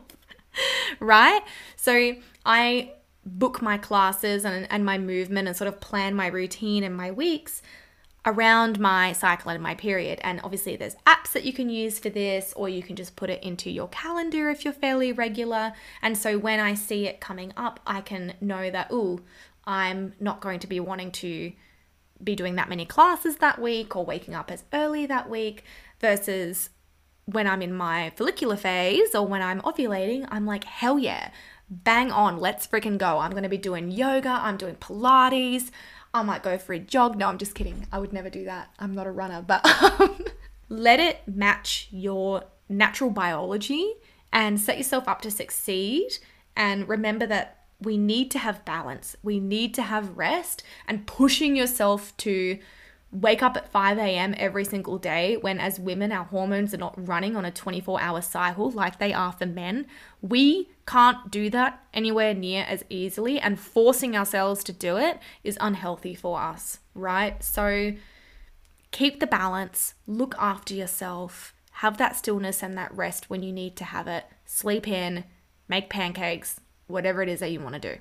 right? 1.00 1.40
So 1.76 2.16
I 2.44 2.92
book 3.24 3.62
my 3.62 3.78
classes 3.78 4.44
and, 4.44 4.66
and 4.70 4.84
my 4.84 4.98
movement 4.98 5.46
and 5.46 5.56
sort 5.56 5.68
of 5.68 5.80
plan 5.80 6.16
my 6.16 6.26
routine 6.26 6.82
and 6.82 6.96
my 6.96 7.12
weeks 7.12 7.62
around 8.26 8.80
my 8.80 9.12
cycle 9.12 9.50
and 9.50 9.62
my 9.62 9.74
period. 9.74 10.18
And 10.22 10.40
obviously, 10.42 10.76
there's 10.76 10.96
apps 11.06 11.32
that 11.32 11.44
you 11.44 11.52
can 11.52 11.68
use 11.68 11.98
for 11.98 12.08
this, 12.08 12.52
or 12.56 12.68
you 12.68 12.82
can 12.82 12.96
just 12.96 13.16
put 13.16 13.30
it 13.30 13.42
into 13.42 13.70
your 13.70 13.88
calendar 13.88 14.50
if 14.50 14.64
you're 14.64 14.74
fairly 14.74 15.12
regular. 15.12 15.72
And 16.02 16.16
so 16.16 16.38
when 16.38 16.60
I 16.60 16.74
see 16.74 17.06
it 17.06 17.20
coming 17.20 17.52
up, 17.56 17.80
I 17.86 18.00
can 18.00 18.34
know 18.40 18.70
that, 18.70 18.88
oh, 18.90 19.20
I'm 19.64 20.14
not 20.20 20.40
going 20.40 20.60
to 20.60 20.66
be 20.66 20.80
wanting 20.80 21.10
to 21.12 21.52
be 22.22 22.34
doing 22.34 22.54
that 22.54 22.68
many 22.68 22.86
classes 22.86 23.36
that 23.36 23.60
week 23.60 23.96
or 23.96 24.04
waking 24.04 24.34
up 24.34 24.50
as 24.50 24.64
early 24.72 25.04
that 25.06 25.28
week 25.28 25.64
versus 26.00 26.70
when 27.26 27.46
I'm 27.46 27.62
in 27.62 27.72
my 27.72 28.12
follicular 28.16 28.56
phase 28.56 29.14
or 29.14 29.26
when 29.26 29.42
I'm 29.42 29.60
ovulating, 29.62 30.26
I'm 30.30 30.46
like, 30.46 30.64
hell 30.64 30.98
yeah, 30.98 31.30
bang 31.68 32.12
on, 32.12 32.38
let's 32.38 32.66
freaking 32.66 32.98
go. 32.98 33.18
I'm 33.18 33.30
going 33.30 33.42
to 33.42 33.48
be 33.48 33.58
doing 33.58 33.90
yoga, 33.90 34.28
I'm 34.28 34.56
doing 34.56 34.76
Pilates, 34.76 35.70
I 36.14 36.22
might 36.22 36.44
go 36.44 36.56
for 36.56 36.72
a 36.72 36.78
jog. 36.78 37.18
No, 37.18 37.28
I'm 37.28 37.38
just 37.38 37.54
kidding. 37.56 37.86
I 37.92 37.98
would 37.98 38.12
never 38.12 38.30
do 38.30 38.44
that. 38.44 38.70
I'm 38.78 38.94
not 38.94 39.08
a 39.08 39.10
runner, 39.10 39.44
but 39.46 39.66
um, 40.00 40.24
let 40.68 41.00
it 41.00 41.22
match 41.26 41.88
your 41.90 42.44
natural 42.68 43.10
biology 43.10 43.94
and 44.32 44.60
set 44.60 44.78
yourself 44.78 45.08
up 45.08 45.20
to 45.22 45.30
succeed. 45.30 46.18
And 46.56 46.88
remember 46.88 47.26
that 47.26 47.64
we 47.80 47.98
need 47.98 48.30
to 48.30 48.38
have 48.38 48.64
balance, 48.64 49.16
we 49.22 49.40
need 49.40 49.74
to 49.74 49.82
have 49.82 50.16
rest, 50.16 50.62
and 50.86 51.06
pushing 51.06 51.56
yourself 51.56 52.16
to 52.18 52.58
wake 53.10 53.42
up 53.42 53.56
at 53.56 53.70
5 53.70 53.98
a.m. 53.98 54.34
every 54.38 54.64
single 54.64 54.98
day 54.98 55.36
when, 55.36 55.58
as 55.58 55.78
women, 55.78 56.12
our 56.12 56.24
hormones 56.24 56.72
are 56.72 56.78
not 56.78 56.94
running 57.08 57.36
on 57.36 57.44
a 57.44 57.50
24 57.50 58.00
hour 58.00 58.20
cycle 58.20 58.70
like 58.70 58.98
they 58.98 59.12
are 59.12 59.32
for 59.32 59.46
men. 59.46 59.86
We 60.22 60.68
can't 60.86 61.30
do 61.30 61.50
that 61.50 61.82
anywhere 61.92 62.34
near 62.34 62.64
as 62.64 62.84
easily, 62.88 63.38
and 63.38 63.58
forcing 63.58 64.16
ourselves 64.16 64.62
to 64.64 64.72
do 64.72 64.96
it 64.96 65.18
is 65.42 65.58
unhealthy 65.60 66.14
for 66.14 66.40
us, 66.40 66.78
right? 66.94 67.42
So, 67.42 67.94
keep 68.90 69.20
the 69.20 69.26
balance, 69.26 69.94
look 70.06 70.34
after 70.38 70.74
yourself, 70.74 71.54
have 71.72 71.96
that 71.98 72.16
stillness 72.16 72.62
and 72.62 72.76
that 72.76 72.94
rest 72.94 73.30
when 73.30 73.42
you 73.42 73.52
need 73.52 73.76
to 73.76 73.84
have 73.84 74.06
it, 74.06 74.24
sleep 74.44 74.86
in, 74.86 75.24
make 75.68 75.90
pancakes, 75.90 76.60
whatever 76.86 77.22
it 77.22 77.28
is 77.28 77.40
that 77.40 77.50
you 77.50 77.60
want 77.60 77.74
to 77.74 77.94
do. 77.94 77.98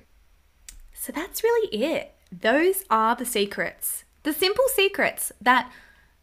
So, 0.92 1.12
that's 1.12 1.42
really 1.42 1.68
it. 1.74 2.14
Those 2.30 2.84
are 2.90 3.14
the 3.14 3.26
secrets 3.26 4.04
the 4.24 4.32
simple 4.32 4.64
secrets 4.74 5.32
that 5.40 5.70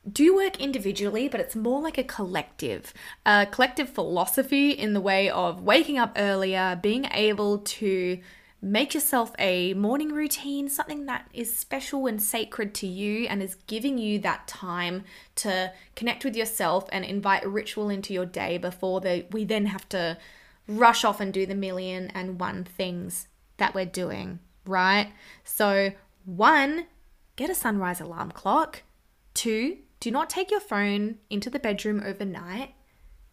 do 0.10 0.36
work 0.36 0.60
individually, 0.60 1.28
but 1.28 1.40
it's 1.40 1.56
more 1.56 1.82
like 1.82 1.98
a 1.98 2.04
collective, 2.04 2.94
a 3.26 3.46
collective 3.46 3.90
philosophy 3.90 4.72
in 4.72 4.94
the 4.94 5.02
way 5.02 5.30
of 5.30 5.62
waking 5.62 6.00
up 6.00 6.14
earlier, 6.18 6.80
being 6.82 7.06
able 7.14 7.60
to 7.60 8.20
make 8.62 8.94
yourself 8.94 9.34
a 9.40 9.74
morning 9.74 10.10
routine, 10.10 10.70
something 10.70 11.06
that 11.08 11.28
is 11.34 11.56
special 11.56 12.06
and 12.06 12.22
sacred 12.22 12.74
to 12.76 12.88
you 12.88 13.26
and 13.28 13.42
is 13.42 13.56
giving 13.68 13.98
you 13.98 14.20
that 14.20 14.48
time 14.48 15.04
to 15.36 15.72
connect 15.96 16.24
with 16.24 16.36
yourself 16.36 16.88
and 16.92 17.04
invite 17.04 17.46
ritual 17.48 17.90
into 17.90 18.14
your 18.14 18.26
day 18.26 18.58
before 18.58 19.02
the, 19.02 19.26
we 19.32 19.44
then 19.44 19.66
have 19.66 19.88
to 19.90 20.18
rush 20.68 21.04
off 21.04 21.20
and 21.20 21.34
do 21.34 21.46
the 21.46 21.56
million 21.56 22.08
and 22.14 22.40
one 22.40 22.64
things 22.64 23.28
that 23.58 23.74
we're 23.74 23.86
doing, 23.86 24.40
right? 24.66 25.12
So, 25.44 25.92
one, 26.26 26.86
get 27.36 27.50
a 27.50 27.56
sunrise 27.56 28.00
alarm 28.00 28.32
clock. 28.32 28.84
Two, 29.34 29.78
do 30.02 30.12
not 30.12 30.30
take 30.30 30.52
your 30.52 30.60
phone 30.60 31.20
into 31.30 31.50
the 31.50 31.60
bedroom 31.60 32.02
overnight. 32.04 32.74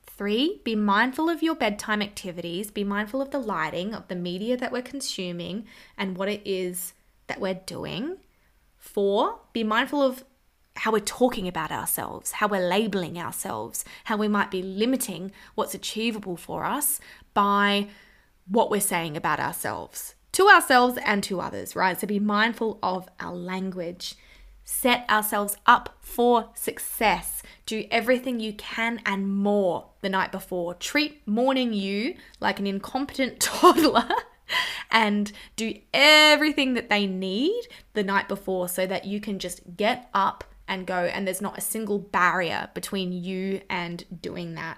Three, 0.07 0.61
be 0.64 0.77
mindful 0.77 1.29
of 1.29 1.43
your 1.43 1.57
bedtime 1.57 2.01
activities. 2.01 2.71
Be 2.71 2.85
mindful 2.85 3.21
of 3.21 3.31
the 3.31 3.41
lighting, 3.41 3.95
of 3.95 4.07
the 4.07 4.14
media 4.14 4.57
that 4.57 4.71
we're 4.71 4.83
consuming, 4.83 5.66
and 5.97 6.16
what 6.16 6.29
it 6.29 6.43
is 6.45 6.93
that 7.27 7.41
we're 7.41 7.55
doing. 7.55 8.19
Four, 8.77 9.41
be 9.53 9.64
mindful 9.64 10.03
of 10.03 10.25
how 10.77 10.93
we're 10.93 11.01
talking 11.01 11.49
about 11.49 11.73
ourselves, 11.73 12.33
how 12.33 12.47
we're 12.47 12.69
labeling 12.69 13.19
ourselves, 13.19 13.85
how 14.05 14.16
we 14.16 14.29
might 14.29 14.51
be 14.51 14.62
limiting 14.62 15.33
what's 15.57 15.75
achievable 15.75 16.37
for 16.37 16.64
us 16.64 17.01
by 17.35 17.89
what 18.47 18.71
we're 18.71 18.81
saying 18.81 19.16
about 19.16 19.41
ourselves 19.41 20.14
to 20.33 20.47
ourselves 20.49 20.99
and 21.05 21.23
to 21.25 21.41
others, 21.41 21.75
right? 21.75 21.99
So 22.01 22.07
be 22.07 22.21
mindful 22.21 22.79
of 22.83 23.09
our 23.19 23.35
language. 23.35 24.14
Set 24.71 25.09
ourselves 25.09 25.57
up 25.64 25.97
for 26.03 26.51
success. 26.55 27.43
Do 27.64 27.87
everything 27.91 28.39
you 28.39 28.53
can 28.53 29.01
and 29.07 29.35
more 29.35 29.87
the 30.03 30.11
night 30.11 30.31
before. 30.31 30.75
Treat 30.75 31.27
morning 31.27 31.73
you 31.73 32.16
like 32.39 32.61
an 32.61 32.66
incompetent 32.66 33.41
toddler 33.41 34.07
and 34.91 35.33
do 35.57 35.73
everything 35.95 36.75
that 36.75 36.91
they 36.91 37.07
need 37.07 37.62
the 37.95 38.03
night 38.03 38.29
before 38.29 38.69
so 38.69 38.87
that 38.87 39.07
you 39.07 39.23
can 39.23 39.39
just 39.39 39.75
get 39.75 40.11
up 40.12 40.45
and 40.69 40.87
go 40.87 40.97
and 40.97 41.27
there's 41.27 41.41
not 41.41 41.57
a 41.57 41.62
single 41.62 41.99
barrier 41.99 42.69
between 42.75 43.11
you 43.11 43.62
and 43.71 44.05
doing 44.21 44.55
that, 44.55 44.77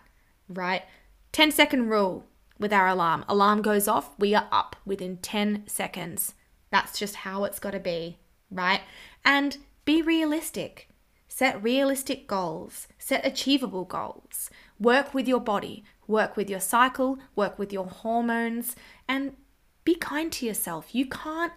right? 0.49 0.84
10 1.32 1.51
second 1.51 1.88
rule 1.88 2.24
with 2.61 2.72
our 2.72 2.86
alarm. 2.86 3.24
Alarm 3.28 3.61
goes 3.61 3.88
off, 3.88 4.16
we 4.20 4.36
are 4.36 4.47
up 4.53 4.76
within 4.86 5.16
10 5.16 5.64
seconds. 5.66 6.34
That's 6.70 6.97
just 6.97 7.16
how 7.16 7.43
it's 7.43 7.59
got 7.59 7.72
to 7.72 7.80
be, 7.80 8.18
right? 8.53 8.82
And 9.24 9.59
be 9.85 10.03
realistic. 10.03 10.89
Set 11.28 11.62
realistic 11.62 12.26
goals, 12.26 12.89
set 12.99 13.24
achievable 13.24 13.85
goals. 13.85 14.51
Work 14.78 15.14
with 15.14 15.28
your 15.28 15.41
body, 15.41 15.85
work 16.07 16.37
with 16.37 16.51
your 16.51 16.61
cycle, 16.61 17.18
work 17.37 17.59
with 17.59 17.72
your 17.72 17.87
hormones, 17.87 18.74
and 19.09 19.37
be 19.85 19.95
kind 19.95 20.31
to 20.33 20.47
yourself. 20.47 20.95
You 20.95 21.07
can't 21.07 21.53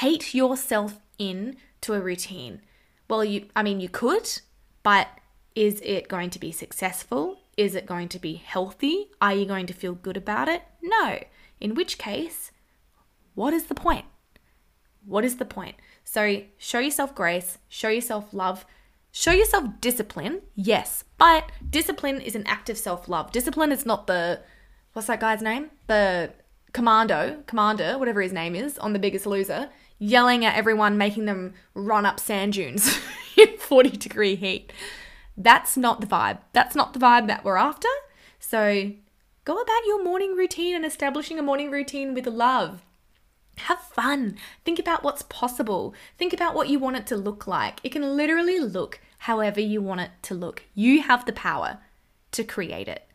hate 0.00 0.34
yourself 0.34 1.00
in 1.18 1.56
to 1.80 1.94
a 1.94 2.00
routine. 2.00 2.60
Well, 3.08 3.24
you 3.24 3.46
I 3.56 3.62
mean 3.62 3.80
you 3.80 3.88
could, 3.88 4.28
but 4.82 5.08
is 5.54 5.80
it 5.82 6.08
going 6.08 6.30
to 6.30 6.38
be 6.38 6.52
successful? 6.52 7.40
Is 7.56 7.74
it 7.74 7.86
going 7.86 8.08
to 8.10 8.18
be 8.18 8.34
healthy? 8.34 9.10
Are 9.20 9.34
you 9.34 9.46
going 9.46 9.66
to 9.66 9.74
feel 9.74 9.94
good 9.94 10.16
about 10.16 10.48
it? 10.48 10.62
No. 10.82 11.18
In 11.60 11.74
which 11.74 11.98
case, 11.98 12.52
what 13.34 13.52
is 13.52 13.64
the 13.64 13.74
point? 13.74 14.06
What 15.04 15.24
is 15.24 15.36
the 15.36 15.44
point? 15.44 15.76
So, 16.04 16.42
show 16.58 16.78
yourself 16.78 17.14
grace, 17.14 17.58
show 17.68 17.88
yourself 17.88 18.32
love, 18.32 18.64
show 19.12 19.32
yourself 19.32 19.64
discipline, 19.80 20.42
yes, 20.54 21.04
but 21.18 21.50
discipline 21.68 22.20
is 22.20 22.34
an 22.34 22.46
act 22.46 22.70
of 22.70 22.78
self 22.78 23.08
love. 23.08 23.32
Discipline 23.32 23.72
is 23.72 23.86
not 23.86 24.06
the, 24.06 24.40
what's 24.92 25.08
that 25.08 25.20
guy's 25.20 25.42
name? 25.42 25.70
The 25.86 26.32
commando, 26.72 27.42
commander, 27.46 27.98
whatever 27.98 28.20
his 28.22 28.32
name 28.32 28.54
is, 28.54 28.78
on 28.78 28.92
The 28.92 28.98
Biggest 28.98 29.26
Loser, 29.26 29.70
yelling 29.98 30.44
at 30.44 30.56
everyone, 30.56 30.98
making 30.98 31.26
them 31.26 31.54
run 31.74 32.06
up 32.06 32.18
sand 32.18 32.54
dunes 32.54 32.98
in 33.36 33.56
40 33.58 33.90
degree 33.90 34.34
heat. 34.34 34.72
That's 35.36 35.76
not 35.76 36.00
the 36.00 36.06
vibe. 36.06 36.38
That's 36.52 36.74
not 36.74 36.92
the 36.92 36.98
vibe 36.98 37.26
that 37.28 37.44
we're 37.44 37.56
after. 37.56 37.88
So 38.38 38.92
go 39.44 39.60
about 39.60 39.86
your 39.86 40.02
morning 40.02 40.34
routine 40.34 40.74
and 40.74 40.84
establishing 40.84 41.38
a 41.38 41.42
morning 41.42 41.70
routine 41.70 42.14
with 42.14 42.26
love. 42.26 42.82
Have 43.58 43.80
fun. 43.80 44.36
Think 44.64 44.78
about 44.78 45.02
what's 45.02 45.22
possible. 45.22 45.94
Think 46.18 46.32
about 46.32 46.54
what 46.54 46.68
you 46.68 46.78
want 46.78 46.96
it 46.96 47.06
to 47.08 47.16
look 47.16 47.46
like. 47.46 47.80
It 47.82 47.92
can 47.92 48.16
literally 48.16 48.58
look 48.58 49.00
however 49.18 49.60
you 49.60 49.82
want 49.82 50.00
it 50.00 50.10
to 50.22 50.34
look. 50.34 50.62
You 50.74 51.02
have 51.02 51.26
the 51.26 51.32
power 51.32 51.78
to 52.32 52.44
create 52.44 52.88
it. 52.88 53.06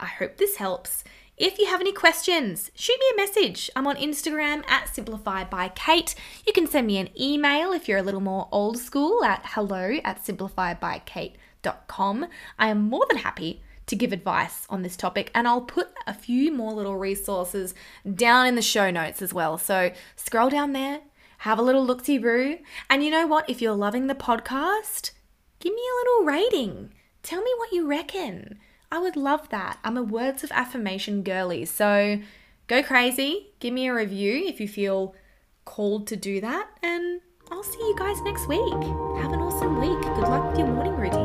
I 0.00 0.06
hope 0.06 0.36
this 0.36 0.56
helps. 0.56 1.04
If 1.36 1.58
you 1.58 1.66
have 1.66 1.80
any 1.80 1.92
questions, 1.92 2.70
shoot 2.74 2.98
me 2.98 3.06
a 3.12 3.26
message. 3.26 3.70
I'm 3.74 3.86
on 3.86 3.96
Instagram 3.96 4.68
at 4.68 4.94
Simplify 4.94 5.44
by 5.44 5.68
Kate. 5.68 6.14
You 6.46 6.52
can 6.52 6.66
send 6.66 6.86
me 6.86 6.98
an 6.98 7.10
email 7.20 7.72
if 7.72 7.88
you're 7.88 7.98
a 7.98 8.02
little 8.02 8.20
more 8.20 8.48
old 8.52 8.78
school 8.78 9.24
at 9.24 9.42
hello 9.44 9.98
at 10.04 10.24
simplifiedbykate.com 10.24 11.38
com. 11.86 12.26
I 12.58 12.68
am 12.68 12.88
more 12.88 13.06
than 13.08 13.18
happy 13.18 13.62
to 13.86 13.96
give 13.96 14.12
advice 14.12 14.66
on 14.70 14.82
this 14.82 14.96
topic, 14.96 15.30
and 15.34 15.46
I'll 15.46 15.60
put 15.60 15.88
a 16.06 16.14
few 16.14 16.52
more 16.52 16.72
little 16.72 16.96
resources 16.96 17.74
down 18.14 18.46
in 18.46 18.54
the 18.54 18.62
show 18.62 18.90
notes 18.90 19.20
as 19.22 19.34
well. 19.34 19.58
So 19.58 19.92
scroll 20.16 20.50
down 20.50 20.72
there, 20.72 21.00
have 21.38 21.58
a 21.58 21.62
little 21.62 21.84
look 21.84 22.04
see 22.04 22.18
roo, 22.18 22.58
and 22.88 23.04
you 23.04 23.10
know 23.10 23.26
what? 23.26 23.48
If 23.48 23.60
you're 23.60 23.74
loving 23.74 24.06
the 24.06 24.14
podcast, 24.14 25.10
give 25.60 25.74
me 25.74 25.82
a 25.82 25.98
little 25.98 26.24
rating. 26.26 26.94
Tell 27.22 27.42
me 27.42 27.52
what 27.58 27.72
you 27.72 27.86
reckon. 27.86 28.58
I 28.90 28.98
would 28.98 29.16
love 29.16 29.48
that. 29.48 29.78
I'm 29.82 29.96
a 29.96 30.02
words 30.02 30.44
of 30.44 30.52
affirmation 30.52 31.22
girly, 31.22 31.64
so 31.64 32.20
go 32.66 32.82
crazy. 32.82 33.48
Give 33.60 33.74
me 33.74 33.88
a 33.88 33.94
review 33.94 34.44
if 34.46 34.60
you 34.60 34.68
feel 34.68 35.14
called 35.64 36.06
to 36.08 36.16
do 36.16 36.40
that, 36.40 36.68
and 36.82 37.20
I'll 37.50 37.62
see 37.62 37.80
you 37.80 37.96
guys 37.98 38.20
next 38.22 38.46
week. 38.48 38.72
Have 39.20 39.32
an 39.32 39.40
awesome 39.40 39.80
week. 39.80 40.00
Good 40.02 40.28
luck 40.28 40.50
with 40.50 40.58
your 40.58 40.68
morning 40.68 40.96
routines. 40.96 41.23